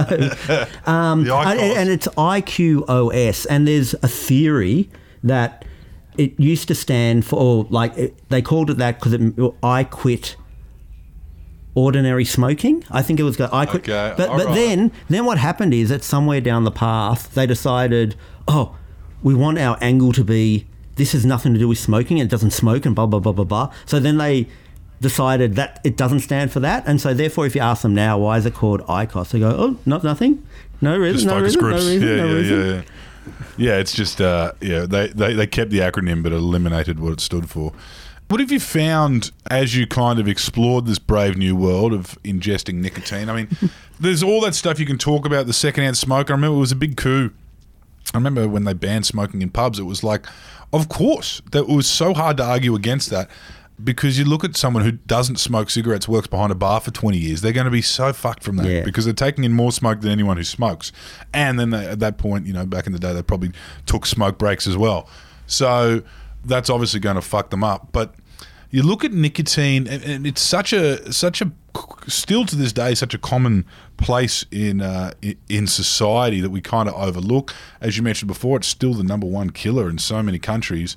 um, 0.85 1.29
I- 1.29 1.55
and 1.57 1.89
it's 1.89 2.07
IQOS, 2.07 3.45
and 3.49 3.67
there's 3.67 3.93
a 3.95 4.07
theory 4.07 4.89
that 5.23 5.65
it 6.17 6.39
used 6.39 6.67
to 6.69 6.75
stand 6.75 7.25
for, 7.25 7.37
or 7.39 7.67
like 7.69 7.97
it, 7.97 8.29
they 8.29 8.41
called 8.41 8.69
it 8.69 8.77
that 8.77 8.99
because 9.01 9.15
I 9.63 9.83
quit 9.83 10.35
ordinary 11.75 12.25
smoking. 12.25 12.83
I 12.89 13.01
think 13.01 13.19
it 13.19 13.23
was 13.23 13.39
I 13.39 13.65
quit. 13.65 13.83
Okay, 13.83 14.13
but 14.17 14.29
but 14.29 14.47
right. 14.47 14.55
then 14.55 14.91
then 15.07 15.25
what 15.25 15.37
happened 15.37 15.73
is 15.73 15.89
that 15.89 16.03
somewhere 16.03 16.41
down 16.41 16.63
the 16.63 16.71
path 16.71 17.33
they 17.33 17.45
decided, 17.45 18.15
oh, 18.47 18.75
we 19.23 19.33
want 19.35 19.57
our 19.59 19.77
angle 19.81 20.11
to 20.13 20.23
be 20.23 20.67
this 20.95 21.13
has 21.13 21.25
nothing 21.25 21.53
to 21.53 21.59
do 21.59 21.67
with 21.67 21.79
smoking. 21.79 22.17
It 22.17 22.29
doesn't 22.29 22.51
smoke 22.51 22.85
and 22.85 22.95
blah 22.95 23.05
blah 23.05 23.19
blah 23.19 23.31
blah 23.31 23.45
blah. 23.45 23.73
So 23.85 23.99
then 23.99 24.17
they 24.17 24.47
decided 25.01 25.55
that 25.55 25.79
it 25.83 25.95
doesn't 25.95 26.19
stand 26.19 26.51
for 26.51 26.59
that, 26.59 26.83
and 26.85 26.99
so 26.99 27.13
therefore, 27.13 27.45
if 27.45 27.55
you 27.55 27.61
ask 27.61 27.83
them 27.83 27.95
now 27.95 28.17
why 28.17 28.37
is 28.37 28.45
it 28.45 28.53
called 28.53 28.81
ICOS, 28.81 29.31
they 29.31 29.39
go, 29.39 29.55
oh, 29.57 29.77
not 29.85 30.03
nothing, 30.03 30.45
no 30.81 30.97
reason, 30.97 31.29
no 31.29 31.41
reason, 31.41 31.59
groups. 31.59 31.85
no 31.85 31.89
reason, 31.91 32.07
yeah, 32.07 32.15
no 32.15 32.25
yeah, 32.25 32.33
reason. 32.33 32.59
yeah, 32.59 32.73
yeah. 32.75 32.81
Yeah, 33.57 33.77
it's 33.77 33.93
just 33.93 34.21
uh, 34.21 34.53
yeah. 34.61 34.85
They, 34.85 35.07
they 35.07 35.33
they 35.33 35.45
kept 35.45 35.69
the 35.71 35.79
acronym, 35.79 36.23
but 36.23 36.31
eliminated 36.31 36.99
what 36.99 37.13
it 37.13 37.19
stood 37.19 37.49
for. 37.49 37.73
What 38.29 38.39
have 38.39 38.51
you 38.51 38.59
found 38.59 39.31
as 39.49 39.75
you 39.75 39.87
kind 39.87 40.19
of 40.19 40.27
explored 40.27 40.85
this 40.85 40.99
brave 40.99 41.35
new 41.35 41.55
world 41.55 41.93
of 41.93 42.17
ingesting 42.23 42.75
nicotine? 42.75 43.27
I 43.27 43.35
mean, 43.35 43.47
there's 43.99 44.21
all 44.21 44.39
that 44.41 44.53
stuff 44.53 44.79
you 44.79 44.85
can 44.85 44.99
talk 44.99 45.25
about. 45.25 45.47
The 45.47 45.53
secondhand 45.53 45.97
smoke. 45.97 46.29
I 46.29 46.33
remember 46.33 46.57
it 46.57 46.59
was 46.59 46.71
a 46.71 46.75
big 46.75 46.95
coup. 46.95 47.31
I 48.13 48.17
remember 48.17 48.47
when 48.47 48.65
they 48.65 48.73
banned 48.73 49.07
smoking 49.07 49.41
in 49.41 49.49
pubs. 49.49 49.79
It 49.79 49.83
was 49.83 50.03
like, 50.03 50.27
of 50.71 50.89
course, 50.89 51.41
that 51.51 51.67
was 51.67 51.87
so 51.87 52.13
hard 52.13 52.37
to 52.37 52.43
argue 52.43 52.75
against 52.75 53.09
that 53.09 53.29
because 53.83 54.19
you 54.19 54.25
look 54.25 54.43
at 54.43 54.55
someone 54.55 54.83
who 54.83 54.91
doesn't 54.91 55.37
smoke 55.37 55.69
cigarettes, 55.71 56.07
works 56.07 56.27
behind 56.27 56.51
a 56.51 56.55
bar 56.55 56.81
for 56.81 56.91
20 56.91 57.17
years, 57.17 57.41
they're 57.41 57.53
going 57.53 57.65
to 57.65 57.71
be 57.71 57.81
so 57.81 58.11
fucked 58.13 58.43
from 58.43 58.57
that 58.57 58.65
Yeah. 58.67 58.81
because 58.83 59.05
they're 59.05 59.13
taking 59.13 59.43
in 59.43 59.53
more 59.53 59.71
smoke 59.71 60.01
than 60.01 60.11
anyone 60.11 60.37
who 60.37 60.43
smokes. 60.43 60.91
And 61.33 61.59
then 61.59 61.69
they, 61.71 61.87
at 61.87 61.99
that 61.99 62.17
point, 62.17 62.45
you 62.45 62.53
know, 62.53 62.65
back 62.65 62.85
in 62.87 62.93
the 62.93 62.99
day, 62.99 63.13
they 63.13 63.23
probably 63.23 63.53
took 63.85 64.05
smoke 64.05 64.37
breaks 64.37 64.67
as 64.67 64.75
well. 64.77 65.07
So 65.47 66.03
that's 66.45 66.69
obviously 66.69 66.99
going 66.99 67.15
to 67.15 67.21
fuck 67.21 67.49
them 67.49 67.63
up. 67.63 67.89
But 67.91 68.15
you 68.71 68.83
look 68.83 69.03
at 69.03 69.11
nicotine, 69.11 69.87
and, 69.87 70.03
and 70.03 70.27
it's 70.27 70.41
such 70.41 70.73
a 70.73 71.11
such 71.11 71.41
a 71.41 71.51
still 72.07 72.45
to 72.45 72.55
this 72.55 72.73
day 72.73 72.95
such 72.95 73.13
a 73.13 73.17
common 73.17 73.65
place 73.97 74.45
in 74.51 74.81
uh, 74.81 75.11
in 75.47 75.67
society 75.67 76.41
that 76.41 76.49
we 76.49 76.61
kind 76.61 76.87
of 76.87 76.95
overlook. 76.95 77.53
As 77.81 77.97
you 77.97 78.03
mentioned 78.03 78.27
before, 78.27 78.57
it's 78.57 78.67
still 78.67 78.93
the 78.93 79.03
number 79.03 79.27
one 79.27 79.49
killer 79.49 79.89
in 79.89 79.97
so 79.97 80.21
many 80.21 80.39
countries. 80.39 80.95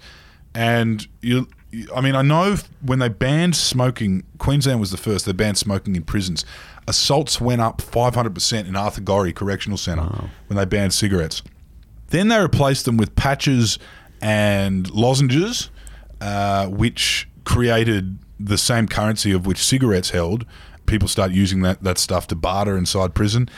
And 0.54 1.06
you, 1.22 1.48
I 1.94 2.02
mean, 2.02 2.14
I 2.14 2.22
know 2.22 2.56
when 2.82 2.98
they 2.98 3.08
banned 3.08 3.56
smoking, 3.56 4.24
Queensland 4.38 4.80
was 4.80 4.90
the 4.90 4.98
first. 4.98 5.24
They 5.24 5.32
banned 5.32 5.56
smoking 5.56 5.96
in 5.96 6.02
prisons. 6.02 6.44
Assaults 6.86 7.40
went 7.40 7.60
up 7.60 7.80
500% 7.80 8.66
in 8.66 8.76
Arthur 8.76 9.00
Gorrie 9.00 9.32
Correctional 9.32 9.78
Centre 9.78 10.28
when 10.48 10.56
they 10.56 10.64
banned 10.64 10.92
cigarettes. 10.92 11.42
Then 12.08 12.28
they 12.28 12.38
replaced 12.38 12.84
them 12.84 12.98
with 12.98 13.14
patches 13.14 13.78
and 14.22 14.88
lozenges, 14.90 15.68
uh, 16.20 16.68
which 16.68 17.28
created 17.44 18.18
the 18.38 18.56
same 18.56 18.88
currency 18.88 19.32
of 19.32 19.44
which 19.46 19.62
cigarettes 19.62 20.10
held. 20.10 20.46
People 20.86 21.08
start 21.08 21.32
using 21.32 21.62
that, 21.62 21.82
that 21.82 21.98
stuff 21.98 22.26
to 22.28 22.36
barter 22.36 22.78
inside 22.78 23.14
prison. 23.14 23.50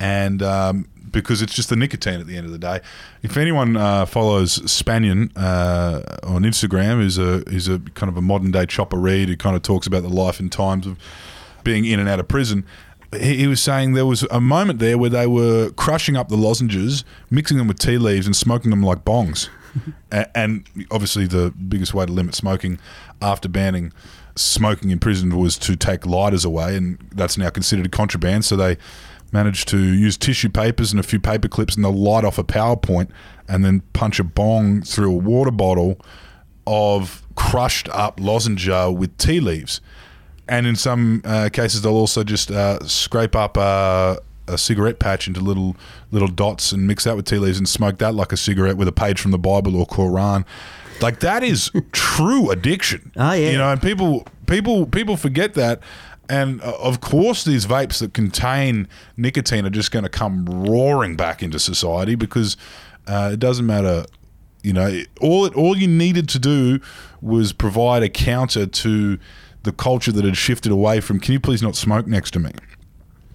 And 0.00 0.42
um, 0.42 0.88
because 1.10 1.42
it's 1.42 1.54
just 1.54 1.68
the 1.68 1.76
nicotine 1.76 2.20
at 2.20 2.26
the 2.26 2.36
end 2.36 2.46
of 2.46 2.52
the 2.52 2.58
day. 2.58 2.80
If 3.22 3.36
anyone 3.36 3.76
uh, 3.76 4.06
follows 4.06 4.70
Spanion 4.70 5.30
uh, 5.36 6.02
on 6.22 6.42
Instagram, 6.42 6.96
who's 6.96 7.18
a, 7.18 7.38
who's 7.50 7.68
a 7.68 7.80
kind 7.94 8.10
of 8.10 8.16
a 8.16 8.22
modern 8.22 8.50
day 8.50 8.66
chopper 8.66 8.96
read 8.96 9.28
who 9.28 9.36
kind 9.36 9.54
of 9.54 9.62
talks 9.62 9.86
about 9.86 10.02
the 10.02 10.08
life 10.08 10.40
and 10.40 10.50
times 10.50 10.86
of 10.86 10.98
being 11.64 11.84
in 11.84 12.00
and 12.00 12.08
out 12.08 12.18
of 12.18 12.28
prison. 12.28 12.64
He 13.12 13.36
he 13.36 13.46
was 13.46 13.60
saying 13.60 13.92
there 13.92 14.06
was 14.06 14.22
a 14.30 14.40
moment 14.40 14.78
there 14.78 14.96
where 14.96 15.10
they 15.10 15.26
were 15.26 15.70
crushing 15.72 16.16
up 16.16 16.28
the 16.30 16.36
lozenges, 16.36 17.04
mixing 17.30 17.58
them 17.58 17.68
with 17.68 17.78
tea 17.78 17.98
leaves, 17.98 18.24
and 18.26 18.34
smoking 18.34 18.70
them 18.70 18.82
like 18.82 19.04
bongs. 19.04 19.50
And 20.34 20.66
obviously, 20.90 21.26
the 21.26 21.52
biggest 21.68 21.94
way 21.94 22.06
to 22.06 22.12
limit 22.12 22.34
smoking 22.34 22.78
after 23.20 23.48
banning 23.48 23.92
smoking 24.34 24.90
in 24.90 24.98
prison 24.98 25.36
was 25.36 25.58
to 25.58 25.76
take 25.76 26.06
lighters 26.06 26.44
away, 26.44 26.76
and 26.76 26.98
that's 27.12 27.36
now 27.36 27.50
considered 27.50 27.90
contraband. 27.92 28.44
So 28.44 28.56
they 28.56 28.78
managed 29.30 29.68
to 29.68 29.78
use 29.78 30.16
tissue 30.16 30.48
papers 30.48 30.92
and 30.92 31.00
a 31.00 31.02
few 31.02 31.20
paper 31.20 31.48
clips, 31.48 31.74
and 31.74 31.84
they'll 31.84 31.92
light 31.92 32.24
off 32.24 32.38
a 32.38 32.44
PowerPoint 32.44 33.10
and 33.48 33.64
then 33.64 33.80
punch 33.92 34.20
a 34.20 34.24
bong 34.24 34.82
through 34.82 35.12
a 35.12 35.16
water 35.16 35.50
bottle 35.50 36.00
of 36.66 37.22
crushed 37.34 37.88
up 37.90 38.20
lozenge 38.20 38.68
with 38.68 39.16
tea 39.18 39.40
leaves. 39.40 39.80
And 40.48 40.66
in 40.66 40.76
some 40.76 41.22
uh, 41.24 41.48
cases, 41.52 41.82
they'll 41.82 41.92
also 41.92 42.24
just 42.24 42.50
uh, 42.50 42.84
scrape 42.86 43.34
up 43.34 43.56
uh, 43.56 44.16
a 44.48 44.58
cigarette 44.58 44.98
patch 44.98 45.26
into 45.26 45.40
little 45.40 45.76
little 46.10 46.28
dots 46.28 46.72
and 46.72 46.86
mix 46.86 47.04
that 47.04 47.16
with 47.16 47.26
tea 47.26 47.38
leaves 47.38 47.58
and 47.58 47.68
smoke 47.68 47.98
that 47.98 48.14
like 48.14 48.32
a 48.32 48.36
cigarette 48.36 48.76
with 48.76 48.88
a 48.88 48.92
page 48.92 49.20
from 49.20 49.30
the 49.30 49.38
Bible 49.38 49.76
or 49.76 49.86
Quran. 49.86 50.44
Like 51.00 51.20
that 51.20 51.42
is 51.42 51.70
true 51.92 52.50
addiction. 52.50 53.12
Oh, 53.16 53.32
yeah. 53.32 53.50
you 53.50 53.58
know, 53.58 53.70
and 53.70 53.80
people 53.80 54.26
people 54.46 54.86
people 54.86 55.16
forget 55.16 55.54
that. 55.54 55.80
And 56.28 56.62
uh, 56.62 56.76
of 56.78 57.00
course, 57.00 57.44
these 57.44 57.66
vapes 57.66 57.98
that 57.98 58.14
contain 58.14 58.88
nicotine 59.16 59.66
are 59.66 59.70
just 59.70 59.90
going 59.90 60.04
to 60.04 60.08
come 60.08 60.46
roaring 60.46 61.16
back 61.16 61.42
into 61.42 61.58
society 61.58 62.14
because 62.14 62.56
uh, 63.06 63.30
it 63.32 63.40
doesn't 63.40 63.66
matter 63.66 64.04
you 64.62 64.72
know, 64.72 65.02
all 65.20 65.44
it, 65.44 65.54
all 65.54 65.76
you 65.76 65.88
needed 65.88 66.28
to 66.30 66.38
do 66.38 66.80
was 67.20 67.52
provide 67.52 68.02
a 68.02 68.08
counter 68.08 68.66
to 68.66 69.18
the 69.64 69.72
culture 69.72 70.12
that 70.12 70.24
had 70.24 70.36
shifted 70.36 70.72
away 70.72 71.00
from. 71.00 71.20
Can 71.20 71.32
you 71.32 71.40
please 71.40 71.62
not 71.62 71.76
smoke 71.76 72.06
next 72.06 72.32
to 72.32 72.38
me? 72.38 72.52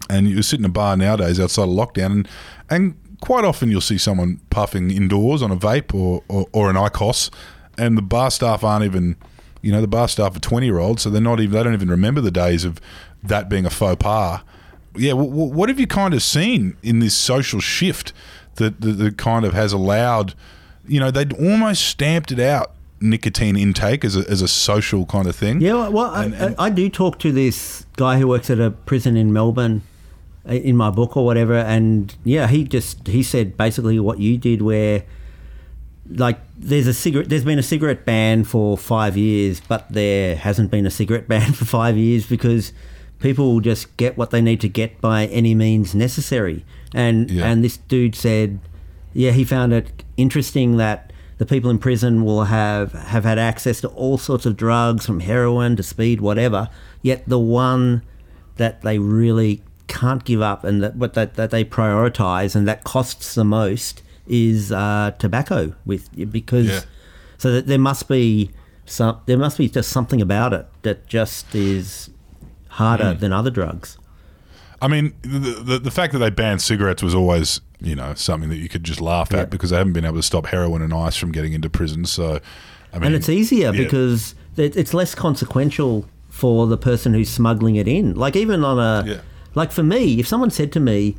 And 0.09 0.27
you 0.29 0.41
sit 0.41 0.59
in 0.59 0.65
a 0.65 0.69
bar 0.69 0.95
nowadays 0.97 1.39
outside 1.39 1.63
of 1.63 1.69
lockdown, 1.69 2.05
and 2.11 2.27
and 2.69 2.95
quite 3.21 3.43
often 3.45 3.69
you'll 3.69 3.81
see 3.81 3.97
someone 3.97 4.39
puffing 4.49 4.91
indoors 4.91 5.41
on 5.41 5.51
a 5.51 5.57
vape 5.57 5.93
or 5.93 6.23
or, 6.29 6.47
or 6.53 6.69
an 6.69 6.75
ICOS, 6.75 7.29
and 7.77 7.97
the 7.97 8.01
bar 8.01 8.31
staff 8.31 8.63
aren't 8.63 8.85
even, 8.85 9.15
you 9.61 9.71
know, 9.71 9.81
the 9.81 9.87
bar 9.87 10.07
staff 10.07 10.35
are 10.35 10.39
twenty 10.39 10.67
year 10.67 10.79
olds, 10.79 11.01
so 11.01 11.09
they're 11.09 11.21
not 11.21 11.39
even 11.39 11.51
they 11.57 11.63
don't 11.63 11.73
even 11.73 11.89
remember 11.89 12.21
the 12.21 12.31
days 12.31 12.63
of 12.63 12.79
that 13.23 13.49
being 13.49 13.65
a 13.65 13.69
faux 13.69 14.01
pas. 14.01 14.41
Yeah, 14.95 15.11
w- 15.11 15.29
w- 15.29 15.51
what 15.53 15.69
have 15.69 15.79
you 15.79 15.87
kind 15.87 16.13
of 16.13 16.23
seen 16.23 16.77
in 16.81 16.99
this 16.99 17.13
social 17.15 17.59
shift 17.59 18.13
that, 18.55 18.81
that 18.81 18.93
that 18.93 19.17
kind 19.17 19.45
of 19.45 19.53
has 19.53 19.73
allowed, 19.73 20.33
you 20.87 20.99
know, 20.99 21.11
they'd 21.11 21.33
almost 21.33 21.85
stamped 21.85 22.31
it 22.31 22.39
out 22.39 22.71
nicotine 22.99 23.55
intake 23.55 24.03
as 24.03 24.15
a, 24.15 24.27
as 24.27 24.41
a 24.41 24.47
social 24.47 25.05
kind 25.05 25.27
of 25.27 25.35
thing. 25.35 25.61
Yeah, 25.61 25.87
well, 25.89 26.15
And- 26.15 26.33
I, 26.35 26.37
and- 26.45 26.55
I, 26.57 26.65
I 26.65 26.69
do 26.71 26.89
talk 26.89 27.19
to 27.19 27.31
this 27.31 27.85
guy 27.95 28.17
who 28.17 28.27
works 28.27 28.49
at 28.49 28.59
a 28.59 28.71
prison 28.71 29.15
in 29.17 29.31
Melbourne 29.33 29.83
in 30.47 30.75
my 30.77 30.89
book 30.89 31.15
or 31.17 31.25
whatever, 31.25 31.55
and 31.57 32.15
yeah, 32.23 32.47
he 32.47 32.63
just 32.63 33.07
he 33.07 33.21
said 33.23 33.57
basically 33.57 33.99
what 33.99 34.19
you 34.19 34.37
did, 34.37 34.61
where 34.61 35.03
like 36.09 36.39
there's 36.57 36.87
a 36.87 36.93
cigarette, 36.93 37.29
there's 37.29 37.43
been 37.43 37.59
a 37.59 37.63
cigarette 37.63 38.05
ban 38.05 38.43
for 38.43 38.77
five 38.77 39.17
years, 39.17 39.59
but 39.67 39.91
there 39.91 40.35
hasn't 40.35 40.71
been 40.71 40.85
a 40.85 40.89
cigarette 40.91 41.27
ban 41.33 41.53
for 41.53 41.65
five 41.65 41.97
years 41.97 42.25
because 42.25 42.71
people 43.19 43.59
just 43.59 43.95
get 43.97 44.15
what 44.17 44.29
they 44.31 44.41
need 44.41 44.61
to 44.61 44.69
get 44.69 45.01
by 45.01 45.25
any 45.27 45.53
means 45.55 45.93
necessary, 45.93 46.63
and 46.93 47.29
Yeah. 47.29 47.45
and 47.47 47.63
this 47.63 47.77
dude 47.77 48.15
said, 48.15 48.59
yeah, 49.13 49.31
he 49.31 49.43
found 49.43 49.73
it 49.73 50.03
interesting 50.15 50.77
that 50.77 51.11
the 51.39 51.45
people 51.45 51.69
in 51.69 51.77
prison 51.77 52.23
will 52.23 52.45
have 52.45 52.93
have 52.93 53.23
had 53.23 53.37
access 53.37 53.81
to 53.81 53.87
all 53.89 54.17
sorts 54.17 54.45
of 54.45 54.55
drugs 54.57 55.05
from 55.05 55.19
heroin 55.19 55.75
to 55.75 55.83
speed 55.83 56.19
whatever 56.19 56.67
yet 57.03 57.21
the 57.27 57.37
one 57.37 58.01
that 58.55 58.81
they 58.81 58.97
really 58.97 59.61
can't 59.87 60.23
give 60.25 60.41
up 60.41 60.63
and 60.63 60.83
that 60.83 60.95
what 60.95 61.13
that, 61.13 61.35
that 61.35 61.49
they 61.51 61.63
prioritize 61.65 62.55
and 62.55 62.67
that 62.67 62.83
costs 62.83 63.35
the 63.35 63.43
most 63.45 64.03
is 64.27 64.71
uh, 64.71 65.11
tobacco 65.19 65.73
with 65.85 66.09
because 66.31 66.67
Yeah. 66.67 66.81
so 67.37 67.51
that 67.53 67.67
there 67.67 67.79
must 67.79 68.07
be 68.07 68.51
some 68.85 69.19
there 69.25 69.37
must 69.37 69.57
be 69.57 69.69
just 69.69 69.89
something 69.89 70.21
about 70.21 70.53
it 70.53 70.65
that 70.83 71.07
just 71.07 71.53
is 71.55 72.09
harder 72.69 73.13
Hmm. 73.13 73.19
than 73.19 73.33
other 73.33 73.49
drugs 73.49 73.97
I 74.79 74.87
mean, 74.87 75.15
the, 75.23 75.39
the 75.69 75.79
the 75.79 75.89
fact 75.91 76.13
that 76.13 76.19
they 76.19 76.29
banned 76.29 76.61
cigarettes 76.61 77.01
was 77.01 77.15
always, 77.15 77.61
you 77.81 77.95
know, 77.95 78.13
something 78.13 78.49
that 78.49 78.57
you 78.57 78.69
could 78.69 78.83
just 78.83 79.01
laugh 79.01 79.29
Yeah. 79.31 79.39
at 79.39 79.49
because 79.49 79.71
they 79.71 79.77
haven't 79.77 79.93
been 79.93 80.05
able 80.05 80.17
to 80.17 80.21
stop 80.23 80.45
heroin 80.45 80.83
and 80.83 80.93
ice 80.93 81.15
from 81.17 81.31
getting 81.31 81.53
into 81.53 81.67
prison. 81.67 82.05
So, 82.05 82.39
I 82.93 82.99
mean, 82.99 83.07
and 83.07 83.15
it's 83.15 83.27
easier 83.27 83.73
yeah. 83.73 83.83
because 83.83 84.35
it- 84.55 84.75
it's 84.77 84.93
less 84.93 85.15
consequential 85.15 86.05
for 86.29 86.67
the 86.67 86.77
person 86.77 87.15
who's 87.15 87.27
smuggling 87.29 87.75
it 87.75 87.87
in. 87.87 88.13
Like 88.13 88.35
even 88.35 88.63
on 88.63 88.77
a, 88.77 89.03
Yeah. 89.09 89.19
Like 89.57 89.71
for 89.71 89.83
me, 89.83 90.19
if 90.19 90.27
someone 90.27 90.49
said 90.51 90.71
to 90.73 90.79
me, 90.79 91.17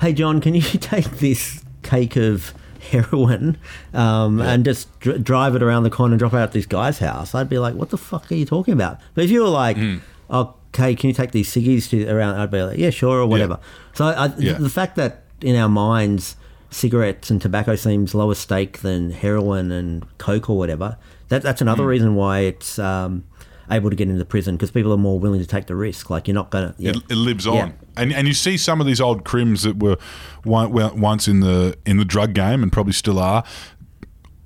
"Hey 0.00 0.12
John, 0.12 0.40
can 0.40 0.54
you 0.54 0.60
take 0.92 1.10
this 1.18 1.64
cake 1.82 2.16
of 2.16 2.52
heroin 2.90 3.56
um, 3.94 4.40
and 4.40 4.64
just 4.64 4.86
dr- 5.00 5.22
drive 5.24 5.54
it 5.56 5.62
around 5.62 5.82
the 5.82 5.90
corner 5.90 6.12
and 6.14 6.18
drop 6.18 6.32
it 6.34 6.38
at 6.38 6.52
this 6.52 6.66
guy's 6.66 6.98
house," 6.98 7.34
I'd 7.34 7.48
be 7.48 7.58
like, 7.58 7.74
"What 7.74 7.90
the 7.90 7.98
fuck 7.98 8.30
are 8.30 8.34
you 8.34 8.44
talking 8.46 8.74
about?" 8.74 9.00
But 9.14 9.24
if 9.24 9.30
you 9.30 9.42
were 9.42 9.48
like, 9.48 9.76
Hmm. 9.76 9.96
"Okay, 10.30 10.94
can 10.94 11.08
you 11.08 11.14
take 11.14 11.32
these 11.32 11.48
ciggies 11.50 11.88
to 11.90 12.06
around?" 12.08 12.36
I'd 12.36 12.50
be 12.50 12.62
like, 12.62 12.78
"Yeah, 12.78 12.90
sure," 12.90 13.18
or 13.20 13.26
whatever. 13.26 13.58
So 13.94 14.06
I, 14.06 14.32
Yeah. 14.38 14.52
the 14.54 14.68
fact 14.70 14.96
that 14.96 15.22
in 15.40 15.56
our 15.56 15.68
minds 15.68 16.36
cigarettes 16.70 17.30
and 17.30 17.40
tobacco 17.40 17.74
seems 17.76 18.14
lower 18.14 18.34
stake 18.34 18.80
than 18.80 19.10
heroin 19.10 19.72
and 19.72 20.04
coke 20.18 20.50
or 20.50 20.58
whatever 20.58 20.98
that, 21.28 21.40
that's 21.42 21.62
another 21.62 21.82
Hmm. 21.84 21.88
reason 21.88 22.14
why 22.14 22.40
it's 22.40 22.78
um, 22.78 23.24
able 23.70 23.90
to 23.90 23.96
get 23.96 24.08
into 24.08 24.24
prison 24.24 24.56
because 24.56 24.70
people 24.70 24.92
are 24.92 24.98
more 24.98 25.18
willing 25.18 25.40
to 25.40 25.46
take 25.46 25.66
the 25.66 25.76
risk 25.76 26.10
like 26.10 26.26
you're 26.26 26.34
not 26.34 26.50
gonna 26.50 26.74
yeah. 26.78 26.90
it, 26.90 26.96
it 27.10 27.16
lives 27.16 27.46
on. 27.46 27.54
Yeah. 27.54 27.72
And 27.96 28.12
and 28.12 28.28
you 28.28 28.34
see 28.34 28.56
some 28.56 28.80
of 28.80 28.86
these 28.86 29.00
old 29.00 29.24
crims 29.24 29.62
that 29.62 29.78
were 29.78 29.96
once 30.44 31.28
in 31.28 31.40
the 31.40 31.76
in 31.86 31.96
the 31.98 32.04
drug 32.04 32.32
game 32.34 32.62
and 32.62 32.72
probably 32.72 32.92
still 32.92 33.18
are. 33.18 33.44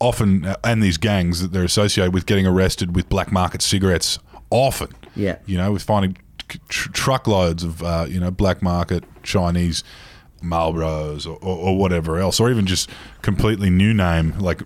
Often, 0.00 0.44
uh, 0.46 0.56
and 0.64 0.82
these 0.82 0.98
gangs 0.98 1.40
that 1.42 1.52
they're 1.52 1.62
associated 1.62 2.12
with 2.12 2.26
getting 2.26 2.44
arrested 2.44 2.96
with 2.96 3.08
black 3.08 3.30
market 3.30 3.62
cigarettes. 3.62 4.18
Often, 4.50 4.88
Yeah. 5.14 5.36
you 5.46 5.56
know, 5.56 5.70
with 5.70 5.84
finding 5.84 6.16
tr- 6.48 6.90
truckloads 6.90 7.62
of 7.62 7.82
uh, 7.82 8.06
you 8.08 8.18
know 8.18 8.30
black 8.32 8.62
market 8.62 9.04
Chinese 9.22 9.84
Marlboros 10.42 11.24
or, 11.26 11.38
or, 11.40 11.68
or 11.68 11.78
whatever 11.78 12.18
else, 12.18 12.40
or 12.40 12.50
even 12.50 12.66
just 12.66 12.90
completely 13.22 13.70
new 13.70 13.94
name 13.94 14.36
like 14.38 14.62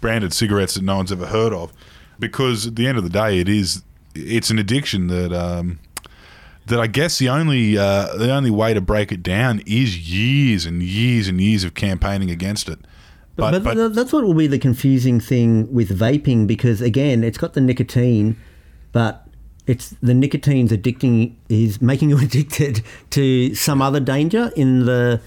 branded 0.00 0.32
cigarettes 0.32 0.74
that 0.74 0.82
no 0.82 0.96
one's 0.96 1.12
ever 1.12 1.26
heard 1.26 1.52
of. 1.52 1.72
Because 2.18 2.66
at 2.66 2.76
the 2.76 2.86
end 2.86 2.98
of 2.98 3.04
the 3.04 3.10
day, 3.10 3.38
it 3.38 3.48
is 3.48 3.82
it's 4.14 4.50
an 4.50 4.58
addiction 4.58 5.06
that 5.08 5.32
um, 5.32 5.78
that 6.66 6.80
I 6.80 6.86
guess 6.86 7.18
the 7.18 7.28
only 7.28 7.76
uh, 7.76 8.16
the 8.16 8.32
only 8.32 8.50
way 8.50 8.74
to 8.74 8.80
break 8.80 9.12
it 9.12 9.22
down 9.22 9.60
is 9.66 9.98
years 10.10 10.66
and 10.66 10.82
years 10.82 11.28
and 11.28 11.40
years 11.40 11.64
of 11.64 11.74
campaigning 11.74 12.30
against 12.30 12.68
it. 12.68 12.78
But, 13.36 13.52
but, 13.52 13.64
but, 13.64 13.74
th- 13.74 13.92
that's 13.92 14.12
what 14.12 14.24
will 14.24 14.34
be 14.34 14.46
the 14.46 14.58
confusing 14.58 15.20
thing 15.20 15.72
with 15.72 15.96
vaping 15.98 16.46
because 16.46 16.80
again 16.80 17.24
it's 17.24 17.38
got 17.38 17.54
the 17.54 17.60
nicotine 17.60 18.36
but 18.92 19.26
it's 19.66 19.94
the 20.02 20.12
nicotine's 20.12 20.72
addicting 20.72 21.34
is 21.48 21.80
making 21.80 22.10
you 22.10 22.18
addicted 22.22 22.82
to 23.10 23.54
some 23.54 23.80
other 23.80 24.00
danger 24.00 24.50
in 24.56 24.84
the 24.84 25.20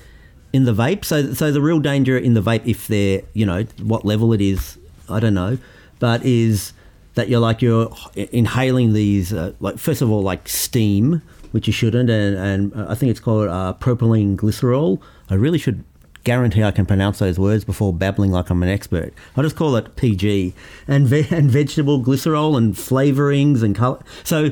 in 0.52 0.66
the 0.66 0.74
vape 0.74 1.04
so 1.04 1.34
so 1.34 1.52
the 1.52 1.62
real 1.62 1.80
danger 1.80 2.16
in 2.16 2.34
the 2.36 2.42
vape 2.42 2.66
if 2.66 2.88
they're 2.88 3.22
you 3.34 3.46
know 3.46 3.64
what 3.82 4.06
level 4.06 4.32
it 4.34 4.42
is 4.42 4.78
i 5.10 5.20
don't 5.20 5.34
know 5.34 5.58
but 5.98 6.24
is 6.24 6.74
that 7.16 7.30
you're 7.30 7.40
like 7.40 7.62
you're 7.62 7.94
inhaling 8.16 8.94
these 8.94 9.34
uh, 9.34 9.54
like 9.60 9.78
first 9.78 10.02
of 10.02 10.10
all 10.10 10.22
like 10.22 10.48
steam 10.48 11.22
which 11.52 11.68
you 11.68 11.74
shouldn't 11.74 12.10
and, 12.10 12.36
and 12.38 12.90
i 12.90 12.96
think 12.96 13.10
it's 13.10 13.20
called 13.20 13.48
uh, 13.48 13.74
propylene 13.80 14.36
glycerol 14.36 15.00
i 15.30 15.34
really 15.36 15.60
should 15.60 15.84
guarantee 16.24 16.64
I 16.64 16.72
can 16.72 16.86
pronounce 16.86 17.20
those 17.20 17.38
words 17.38 17.64
before 17.64 17.94
babbling 17.94 18.32
like 18.32 18.50
I'm 18.50 18.64
an 18.64 18.70
expert. 18.70 19.14
I'll 19.36 19.44
just 19.44 19.56
call 19.56 19.76
it 19.76 19.96
PG 19.96 20.54
and 20.88 21.08
ve- 21.08 21.28
and 21.30 21.50
vegetable 21.52 22.02
glycerol 22.02 22.58
and 22.58 22.74
flavorings 22.74 23.62
and 23.62 23.76
color. 23.76 24.00
So 24.24 24.52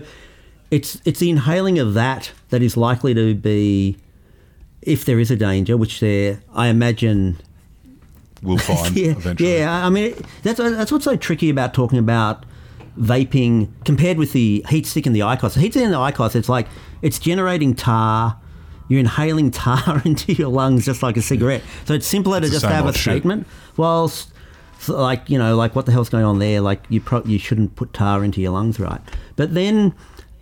it's 0.70 1.01
it's 1.05 1.20
the 1.20 1.30
inhaling 1.30 1.80
of 1.80 1.93
that 1.93 2.32
that 2.49 2.62
is 2.62 2.78
likely 2.78 3.14
to 3.14 3.36
be 3.36 3.97
if 4.82 5.05
there 5.05 5.20
is 5.20 5.32
a 5.32 5.36
danger, 5.36 5.78
which 5.78 5.99
there 5.99 6.41
I 6.53 6.68
imagine 6.68 7.38
we'll 8.41 8.57
find 8.57 8.95
yeah, 8.97 9.12
eventually. 9.12 9.57
Yeah, 9.57 9.86
I 9.86 9.89
mean 9.89 10.16
that's 10.43 10.59
that's 10.59 10.91
what's 10.91 11.05
so 11.05 11.16
tricky 11.16 11.49
about 11.49 11.74
talking 11.74 11.99
about 11.99 12.45
vaping 13.00 13.70
compared 13.86 14.18
with 14.18 14.34
the 14.34 14.66
heat 14.70 14.86
stick 14.86 15.06
and 15.06 15.16
the 15.16 15.22
ICOS. 15.22 15.54
The 15.56 15.60
heat 15.62 15.72
stick 15.74 15.84
and 15.84 15.94
the 15.94 15.98
ICOS, 15.98 16.36
it's 16.36 16.50
like 16.50 16.68
it's 17.02 17.20
generating 17.20 17.74
tar. 17.76 18.38
You're 18.89 19.00
inhaling 19.00 19.52
tar 19.52 20.02
into 20.06 20.34
your 20.34 20.50
lungs 20.50 20.86
just 20.86 21.02
like 21.02 21.16
a 21.18 21.22
cigarette. 21.22 21.64
So 21.86 21.94
it's 21.94 22.06
simpler 22.08 22.38
It's 22.39 22.48
to 22.48 22.52
just 22.54 22.66
have 22.66 22.86
a 22.86 22.94
shit. 22.94 23.02
statement. 23.02 23.48
Whilst, 23.78 24.32
so 24.80 25.00
like 25.02 25.30
you 25.30 25.38
know, 25.38 25.56
like 25.56 25.76
what 25.76 25.86
the 25.86 25.92
hell's 25.92 26.10
going 26.10 26.26
on 26.26 26.39
there? 26.39 26.60
Like 26.62 26.84
you 26.89 27.00
pro- 27.02 27.24
you 27.24 27.39
shouldn't 27.39 27.76
put 27.76 27.94
tar 27.94 28.24
into 28.24 28.42
your 28.42 28.52
lungs, 28.52 28.80
right? 28.80 29.00
But 29.38 29.54
then, 29.54 29.94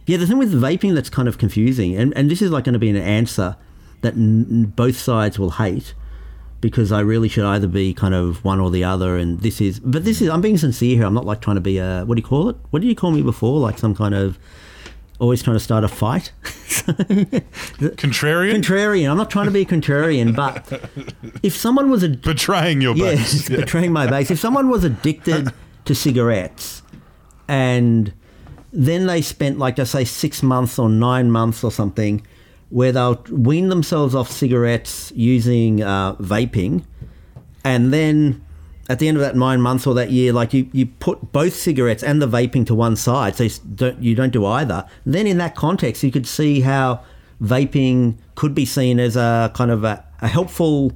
yeah, 0.08 0.18
the 0.18 0.26
thing 0.26 0.38
with 0.40 0.52
vaping 0.54 0.96
that's 0.96 1.10
kind 1.10 1.28
of 1.28 1.38
confusing, 1.38 1.96
and 1.96 2.12
and 2.18 2.32
this 2.32 2.42
is 2.42 2.50
like 2.52 2.64
going 2.64 2.74
to 2.74 2.80
be 2.80 2.90
an 2.90 2.96
answer 2.96 3.56
that 4.02 4.14
n- 4.14 4.74
both 4.76 4.98
sides 4.98 5.38
will 5.38 5.52
hate 5.52 5.94
because 6.62 6.92
I 6.92 7.00
really 7.00 7.30
should 7.30 7.46
either 7.46 7.68
be 7.68 7.94
kind 7.94 8.14
of 8.14 8.44
one 8.44 8.60
or 8.60 8.70
the 8.70 8.84
other. 8.84 9.18
And 9.18 9.40
this 9.42 9.62
is, 9.62 9.80
but 9.80 10.04
this 10.04 10.22
is, 10.22 10.30
I'm 10.30 10.42
being 10.42 10.58
sincere 10.58 10.98
here. 10.98 11.06
I'm 11.06 11.14
not 11.14 11.26
like 11.26 11.42
trying 11.42 11.56
to 11.56 11.62
be 11.62 11.78
a, 11.78 12.04
what 12.06 12.16
do 12.16 12.22
you 12.22 12.28
call 12.28 12.50
it? 12.50 12.58
What 12.72 12.82
did 12.82 12.88
you 12.88 12.96
call 12.96 13.12
me 13.12 13.22
before? 13.22 13.60
Like 13.60 13.78
some 13.78 13.96
kind 13.96 14.14
of, 14.14 14.38
always 15.20 15.44
trying 15.44 15.56
to 15.56 15.60
start 15.60 15.84
a 15.84 15.88
fight? 15.88 16.32
Contrarian? 18.00 18.56
contrarian. 18.56 19.12
I'm 19.12 19.18
not 19.18 19.30
trying 19.30 19.46
to 19.46 19.52
be 19.52 19.62
a 19.62 19.66
contrarian, 19.66 20.36
but 20.36 20.82
if 21.44 21.56
someone 21.56 21.90
was 21.90 22.04
a, 22.04 22.10
Betraying 22.10 22.82
your 22.82 22.96
yeah, 22.96 23.16
base. 23.16 23.34
it's 23.34 23.50
betraying 23.50 23.92
my 23.92 24.08
base. 24.08 24.32
If 24.32 24.40
someone 24.40 24.70
was 24.70 24.84
addicted 24.84 25.52
to 25.86 25.96
cigarettes 25.96 26.82
and 27.48 28.14
then 28.72 29.08
they 29.08 29.22
spent 29.22 29.58
like 29.58 29.76
just 29.76 29.92
say 29.92 30.06
six 30.06 30.44
months 30.44 30.80
or 30.80 30.90
nine 30.90 31.32
months 31.32 31.64
or 31.64 31.72
something 31.72 32.26
where 32.70 32.92
they'll 32.92 33.24
wean 33.32 33.70
themselves 33.70 34.14
off 34.14 34.30
cigarettes 34.30 35.12
using 35.16 35.82
uh, 35.82 36.16
vaping. 36.16 36.84
And 37.64 37.92
then 37.92 38.46
at 38.90 39.00
the 39.00 39.08
end 39.08 39.18
of 39.18 39.22
that 39.22 39.36
nine 39.36 39.62
months 39.62 39.86
or 39.86 39.94
that 39.94 40.12
year 40.12 40.34
like 40.34 40.54
you, 40.54 40.70
you 40.72 40.86
put 40.86 41.32
both 41.32 41.56
cigarettes 41.56 42.04
and 42.04 42.22
the 42.22 42.28
vaping 42.28 42.66
to 42.68 42.76
one 42.76 42.96
side. 42.96 43.36
So 43.36 43.44
you 43.44 43.52
don't, 43.76 44.04
you 44.04 44.16
don't 44.16 44.34
do 44.34 44.46
either. 44.46 44.86
Then 45.06 45.28
in 45.28 45.38
that 45.38 45.56
context 45.56 46.04
you 46.04 46.12
could 46.12 46.28
see 46.28 46.62
how 46.62 47.04
vaping 47.42 48.18
could 48.36 48.54
be 48.54 48.66
seen 48.66 49.00
as 49.00 49.16
a 49.16 49.52
kind 49.54 49.72
of 49.72 49.84
a, 49.84 50.04
a 50.22 50.28
helpful 50.28 50.92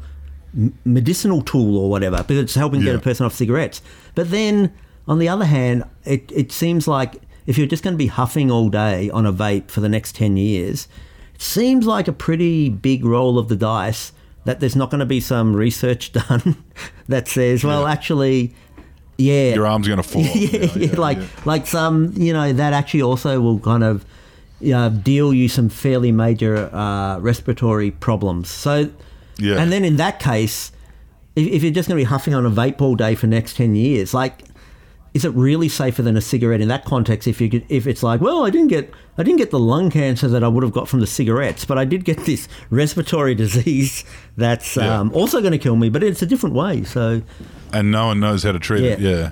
medicinal 0.85 1.41
tool 1.41 1.77
or 1.77 1.89
whatever 1.89 2.17
because 2.17 2.37
it's 2.37 2.53
helping 2.53 2.81
get 2.81 2.95
a 2.95 2.99
person 2.99 3.25
off 3.25 3.33
cigarettes. 3.33 3.81
But 4.13 4.29
then 4.29 4.73
on 5.07 5.17
the 5.19 5.29
other 5.29 5.45
hand 5.45 5.83
it, 6.05 6.31
it 6.31 6.51
seems 6.51 6.87
like 6.87 7.15
if 7.45 7.57
you're 7.57 7.67
just 7.67 7.83
going 7.83 7.93
to 7.93 7.97
be 7.97 8.07
huffing 8.07 8.51
all 8.51 8.69
day 8.69 9.09
on 9.09 9.25
a 9.25 9.33
vape 9.33 9.69
for 9.69 9.81
the 9.81 9.89
next 9.89 10.15
10 10.15 10.37
years 10.37 10.87
it 11.35 11.41
seems 11.41 11.85
like 11.85 12.07
a 12.07 12.13
pretty 12.13 12.69
big 12.69 13.03
roll 13.05 13.37
of 13.37 13.47
the 13.49 13.55
dice 13.55 14.11
that 14.45 14.59
there's 14.59 14.75
not 14.75 14.89
going 14.89 14.99
to 14.99 15.05
be 15.05 15.19
some 15.19 15.55
research 15.55 16.11
done 16.27 16.63
that 17.07 17.27
says 17.27 17.63
well 17.63 17.83
Yeah. 17.83 17.91
actually 17.91 18.55
yeah 19.17 19.53
Your 19.53 19.67
arm's 19.67 19.87
going 19.87 20.01
to 20.01 20.03
fall. 20.03 20.21
off. 20.25 20.35
yeah, 20.35 20.65
yeah, 20.75 20.95
like 20.99 21.19
like 21.45 21.67
some 21.67 22.13
you 22.15 22.33
know 22.33 22.51
that 22.53 22.73
actually 22.73 23.01
also 23.03 23.39
will 23.41 23.59
kind 23.59 23.83
of 23.83 24.05
uh, 24.73 24.89
deal 24.89 25.33
you 25.33 25.49
some 25.49 25.67
fairly 25.69 26.11
major 26.11 26.73
uh, 26.73 27.19
respiratory 27.19 27.91
problems. 27.91 28.47
So 28.49 28.89
Yeah. 29.37 29.57
and 29.61 29.71
then 29.71 29.83
in 29.83 29.97
that 29.97 30.19
case, 30.19 30.71
if, 31.35 31.45
if 31.47 31.63
you're 31.63 31.71
just 31.73 31.89
going 31.89 31.97
to 31.97 32.01
be 32.01 32.09
huffing 32.09 32.33
on 32.33 32.45
a 32.45 32.49
vape 32.49 32.79
all 32.81 32.95
day 32.95 33.13
for 33.15 33.27
next 33.27 33.57
ten 33.57 33.75
years, 33.75 34.13
like 34.13 34.43
is 35.13 35.23
it 35.25 35.29
really 35.29 35.69
safer 35.69 36.01
than 36.01 36.17
a 36.17 36.21
cigarette 36.21 36.59
in 36.61 36.67
that 36.69 36.85
context? 36.85 37.27
If 37.27 37.39
you 37.39 37.49
could, 37.49 37.65
if 37.69 37.85
it's 37.85 38.01
like, 38.01 38.19
well, 38.19 38.45
I 38.45 38.49
didn't 38.49 38.69
get 38.69 38.91
I 39.17 39.23
didn't 39.23 39.37
get 39.37 39.51
the 39.51 39.59
lung 39.59 39.91
cancer 39.91 40.27
that 40.27 40.43
I 40.43 40.47
would 40.47 40.63
have 40.63 40.71
got 40.73 40.87
from 40.87 40.99
the 41.01 41.07
cigarettes, 41.07 41.65
but 41.65 41.77
I 41.77 41.85
did 41.85 42.03
get 42.03 42.25
this 42.25 42.47
respiratory 42.71 43.35
disease 43.43 44.03
that's 44.37 44.75
Yeah. 44.75 44.99
um, 44.99 45.11
also 45.13 45.39
going 45.39 45.51
to 45.51 45.59
kill 45.59 45.75
me, 45.75 45.89
but 45.89 46.03
it's 46.03 46.21
a 46.21 46.25
different 46.25 46.55
way. 46.55 46.83
So 46.83 47.21
and 47.71 47.91
no 47.91 48.07
one 48.07 48.19
knows 48.19 48.43
how 48.43 48.51
to 48.53 48.59
treat 48.59 48.83
it. 48.83 48.99
Yeah. 48.99 49.09
Yeah. 49.09 49.31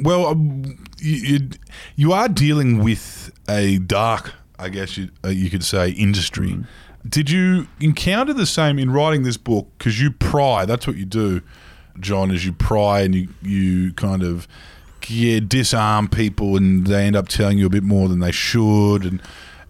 Well, 0.00 0.26
um, 0.26 0.78
you, 0.98 1.16
you 1.16 1.48
you 1.96 2.12
are 2.12 2.28
dealing 2.28 2.82
with 2.84 3.32
a 3.48 3.78
dark, 3.78 4.32
I 4.58 4.68
guess 4.68 4.96
you 4.96 5.10
uh, 5.24 5.28
you 5.30 5.50
could 5.50 5.64
say, 5.64 5.90
industry. 5.90 6.50
Mm. 6.50 6.66
Did 7.08 7.30
you 7.30 7.66
encounter 7.80 8.32
the 8.34 8.46
same 8.46 8.78
in 8.78 8.90
writing 8.90 9.22
this 9.22 9.36
book? 9.36 9.70
Because 9.78 10.00
you 10.00 10.10
pry. 10.10 10.64
That's 10.64 10.86
what 10.86 10.96
you 10.96 11.04
do, 11.06 11.40
John. 11.98 12.30
Is 12.30 12.44
you 12.44 12.52
pry 12.52 13.00
and 13.00 13.14
you 13.14 13.28
you 13.42 13.92
kind 13.94 14.22
of 14.22 14.46
yeah 15.08 15.40
disarm 15.40 16.08
people, 16.08 16.56
and 16.56 16.86
they 16.86 17.06
end 17.06 17.16
up 17.16 17.28
telling 17.28 17.58
you 17.58 17.66
a 17.66 17.70
bit 17.70 17.84
more 17.84 18.08
than 18.08 18.20
they 18.20 18.32
should, 18.32 19.04
and 19.04 19.22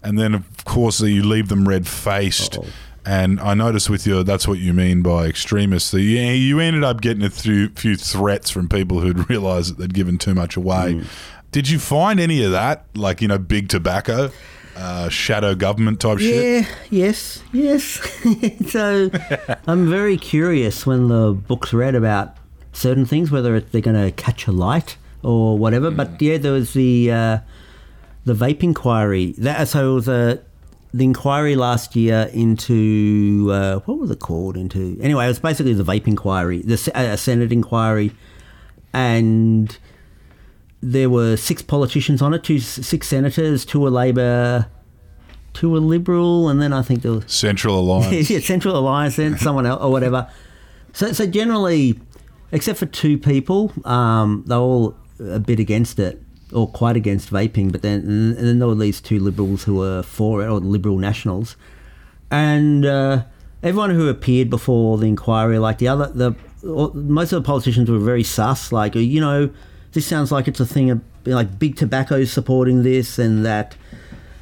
and 0.03 0.17
then 0.17 0.33
of 0.33 0.65
course 0.65 1.01
you 1.01 1.23
leave 1.23 1.49
them 1.49 1.67
red 1.67 1.87
faced. 1.87 2.57
And 3.05 3.39
I 3.39 3.53
noticed 3.53 3.89
with 3.89 4.05
you, 4.05 4.23
that's 4.23 4.47
what 4.47 4.59
you 4.59 4.73
mean 4.73 5.01
by 5.01 5.25
extremists. 5.25 5.91
That 5.91 6.01
you, 6.01 6.19
you 6.19 6.59
ended 6.59 6.83
up 6.83 7.01
getting 7.01 7.23
a 7.23 7.29
few, 7.29 7.69
few 7.69 7.95
threats 7.95 8.51
from 8.51 8.67
people 8.69 8.99
who'd 8.99 9.29
realised 9.31 9.71
that 9.71 9.77
they'd 9.79 9.93
given 9.93 10.17
too 10.17 10.35
much 10.35 10.55
away. 10.55 10.95
Mm. 10.95 11.07
Did 11.51 11.69
you 11.69 11.79
find 11.79 12.19
any 12.19 12.43
of 12.43 12.51
that, 12.51 12.85
like 12.95 13.21
you 13.21 13.27
know, 13.27 13.39
big 13.39 13.69
tobacco, 13.69 14.29
uh, 14.75 15.09
shadow 15.09 15.55
government 15.55 15.99
type 15.99 16.19
shit? 16.19 16.67
yeah, 16.67 16.75
yes, 16.91 17.41
yes. 17.51 17.99
so 18.71 19.09
I'm 19.65 19.89
very 19.89 20.17
curious 20.17 20.85
when 20.85 21.07
the 21.07 21.31
book's 21.31 21.73
read 21.73 21.95
about 21.95 22.37
certain 22.73 23.05
things, 23.05 23.31
whether 23.31 23.59
they're 23.59 23.81
going 23.81 23.99
to 23.99 24.11
catch 24.11 24.45
a 24.45 24.51
light 24.51 24.97
or 25.23 25.57
whatever. 25.57 25.91
But 25.91 26.21
yeah, 26.21 26.37
there 26.37 26.53
was 26.53 26.73
the 26.73 27.11
uh, 27.11 27.39
the 28.25 28.33
vape 28.33 28.63
inquiry. 28.63 29.33
That 29.37 29.67
so 29.67 29.91
it 29.91 29.93
was 29.93 30.07
a 30.07 30.41
the 30.93 31.03
inquiry 31.03 31.55
last 31.55 31.95
year 31.95 32.29
into 32.33 33.49
uh, 33.51 33.79
what 33.79 33.99
was 33.99 34.11
it 34.11 34.19
called? 34.19 34.57
Into 34.57 34.97
anyway, 35.01 35.25
it 35.25 35.29
was 35.29 35.39
basically 35.39 35.73
the 35.73 35.83
vape 35.83 36.07
inquiry, 36.07 36.61
the 36.61 36.91
uh, 36.95 37.15
Senate 37.15 37.51
inquiry, 37.51 38.11
and 38.93 39.77
there 40.81 41.09
were 41.09 41.35
six 41.37 41.61
politicians 41.61 42.21
on 42.21 42.33
it, 42.33 42.43
two 42.43 42.59
six 42.59 43.07
senators, 43.07 43.65
two 43.65 43.81
were 43.81 43.89
Labor, 43.89 44.67
two 45.53 45.69
were 45.69 45.79
Liberal, 45.79 46.49
and 46.49 46.61
then 46.61 46.73
I 46.73 46.81
think 46.81 47.01
there 47.01 47.11
was 47.11 47.31
Central 47.31 47.79
Alliance. 47.79 48.29
yeah, 48.29 48.39
Central 48.39 48.77
Alliance, 48.77 49.17
then 49.17 49.37
someone 49.37 49.65
else 49.65 49.81
or 49.83 49.91
whatever. 49.91 50.29
So, 50.93 51.11
so 51.11 51.27
generally, 51.27 51.99
except 52.51 52.79
for 52.79 52.87
two 52.87 53.17
people, 53.17 53.71
um, 53.85 54.43
they're 54.47 54.57
all 54.57 54.95
a 55.19 55.39
bit 55.39 55.59
against 55.59 55.99
it 55.99 56.21
or 56.51 56.67
quite 56.67 56.95
against 56.95 57.31
vaping. 57.31 57.71
But 57.71 57.81
then, 57.81 58.01
and 58.01 58.37
then 58.37 58.59
there 58.59 58.67
were 58.67 58.75
these 58.75 59.01
two 59.01 59.19
liberals 59.19 59.63
who 59.63 59.75
were 59.75 60.03
for 60.03 60.41
it, 60.43 60.47
or 60.47 60.59
liberal 60.59 60.97
nationals, 60.97 61.55
and 62.31 62.85
uh, 62.85 63.23
everyone 63.63 63.91
who 63.91 64.07
appeared 64.09 64.49
before 64.49 64.97
the 64.97 65.07
inquiry, 65.07 65.59
like 65.59 65.77
the 65.77 65.87
other, 65.87 66.07
the 66.07 66.35
most 66.63 67.31
of 67.31 67.41
the 67.41 67.45
politicians 67.45 67.89
were 67.89 67.99
very 67.99 68.23
sus. 68.23 68.71
Like, 68.71 68.95
you 68.95 69.21
know, 69.21 69.49
this 69.93 70.05
sounds 70.05 70.31
like 70.31 70.47
it's 70.47 70.59
a 70.59 70.65
thing 70.65 70.89
of 70.89 71.01
like 71.25 71.59
big 71.59 71.75
tobacco 71.75 72.23
supporting 72.25 72.83
this, 72.83 73.19
and 73.19 73.45
that 73.45 73.75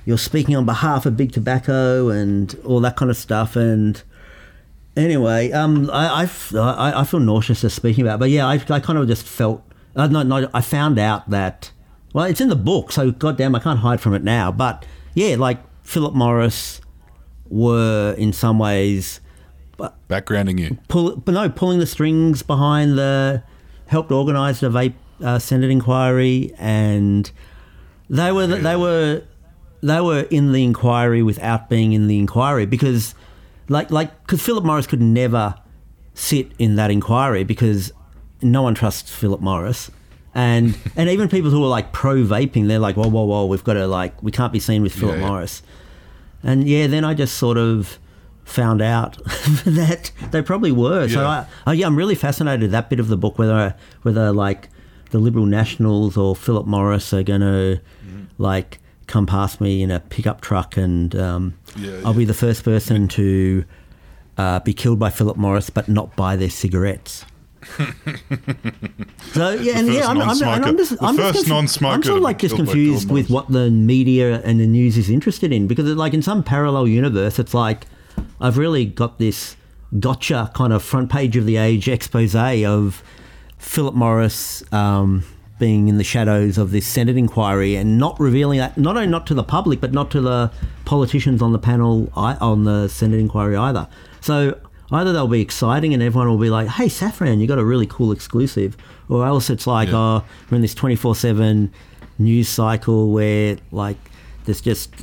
you're 0.05 0.17
speaking 0.17 0.55
on 0.55 0.65
behalf 0.65 1.05
of 1.05 1.17
big 1.17 1.31
tobacco 1.33 2.09
and 2.09 2.57
all 2.63 2.79
that 2.79 2.95
kind 2.95 3.11
of 3.11 3.17
stuff. 3.17 3.55
And 3.55 4.01
anyway, 4.95 5.51
um, 5.51 5.89
I, 5.91 6.29
I 6.55 7.01
I 7.01 7.03
feel 7.03 7.19
nauseous 7.19 7.61
just 7.61 7.75
speaking 7.75 8.05
about, 8.05 8.15
it. 8.15 8.19
but 8.19 8.29
yeah, 8.29 8.47
I, 8.47 8.53
I 8.69 8.79
kind 8.79 8.97
of 8.97 9.07
just 9.07 9.25
felt. 9.25 9.63
Uh, 9.97 10.07
no, 10.07 10.23
no, 10.23 10.49
I 10.53 10.61
found 10.61 10.99
out 10.99 11.29
that. 11.29 11.71
Well, 12.13 12.25
it's 12.25 12.39
in 12.39 12.49
the 12.49 12.55
book, 12.55 12.91
so 12.91 13.11
goddamn, 13.11 13.55
I 13.55 13.59
can't 13.59 13.79
hide 13.79 13.99
from 13.99 14.13
it 14.13 14.23
now. 14.23 14.51
But 14.51 14.85
yeah, 15.13 15.35
like 15.35 15.59
Philip 15.83 16.13
Morris 16.13 16.79
were 17.49 18.15
in 18.17 18.31
some 18.33 18.59
ways 18.59 19.19
Backgrounding 20.09 20.59
you. 20.59 20.77
pull, 20.87 21.17
but 21.17 21.33
no, 21.33 21.49
pulling 21.49 21.79
the 21.79 21.85
strings 21.85 22.41
behind 22.41 22.97
the 22.97 23.43
helped 23.87 24.11
organise 24.11 24.59
the 24.59 24.69
vape 24.69 24.95
uh, 25.23 25.37
Senate 25.37 25.69
inquiry, 25.69 26.53
and 26.57 27.29
they 28.09 28.31
were 28.31 28.47
they 28.47 28.75
were 28.75 29.23
they 29.83 30.01
were 30.01 30.21
in 30.31 30.53
the 30.53 30.63
inquiry 30.63 31.21
without 31.21 31.69
being 31.69 31.93
in 31.93 32.07
the 32.07 32.17
inquiry 32.17 32.65
because, 32.65 33.15
like 33.67 33.91
like 33.91 34.23
because 34.23 34.41
Philip 34.41 34.63
Morris 34.63 34.87
could 34.87 35.01
never 35.01 35.55
sit 36.13 36.51
in 36.57 36.75
that 36.77 36.89
inquiry 36.89 37.43
because 37.43 37.91
no 38.41 38.61
one 38.61 38.75
trusts 38.75 39.11
Philip 39.13 39.41
Morris. 39.41 39.91
And 40.35 40.77
and 40.95 41.09
even 41.09 41.29
people 41.29 41.49
who 41.49 41.63
are 41.63 41.69
like 41.69 41.91
pro 41.91 42.17
vaping, 42.17 42.67
they're 42.67 42.79
like, 42.79 42.95
whoa, 42.95 43.07
whoa, 43.07 43.23
whoa, 43.25 43.45
we've 43.45 43.63
got 43.63 43.73
to 43.73 43.87
like, 43.87 44.21
we 44.21 44.31
can't 44.31 44.53
be 44.53 44.59
seen 44.59 44.81
with 44.83 44.93
Philip 44.93 45.17
yeah. 45.19 45.27
Morris. 45.27 45.63
And 46.43 46.67
yeah, 46.67 46.87
then 46.87 47.03
I 47.03 47.13
just 47.13 47.37
sort 47.37 47.57
of 47.57 47.97
found 48.45 48.81
out 48.81 49.17
that 49.65 50.11
they 50.31 50.41
probably 50.41 50.71
were. 50.71 51.07
So 51.09 51.21
Yeah. 51.21 51.27
I, 51.29 51.45
oh 51.67 51.71
yeah, 51.71 51.85
I'm 51.87 51.95
really 51.95 52.15
fascinated 52.15 52.71
that 52.71 52.89
bit 52.89 52.99
of 52.99 53.07
the 53.09 53.17
book 53.17 53.37
whether 53.37 53.75
whether 54.03 54.31
like 54.31 54.69
the 55.09 55.19
Liberal 55.19 55.45
Nationals 55.45 56.15
or 56.17 56.35
Philip 56.35 56.65
Morris 56.67 57.13
are 57.13 57.23
going 57.23 57.41
to 57.41 57.81
Mm-hmm. 58.05 58.23
like 58.41 58.79
come 59.07 59.25
past 59.25 59.59
me 59.59 59.81
in 59.81 59.89
a 59.91 59.99
pickup 59.99 60.39
truck 60.41 60.77
and 60.77 61.13
um, 61.15 61.57
Yeah, 61.75 62.01
I'll 62.05 62.11
yeah. 62.13 62.17
be 62.19 62.25
the 62.25 62.33
first 62.33 62.63
person 62.63 63.07
to 63.09 63.65
uh, 64.37 64.59
be 64.61 64.73
killed 64.73 64.99
by 64.99 65.09
Philip 65.09 65.35
Morris, 65.37 65.69
but 65.69 65.89
not 65.89 66.15
buy 66.15 66.35
their 66.35 66.49
cigarettes. 66.49 67.25
so 69.33 69.49
yeah, 69.51 69.79
and 69.79 69.93
yeah, 69.93 70.07
I'm, 70.07 70.21
I'm, 70.21 70.41
I'm 70.43 70.77
just, 70.77 70.93
I'm 71.01 71.15
just 71.15 71.33
first 71.33 71.33
confu- 71.33 71.49
non-smoker 71.49 71.93
I'm 71.95 72.03
sort 72.03 72.17
of 72.17 72.23
like 72.23 72.39
just 72.39 72.55
confused 72.55 73.11
with 73.11 73.29
what 73.29 73.51
the 73.51 73.69
media 73.69 74.41
and 74.43 74.59
the 74.59 74.67
news 74.67 74.97
is 74.97 75.09
interested 75.09 75.51
in 75.51 75.67
because, 75.67 75.85
like, 75.95 76.13
in 76.13 76.21
some 76.21 76.43
parallel 76.43 76.87
universe, 76.87 77.39
it's 77.39 77.53
like 77.53 77.85
I've 78.39 78.57
really 78.57 78.85
got 78.85 79.19
this 79.19 79.55
gotcha 79.99 80.51
kind 80.53 80.73
of 80.73 80.83
front 80.83 81.11
page 81.11 81.37
of 81.37 81.45
the 81.45 81.57
age 81.57 81.87
expose 81.87 82.35
of 82.35 83.03
Philip 83.57 83.95
Morris 83.95 84.63
um, 84.73 85.23
being 85.59 85.87
in 85.87 85.97
the 85.97 86.03
shadows 86.03 86.57
of 86.57 86.71
this 86.71 86.85
Senate 86.85 87.17
inquiry 87.17 87.75
and 87.75 87.97
not 87.97 88.19
revealing 88.19 88.59
that, 88.59 88.77
not 88.77 88.95
only 88.95 89.07
not 89.07 89.25
to 89.27 89.33
the 89.33 89.43
public, 89.43 89.81
but 89.81 89.91
not 89.91 90.11
to 90.11 90.21
the 90.21 90.51
politicians 90.85 91.41
on 91.41 91.51
the 91.51 91.59
panel 91.59 92.11
on 92.15 92.63
the 92.63 92.87
Senate 92.87 93.19
inquiry 93.19 93.55
either. 93.55 93.87
So 94.21 94.59
either 94.91 95.11
they'll 95.13 95.27
be 95.27 95.41
exciting 95.41 95.93
and 95.93 96.01
everyone 96.01 96.29
will 96.29 96.37
be 96.37 96.49
like, 96.49 96.67
hey, 96.67 96.85
Safran, 96.87 97.39
you 97.39 97.47
got 97.47 97.59
a 97.59 97.65
really 97.65 97.87
cool 97.87 98.11
exclusive. 98.11 98.77
Or 99.09 99.25
else 99.25 99.49
it's 99.49 99.67
like, 99.67 99.89
Yeah. 99.89 99.97
oh, 99.97 100.23
we're 100.49 100.55
in 100.57 100.61
this 100.61 100.73
24 100.75 101.15
7 101.15 101.71
news 102.19 102.49
cycle 102.49 103.11
where, 103.11 103.57
like, 103.71 103.97
there's 104.45 104.61
just, 104.61 104.93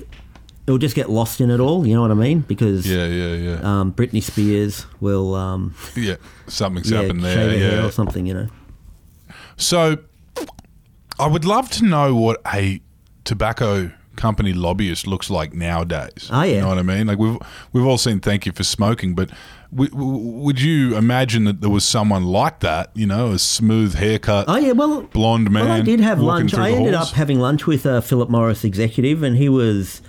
it'll 0.66 0.78
just 0.78 0.94
get 0.96 1.10
lost 1.10 1.40
in 1.40 1.50
it 1.50 1.60
all. 1.60 1.86
You 1.86 1.94
know 1.94 2.02
what 2.02 2.10
I 2.10 2.14
mean? 2.14 2.40
Because 2.40 2.86
Yeah, 2.86 3.06
yeah, 3.06 3.34
yeah. 3.34 3.80
um, 3.80 3.92
Britney 3.92 4.22
Spears 4.22 4.86
will, 5.00 5.34
um, 5.34 5.74
yeah, 5.96 6.16
something's 6.46 6.90
yeah, 6.90 7.02
happened 7.02 7.22
there. 7.22 7.56
Yeah. 7.56 7.86
or 7.86 7.90
something, 7.90 8.26
you 8.26 8.34
know. 8.34 8.48
So, 9.56 9.98
I 11.18 11.26
would 11.28 11.44
love 11.44 11.70
to 11.70 11.84
know 11.84 12.14
what 12.16 12.40
a 12.52 12.80
tobacco 13.24 13.92
company 14.16 14.52
lobbyist 14.52 15.06
looks 15.06 15.30
like 15.30 15.54
nowadays. 15.54 16.28
Oh, 16.32 16.42
yeah. 16.42 16.54
you 16.56 16.60
know 16.62 16.68
what 16.68 16.78
I 16.78 16.82
mean. 16.82 17.06
Like 17.06 17.18
we've 17.18 17.38
we've 17.72 17.84
all 17.86 17.98
seen 17.98 18.20
"Thank 18.20 18.46
You 18.46 18.52
for 18.52 18.64
Smoking," 18.64 19.14
but 19.14 19.30
would 19.74 20.60
you 20.60 20.96
imagine 20.96 21.44
that 21.44 21.60
there 21.60 21.70
was 21.70 21.84
someone 21.84 22.24
like 22.24 22.60
that? 22.60 22.90
You 22.94 23.06
know, 23.06 23.32
a 23.32 23.38
smooth 23.38 23.94
haircut, 23.94 24.46
Oh 24.48 24.56
yeah, 24.56 24.72
well, 24.72 25.02
blonde 25.02 25.50
man. 25.50 25.64
well, 25.64 25.72
I 25.72 25.80
did 25.80 26.00
have 26.00 26.20
lunch. 26.20 26.54
I 26.54 26.70
ended 26.70 26.94
halls? 26.94 27.10
up 27.10 27.14
having 27.16 27.38
lunch 27.40 27.66
with 27.66 27.84
a 27.86 28.00
Philip 28.02 28.30
Morris 28.30 28.64
executive, 28.64 29.22
and 29.22 29.36
he 29.36 29.48
was, 29.48 30.00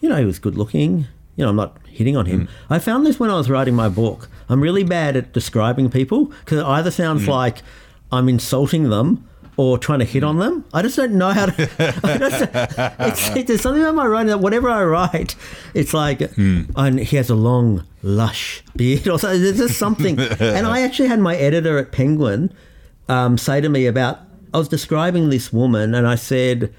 you 0.00 0.08
know, 0.08 0.16
he 0.16 0.24
was 0.24 0.38
good 0.38 0.56
looking. 0.56 1.06
You 1.36 1.44
know, 1.44 1.50
I'm 1.50 1.56
not 1.56 1.76
hitting 1.88 2.16
on 2.16 2.24
Mm. 2.26 2.28
him. 2.30 2.48
I 2.70 2.78
found 2.78 3.06
this 3.06 3.20
when 3.20 3.30
I 3.30 3.34
was 3.34 3.48
writing 3.50 3.74
my 3.74 3.88
book. 3.88 4.28
I'm 4.48 4.60
really 4.60 4.84
bad 4.84 5.16
at 5.16 5.32
describing 5.32 5.90
people 5.90 6.26
because 6.44 6.58
it 6.58 6.64
either 6.64 6.90
sounds 6.90 7.22
Mm. 7.24 7.28
like 7.28 7.62
I'm 8.10 8.28
insulting 8.28 8.90
them 8.90 9.24
or 9.58 9.76
trying 9.76 9.98
to 9.98 10.04
hit 10.04 10.22
on 10.24 10.38
them. 10.38 10.64
I 10.72 10.80
just 10.82 10.96
don't 10.96 11.12
know 11.12 11.30
how 11.30 11.46
to. 11.46 11.62
I 12.04 12.18
just, 12.18 13.36
it's, 13.36 13.46
there's 13.48 13.60
something 13.60 13.82
about 13.82 13.94
my 13.96 14.06
writing 14.06 14.28
that 14.28 14.38
whatever 14.38 14.70
I 14.70 14.84
write, 14.84 15.34
it's 15.74 15.92
like, 15.92 16.20
Mm. 16.20 16.70
and 16.76 17.00
he 17.00 17.16
has 17.16 17.28
a 17.28 17.34
long, 17.34 17.84
lush 18.02 18.62
beard 18.76 19.06
or 19.08 19.18
so. 19.18 19.36
There's 19.36 19.58
just 19.58 19.76
something. 19.78 20.18
and 20.40 20.66
I 20.66 20.80
actually 20.82 21.08
had 21.08 21.18
my 21.20 21.36
editor 21.36 21.76
at 21.78 21.92
Penguin 21.92 22.52
um, 23.08 23.36
say 23.36 23.60
to 23.60 23.68
me 23.68 23.86
about 23.86 24.20
I 24.54 24.58
was 24.58 24.68
describing 24.68 25.28
this 25.30 25.52
woman, 25.52 25.94
and 25.94 26.06
I 26.06 26.14
said, 26.14 26.72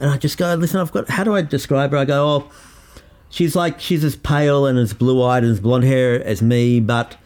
and 0.00 0.10
I 0.10 0.16
just 0.16 0.36
go, 0.38 0.52
listen, 0.54 0.80
I've 0.80 0.90
got. 0.92 1.08
How 1.10 1.22
do 1.24 1.34
I 1.36 1.42
describe 1.42 1.92
her? 1.92 1.98
I 1.98 2.04
go, 2.04 2.26
oh, 2.26 2.50
she's 3.30 3.54
like 3.54 3.78
she's 3.80 4.02
as 4.02 4.16
pale 4.16 4.66
and 4.66 4.78
as 4.78 4.94
blue 4.94 5.22
eyed 5.22 5.42
and 5.44 5.52
as 5.52 5.60
blonde 5.60 5.84
hair 5.84 6.22
as 6.24 6.40
me, 6.42 6.80
but 6.80 7.16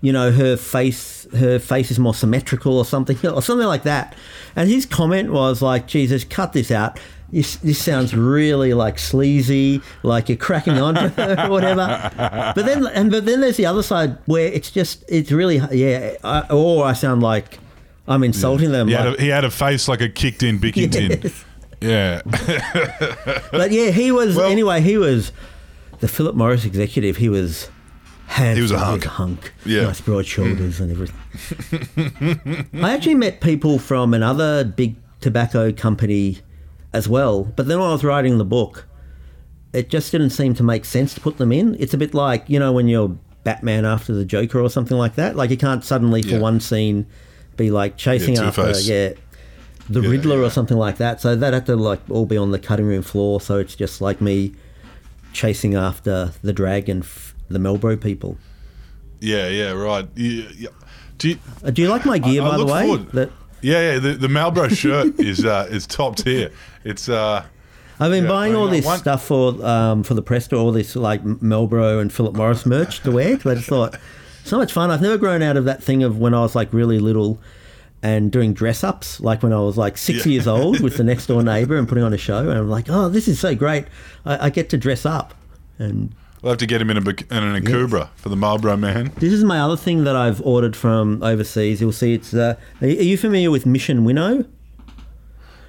you 0.00 0.12
know 0.12 0.32
her 0.32 0.56
face 0.56 1.15
her 1.36 1.58
face 1.58 1.90
is 1.90 1.98
more 1.98 2.14
symmetrical 2.14 2.76
or 2.78 2.84
something 2.84 3.16
or 3.28 3.42
something 3.42 3.66
like 3.66 3.82
that. 3.84 4.14
And 4.54 4.68
his 4.70 4.86
comment 4.86 5.32
was 5.32 5.62
like, 5.62 5.86
Jesus, 5.86 6.24
cut 6.24 6.52
this 6.52 6.70
out. 6.70 6.98
This, 7.32 7.56
this 7.56 7.82
sounds 7.82 8.14
really 8.14 8.72
like 8.72 8.98
sleazy, 9.00 9.80
like 10.04 10.28
you're 10.28 10.38
cracking 10.38 10.78
on 10.78 10.94
to 10.94 11.08
her 11.08 11.46
or 11.46 11.50
whatever. 11.50 12.10
But 12.54 12.64
then, 12.66 12.86
and 12.86 13.10
but 13.10 13.24
then 13.26 13.40
there's 13.40 13.56
the 13.56 13.66
other 13.66 13.82
side 13.82 14.16
where 14.26 14.46
it's 14.46 14.70
just 14.70 15.04
it's 15.08 15.32
really 15.32 15.56
yeah. 15.72 16.14
I, 16.22 16.42
or 16.50 16.84
I 16.86 16.92
sound 16.92 17.24
like 17.24 17.58
I'm 18.06 18.22
insulting 18.22 18.70
them. 18.70 18.86
He 18.86 18.94
had, 18.94 19.06
a, 19.08 19.20
he 19.20 19.28
had 19.28 19.44
a 19.44 19.50
face 19.50 19.88
like 19.88 20.00
a 20.00 20.08
kicked 20.08 20.42
in 20.44 20.58
Bickington. 20.60 21.32
Yes. 21.82 22.22
Yeah. 22.26 23.42
But 23.50 23.70
yeah, 23.70 23.90
he 23.90 24.10
was 24.12 24.36
Well- 24.36 24.46
anyway. 24.50 24.80
He 24.80 24.96
was 24.96 25.30
the 26.00 26.08
Philip 26.08 26.34
Morris 26.34 26.64
executive. 26.64 27.16
He 27.18 27.28
was. 27.28 27.68
He 28.28 28.60
was 28.60 28.70
a 28.72 28.78
hunk. 28.78 29.04
hunk. 29.04 29.52
Yeah. 29.64 29.82
nice 29.84 30.00
broad 30.00 30.26
shoulders 30.26 30.80
and 30.80 30.90
everything. 30.90 32.70
I 32.82 32.92
actually 32.94 33.14
met 33.14 33.40
people 33.40 33.78
from 33.78 34.12
another 34.14 34.64
big 34.64 34.96
tobacco 35.20 35.72
company 35.72 36.38
as 36.92 37.08
well, 37.08 37.44
but 37.44 37.66
then 37.68 37.78
when 37.78 37.88
I 37.88 37.92
was 37.92 38.04
writing 38.04 38.38
the 38.38 38.44
book, 38.44 38.86
it 39.72 39.88
just 39.90 40.10
didn't 40.12 40.30
seem 40.30 40.54
to 40.54 40.62
make 40.62 40.84
sense 40.84 41.14
to 41.14 41.20
put 41.20 41.38
them 41.38 41.52
in. 41.52 41.76
It's 41.78 41.94
a 41.94 41.98
bit 41.98 42.14
like 42.14 42.48
you 42.48 42.58
know 42.58 42.72
when 42.72 42.88
you're 42.88 43.16
Batman 43.44 43.84
after 43.84 44.12
the 44.12 44.24
Joker 44.24 44.60
or 44.60 44.68
something 44.70 44.96
like 44.98 45.14
that. 45.14 45.36
Like 45.36 45.50
you 45.50 45.56
can't 45.56 45.84
suddenly 45.84 46.22
for 46.22 46.30
Yeah. 46.30 46.38
one 46.40 46.60
scene 46.60 47.06
be 47.56 47.70
like 47.70 47.96
chasing 47.96 48.34
Yeah, 48.34 48.48
after 48.48 48.70
yeah 48.80 49.12
the 49.88 50.00
Yeah, 50.02 50.10
Riddler 50.10 50.42
or 50.42 50.50
something 50.50 50.76
like 50.76 50.96
that. 50.98 51.20
So 51.20 51.36
that 51.36 51.52
had 51.54 51.64
to 51.66 51.76
like 51.76 52.00
all 52.10 52.26
be 52.26 52.36
on 52.36 52.50
the 52.50 52.58
cutting 52.58 52.86
room 52.86 53.02
floor. 53.02 53.40
So 53.40 53.58
it's 53.58 53.76
just 53.76 54.00
like 54.00 54.20
me 54.20 54.52
chasing 55.32 55.74
after 55.76 56.32
the 56.42 56.52
dragon, 56.52 57.00
f- 57.00 57.34
the 57.48 57.58
Marlboro 57.58 57.96
people. 57.96 58.36
yeah, 59.20 59.48
yeah, 59.48 59.72
right. 59.72 60.08
Yeah, 60.14 60.48
yeah. 60.56 60.68
Do 61.18 61.28
you, 61.30 61.38
Uh, 61.64 61.70
do 61.70 61.82
you 61.82 61.88
like 61.88 62.04
my 62.04 62.18
gear, 62.18 62.42
I 62.42 62.48
by 62.50 62.56
the 62.58 62.66
way? 62.66 62.96
That 63.14 63.30
yeah, 63.62 63.92
yeah. 63.94 63.98
The, 63.98 64.12
the 64.14 64.28
Marlboro 64.28 64.68
shirt 64.82 65.18
is 65.18 65.44
uh, 65.44 65.66
is 65.70 65.86
top 65.86 66.16
tier. 66.16 66.50
It's 66.84 67.08
uh, 67.08 67.44
I've 67.98 68.10
been 68.10 68.24
Yeah, 68.24 68.30
buying 68.30 68.52
I 68.54 68.56
all 68.58 68.68
this 68.68 68.84
One- 68.84 68.98
stuff 68.98 69.24
for 69.24 69.64
um, 69.64 70.02
for 70.02 70.14
the 70.14 70.22
press 70.22 70.44
store, 70.44 70.58
all 70.60 70.72
this 70.72 70.94
like 70.96 71.24
Marlboro 71.24 71.98
and 71.98 72.12
Philip 72.12 72.34
Morris 72.34 72.66
merch 72.66 73.00
to 73.04 73.10
wear. 73.12 73.36
'cause 73.36 73.46
I 73.52 73.54
just 73.54 73.68
thought 73.68 73.96
so 74.44 74.58
much 74.58 74.72
fun. 74.72 74.90
I've 74.90 75.00
never 75.02 75.16
grown 75.16 75.40
out 75.42 75.56
of 75.56 75.64
that 75.64 75.82
thing 75.82 76.02
of 76.02 76.18
when 76.18 76.34
I 76.34 76.40
was 76.40 76.54
like 76.54 76.72
really 76.72 76.98
little 76.98 77.40
and 78.02 78.30
doing 78.30 78.52
dress 78.52 78.84
ups, 78.84 79.18
like 79.20 79.42
when 79.42 79.52
I 79.54 79.58
was 79.60 79.78
like 79.78 79.96
six 79.96 80.26
Yeah. 80.26 80.32
years 80.32 80.46
old 80.46 80.80
with 80.80 80.98
the 80.98 81.02
next 81.02 81.26
door 81.26 81.42
neighbour 81.42 81.76
and 81.78 81.88
putting 81.88 82.04
on 82.04 82.12
a 82.12 82.18
show. 82.18 82.50
And 82.50 82.58
I'm 82.58 82.68
like, 82.70 82.90
oh, 82.90 83.08
this 83.08 83.26
is 83.26 83.40
so 83.40 83.54
great. 83.54 83.86
I, 84.26 84.46
I 84.46 84.50
get 84.50 84.68
to 84.68 84.76
dress 84.76 85.06
up. 85.06 85.34
And 85.78 86.12
we'll 86.42 86.50
have 86.52 86.58
to 86.58 86.66
get 86.66 86.80
him 86.80 86.90
in 86.90 86.96
a 86.96 87.00
in 87.00 87.42
an 87.42 87.62
Akubra 87.62 88.08
for 88.16 88.28
the 88.28 88.36
Marlboro 88.36 88.76
man. 88.76 89.12
this 89.18 89.32
is 89.32 89.44
my 89.44 89.58
other 89.60 89.76
thing 89.76 90.04
that 90.04 90.16
I've 90.16 90.40
ordered 90.42 90.76
from 90.76 91.22
overseas. 91.22 91.80
You'll 91.80 91.92
see 91.92 92.14
it's. 92.14 92.34
Uh, 92.34 92.56
are 92.80 92.86
you 92.86 93.16
familiar 93.16 93.50
with 93.50 93.66
Mission 93.66 94.04
Winnow? 94.04 94.44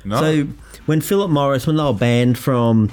No, 0.05 0.20
So 0.22 0.47
when 0.86 1.01
Philip 1.01 1.30
Morris, 1.30 1.68
when 1.68 1.76
they 1.76 1.84
were 1.84 1.93
banned 1.93 2.38
from 2.38 2.89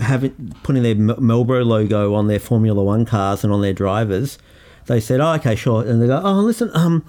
having 0.00 0.54
putting 0.62 0.82
their 0.82 0.94
Marlboro 0.94 1.64
logo 1.64 2.14
on 2.14 2.26
their 2.26 2.38
Formula 2.38 2.82
One 2.82 3.04
cars 3.04 3.44
and 3.44 3.52
on 3.52 3.60
their 3.60 3.74
drivers, 3.74 4.38
they 4.86 5.00
said, 5.00 5.20
"Oh, 5.20 5.32
okay, 5.34 5.54
sure." 5.54 5.82
And 5.84 6.00
they 6.00 6.06
go, 6.06 6.20
"Oh, 6.24 6.40
listen, 6.40 6.70
um, 6.74 7.04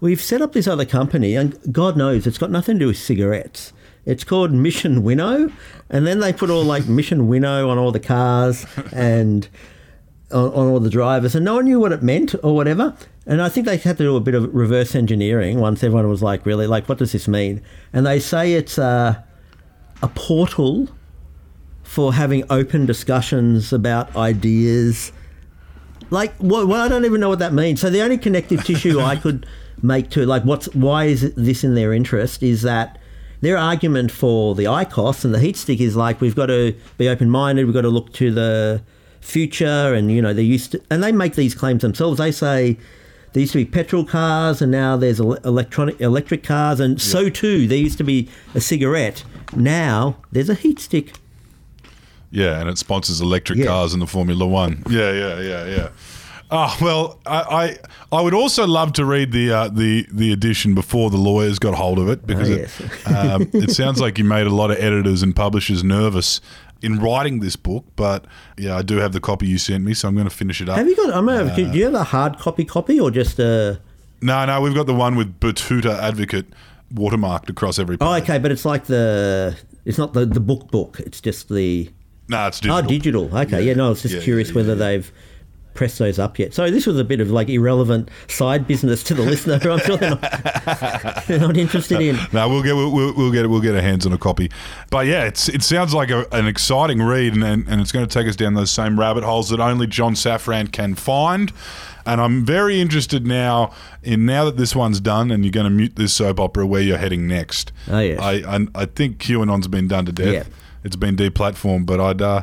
we've 0.00 0.20
set 0.20 0.42
up 0.42 0.52
this 0.52 0.66
other 0.66 0.84
company, 0.84 1.34
and 1.34 1.56
God 1.72 1.96
knows 1.96 2.26
it's 2.26 2.38
got 2.38 2.50
nothing 2.50 2.76
to 2.76 2.80
do 2.80 2.86
with 2.88 2.98
cigarettes. 2.98 3.72
It's 4.10 4.24
called 4.24 4.52
Mission 4.52 5.02
Winnow." 5.02 5.50
And 5.88 6.06
then 6.06 6.20
they 6.20 6.32
put 6.32 6.50
all 6.50 6.64
like 6.64 6.88
Mission 6.98 7.28
Winnow 7.28 7.68
on 7.70 7.78
all 7.78 7.92
the 7.92 8.00
cars 8.00 8.66
and 8.92 9.48
on, 10.32 10.48
on 10.52 10.68
all 10.68 10.80
the 10.80 10.90
drivers, 10.90 11.34
and 11.34 11.44
no 11.44 11.56
one 11.56 11.64
knew 11.64 11.80
what 11.80 11.92
it 11.92 12.02
meant 12.02 12.34
or 12.42 12.54
whatever. 12.54 12.94
And 13.26 13.40
I 13.40 13.48
think 13.48 13.66
they 13.66 13.76
had 13.76 13.98
to 13.98 14.04
do 14.04 14.16
a 14.16 14.20
bit 14.20 14.34
of 14.34 14.52
reverse 14.54 14.94
engineering 14.94 15.60
once 15.60 15.84
everyone 15.84 16.08
was 16.08 16.22
like, 16.22 16.46
really, 16.46 16.66
like, 16.66 16.88
what 16.88 16.98
does 16.98 17.12
this 17.12 17.28
mean? 17.28 17.62
And 17.92 18.06
they 18.06 18.18
say 18.18 18.54
it's 18.54 18.78
a, 18.78 19.24
a 20.02 20.08
portal 20.08 20.88
for 21.82 22.14
having 22.14 22.44
open 22.50 22.86
discussions 22.86 23.72
about 23.72 24.16
ideas. 24.16 25.12
Like, 26.10 26.34
what, 26.36 26.66
well, 26.66 26.80
I 26.80 26.88
don't 26.88 27.04
even 27.04 27.20
know 27.20 27.28
what 27.28 27.40
that 27.40 27.52
means. 27.52 27.80
So 27.80 27.90
the 27.90 28.02
only 28.02 28.18
connective 28.18 28.64
tissue 28.64 29.00
I 29.00 29.16
could 29.16 29.46
make 29.82 30.10
to 30.10 30.26
like 30.26 30.44
what's 30.44 30.66
why 30.74 31.06
is 31.06 31.32
this 31.34 31.64
in 31.64 31.74
their 31.74 31.94
interest 31.94 32.42
is 32.42 32.62
that 32.62 32.99
their 33.40 33.56
argument 33.56 34.10
for 34.10 34.54
the 34.54 34.64
IQOS 34.64 35.24
and 35.24 35.34
the 35.34 35.38
heat 35.40 35.56
stick 35.56 35.80
is 35.80 35.96
like 35.96 36.20
we've 36.20 36.34
got 36.36 36.46
to 36.46 36.74
be 36.98 37.08
open 37.08 37.30
minded, 37.30 37.64
we've 37.66 37.74
got 37.74 37.82
to 37.82 37.88
look 37.88 38.12
to 38.14 38.30
the 38.32 38.82
future, 39.20 39.94
and 39.94 40.10
you 40.10 40.20
know 40.22 40.32
they 40.32 40.42
used 40.42 40.72
to, 40.72 40.82
and 40.90 41.02
they 41.02 41.12
make 41.12 41.34
these 41.34 41.54
claims 41.54 41.82
themselves. 41.82 42.18
They 42.18 42.32
say 42.32 42.78
there 43.32 43.40
used 43.40 43.52
to 43.52 43.58
be 43.58 43.64
petrol 43.64 44.04
cars, 44.04 44.60
and 44.62 44.70
now 44.72 44.96
there's 44.96 45.20
electronic 45.20 46.00
electric 46.00 46.42
cars, 46.42 46.80
and 46.80 47.00
so 47.00 47.28
too 47.28 47.66
there 47.68 47.78
used 47.78 47.98
to 47.98 48.04
be 48.04 48.28
a 48.54 48.60
cigarette. 48.60 49.24
Now 49.54 50.16
there's 50.32 50.48
a 50.50 50.54
heat 50.54 50.78
stick. 50.80 51.12
yeah, 52.32 52.60
and 52.60 52.68
it 52.68 52.78
sponsors 52.78 53.20
electric 53.20 53.58
Yeah. 53.58 53.66
cars 53.66 53.92
in 53.92 54.00
the 54.00 54.06
Formula 54.06 54.46
One. 54.46 54.82
Yeah, 54.88 55.10
yeah, 55.12 55.40
yeah, 55.40 55.66
yeah. 55.66 55.88
Oh 56.52 56.76
well, 56.80 57.20
I, 57.26 57.76
I 58.12 58.16
I 58.18 58.20
would 58.20 58.34
also 58.34 58.66
love 58.66 58.92
to 58.94 59.04
read 59.04 59.32
the 59.32 59.52
uh, 59.52 59.68
the 59.68 60.06
the 60.10 60.32
edition 60.32 60.74
before 60.74 61.10
the 61.10 61.16
lawyers 61.16 61.58
got 61.58 61.74
hold 61.74 61.98
of 61.98 62.08
it 62.08 62.26
because 62.26 62.50
Oh, 62.50 62.54
it, 62.54 63.06
um, 63.06 63.50
it 63.52 63.70
sounds 63.70 64.00
like 64.00 64.18
you 64.18 64.24
made 64.24 64.46
a 64.46 64.54
lot 64.54 64.70
of 64.70 64.78
editors 64.78 65.22
and 65.22 65.34
publishers 65.34 65.84
nervous 65.84 66.40
in 66.82 66.98
writing 66.98 67.40
this 67.40 67.54
book. 67.56 67.84
But 67.94 68.24
yeah, 68.58 68.76
I 68.76 68.82
do 68.82 68.96
have 68.96 69.12
the 69.12 69.20
copy 69.20 69.46
you 69.46 69.58
sent 69.58 69.84
me, 69.84 69.94
so 69.94 70.08
I'm 70.08 70.14
going 70.14 70.28
to 70.28 70.34
finish 70.34 70.60
it 70.60 70.68
up. 70.68 70.76
Have 70.78 70.88
you 70.88 70.96
got? 70.96 71.14
I'm 71.14 71.26
gonna, 71.26 71.54
do 71.54 71.78
you 71.78 71.84
have 71.84 71.94
a 71.94 72.04
hard 72.04 72.38
copy 72.38 72.64
copy 72.64 72.98
or 72.98 73.10
just 73.10 73.38
a? 73.38 73.80
No, 74.20 74.44
no, 74.44 74.60
we've 74.60 74.74
got 74.74 74.86
the 74.86 74.94
one 74.94 75.14
with 75.16 75.38
Betoota 75.40 75.98
Advocate 75.98 76.46
watermarked 76.92 77.48
across 77.48 77.78
every 77.78 77.96
page. 77.96 78.06
Oh, 78.08 78.14
okay, 78.14 78.38
but 78.38 78.50
it's 78.50 78.64
like 78.64 78.84
the. 78.86 79.56
It's 79.84 79.98
not 79.98 80.12
the 80.14 80.26
the 80.26 80.40
book 80.40 80.70
book. 80.70 81.00
It's 81.00 81.20
just 81.20 81.48
the. 81.48 81.90
No, 82.28 82.46
it's 82.48 82.60
digital. 82.60 82.78
Oh, 82.78 82.82
digital. 82.82 83.38
Okay, 83.38 83.62
yeah. 83.62 83.74
no, 83.74 83.86
I 83.86 83.88
was 83.90 84.02
just 84.02 84.14
Yeah, 84.14 84.20
curious 84.22 84.48
yeah, 84.50 84.54
whether 84.56 84.70
yeah. 84.72 84.74
they've 84.74 85.12
pressed 85.80 85.98
those 85.98 86.18
up 86.18 86.38
yet. 86.38 86.52
So 86.52 86.70
this 86.70 86.84
was 86.84 86.98
a 86.98 87.04
bit 87.04 87.22
of 87.22 87.30
like 87.30 87.48
irrelevant 87.48 88.10
side 88.28 88.66
business 88.66 89.02
to 89.04 89.14
the 89.14 89.22
listener. 89.22 89.56
who 89.56 89.70
I'm 89.70 89.78
sure 89.78 89.96
they're 89.96 90.10
not, 90.10 90.20
they're 91.26 91.40
not 91.40 91.56
interested 91.56 92.02
in. 92.02 92.18
No, 92.34 92.50
we'll 92.50 92.62
get 92.62 92.76
we'll, 92.76 92.92
we'll, 92.92 93.14
we'll 93.14 93.32
get 93.32 93.48
we'll 93.48 93.62
get 93.62 93.74
our 93.74 93.80
hands 93.80 94.04
on 94.04 94.12
a 94.12 94.18
copy. 94.18 94.50
But 94.90 95.06
yeah, 95.06 95.24
it's 95.24 95.48
it 95.48 95.62
sounds 95.62 95.94
like 95.94 96.10
a, 96.10 96.26
an 96.32 96.46
exciting 96.46 97.00
read, 97.00 97.32
and, 97.32 97.42
and 97.42 97.66
and 97.66 97.80
it's 97.80 97.92
going 97.92 98.06
to 98.06 98.12
take 98.12 98.28
us 98.28 98.36
down 98.36 98.52
those 98.52 98.70
same 98.70 99.00
rabbit 99.00 99.24
holes 99.24 99.48
that 99.48 99.58
only 99.58 99.86
John 99.86 100.12
Safran 100.12 100.70
can 100.70 100.96
find. 100.96 101.50
And 102.04 102.20
I'm 102.20 102.44
very 102.44 102.78
interested 102.78 103.26
now 103.26 103.72
in 104.02 104.26
now 104.26 104.44
that 104.44 104.58
this 104.58 104.76
one's 104.76 105.00
done, 105.00 105.30
and 105.30 105.46
you're 105.46 105.52
going 105.52 105.64
to 105.64 105.70
mute 105.70 105.96
this 105.96 106.12
soap 106.12 106.38
opera 106.40 106.66
where 106.66 106.82
you're 106.82 106.98
heading 106.98 107.26
next. 107.26 107.72
Oh, 107.88 108.00
yes. 108.00 108.20
I 108.20 108.32
I, 108.56 108.66
I 108.74 108.84
think 108.84 109.16
QAnon's 109.16 109.66
been 109.66 109.88
done 109.88 110.04
to 110.04 110.12
death. 110.12 110.46
Yeah. 110.46 110.54
It's 110.84 110.96
been 110.96 111.16
deplatformed, 111.16 111.86
but 111.86 112.00
I'd 112.00 112.20
uh, 112.20 112.42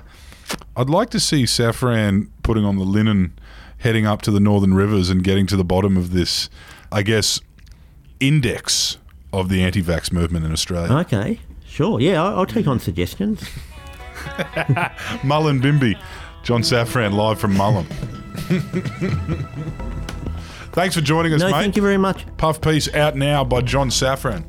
I'd 0.75 0.89
like 0.89 1.09
to 1.11 1.19
see 1.19 1.43
Safran 1.43 2.29
putting 2.43 2.65
on 2.65 2.77
the 2.77 2.83
linen, 2.83 3.37
heading 3.79 4.05
up 4.05 4.21
to 4.23 4.31
the 4.31 4.39
northern 4.39 4.73
rivers 4.73 5.09
and 5.09 5.23
getting 5.23 5.47
to 5.47 5.55
the 5.55 5.63
bottom 5.65 5.97
of 5.97 6.11
this. 6.11 6.49
I 6.91 7.03
guess 7.03 7.39
index 8.19 8.97
of 9.33 9.49
the 9.49 9.61
anti-vax 9.63 10.11
movement 10.11 10.45
in 10.45 10.51
Australia. 10.51 10.93
Okay, 10.99 11.39
sure. 11.65 11.99
Yeah, 11.99 12.23
I'll, 12.23 12.39
I'll 12.39 12.45
take 12.45 12.67
on 12.67 12.79
suggestions. 12.79 13.41
Mullumbimby, 15.23 15.99
John 16.43 16.61
Safran 16.61 17.13
live 17.13 17.39
from 17.39 17.53
Mullum. 17.55 17.85
Thanks 20.73 20.95
for 20.95 21.01
joining 21.01 21.33
us, 21.33 21.41
No, 21.41 21.47
mate. 21.51 21.59
thank 21.61 21.75
you 21.75 21.81
very 21.81 21.97
much. 21.97 22.25
Puff 22.37 22.61
piece 22.61 22.93
out 22.93 23.15
now 23.15 23.43
by 23.43 23.61
John 23.61 23.89
Safran. 23.89 24.43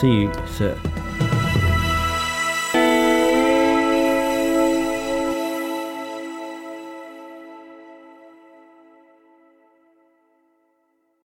See 0.00 0.22
you, 0.22 0.32
sir. 0.56 0.78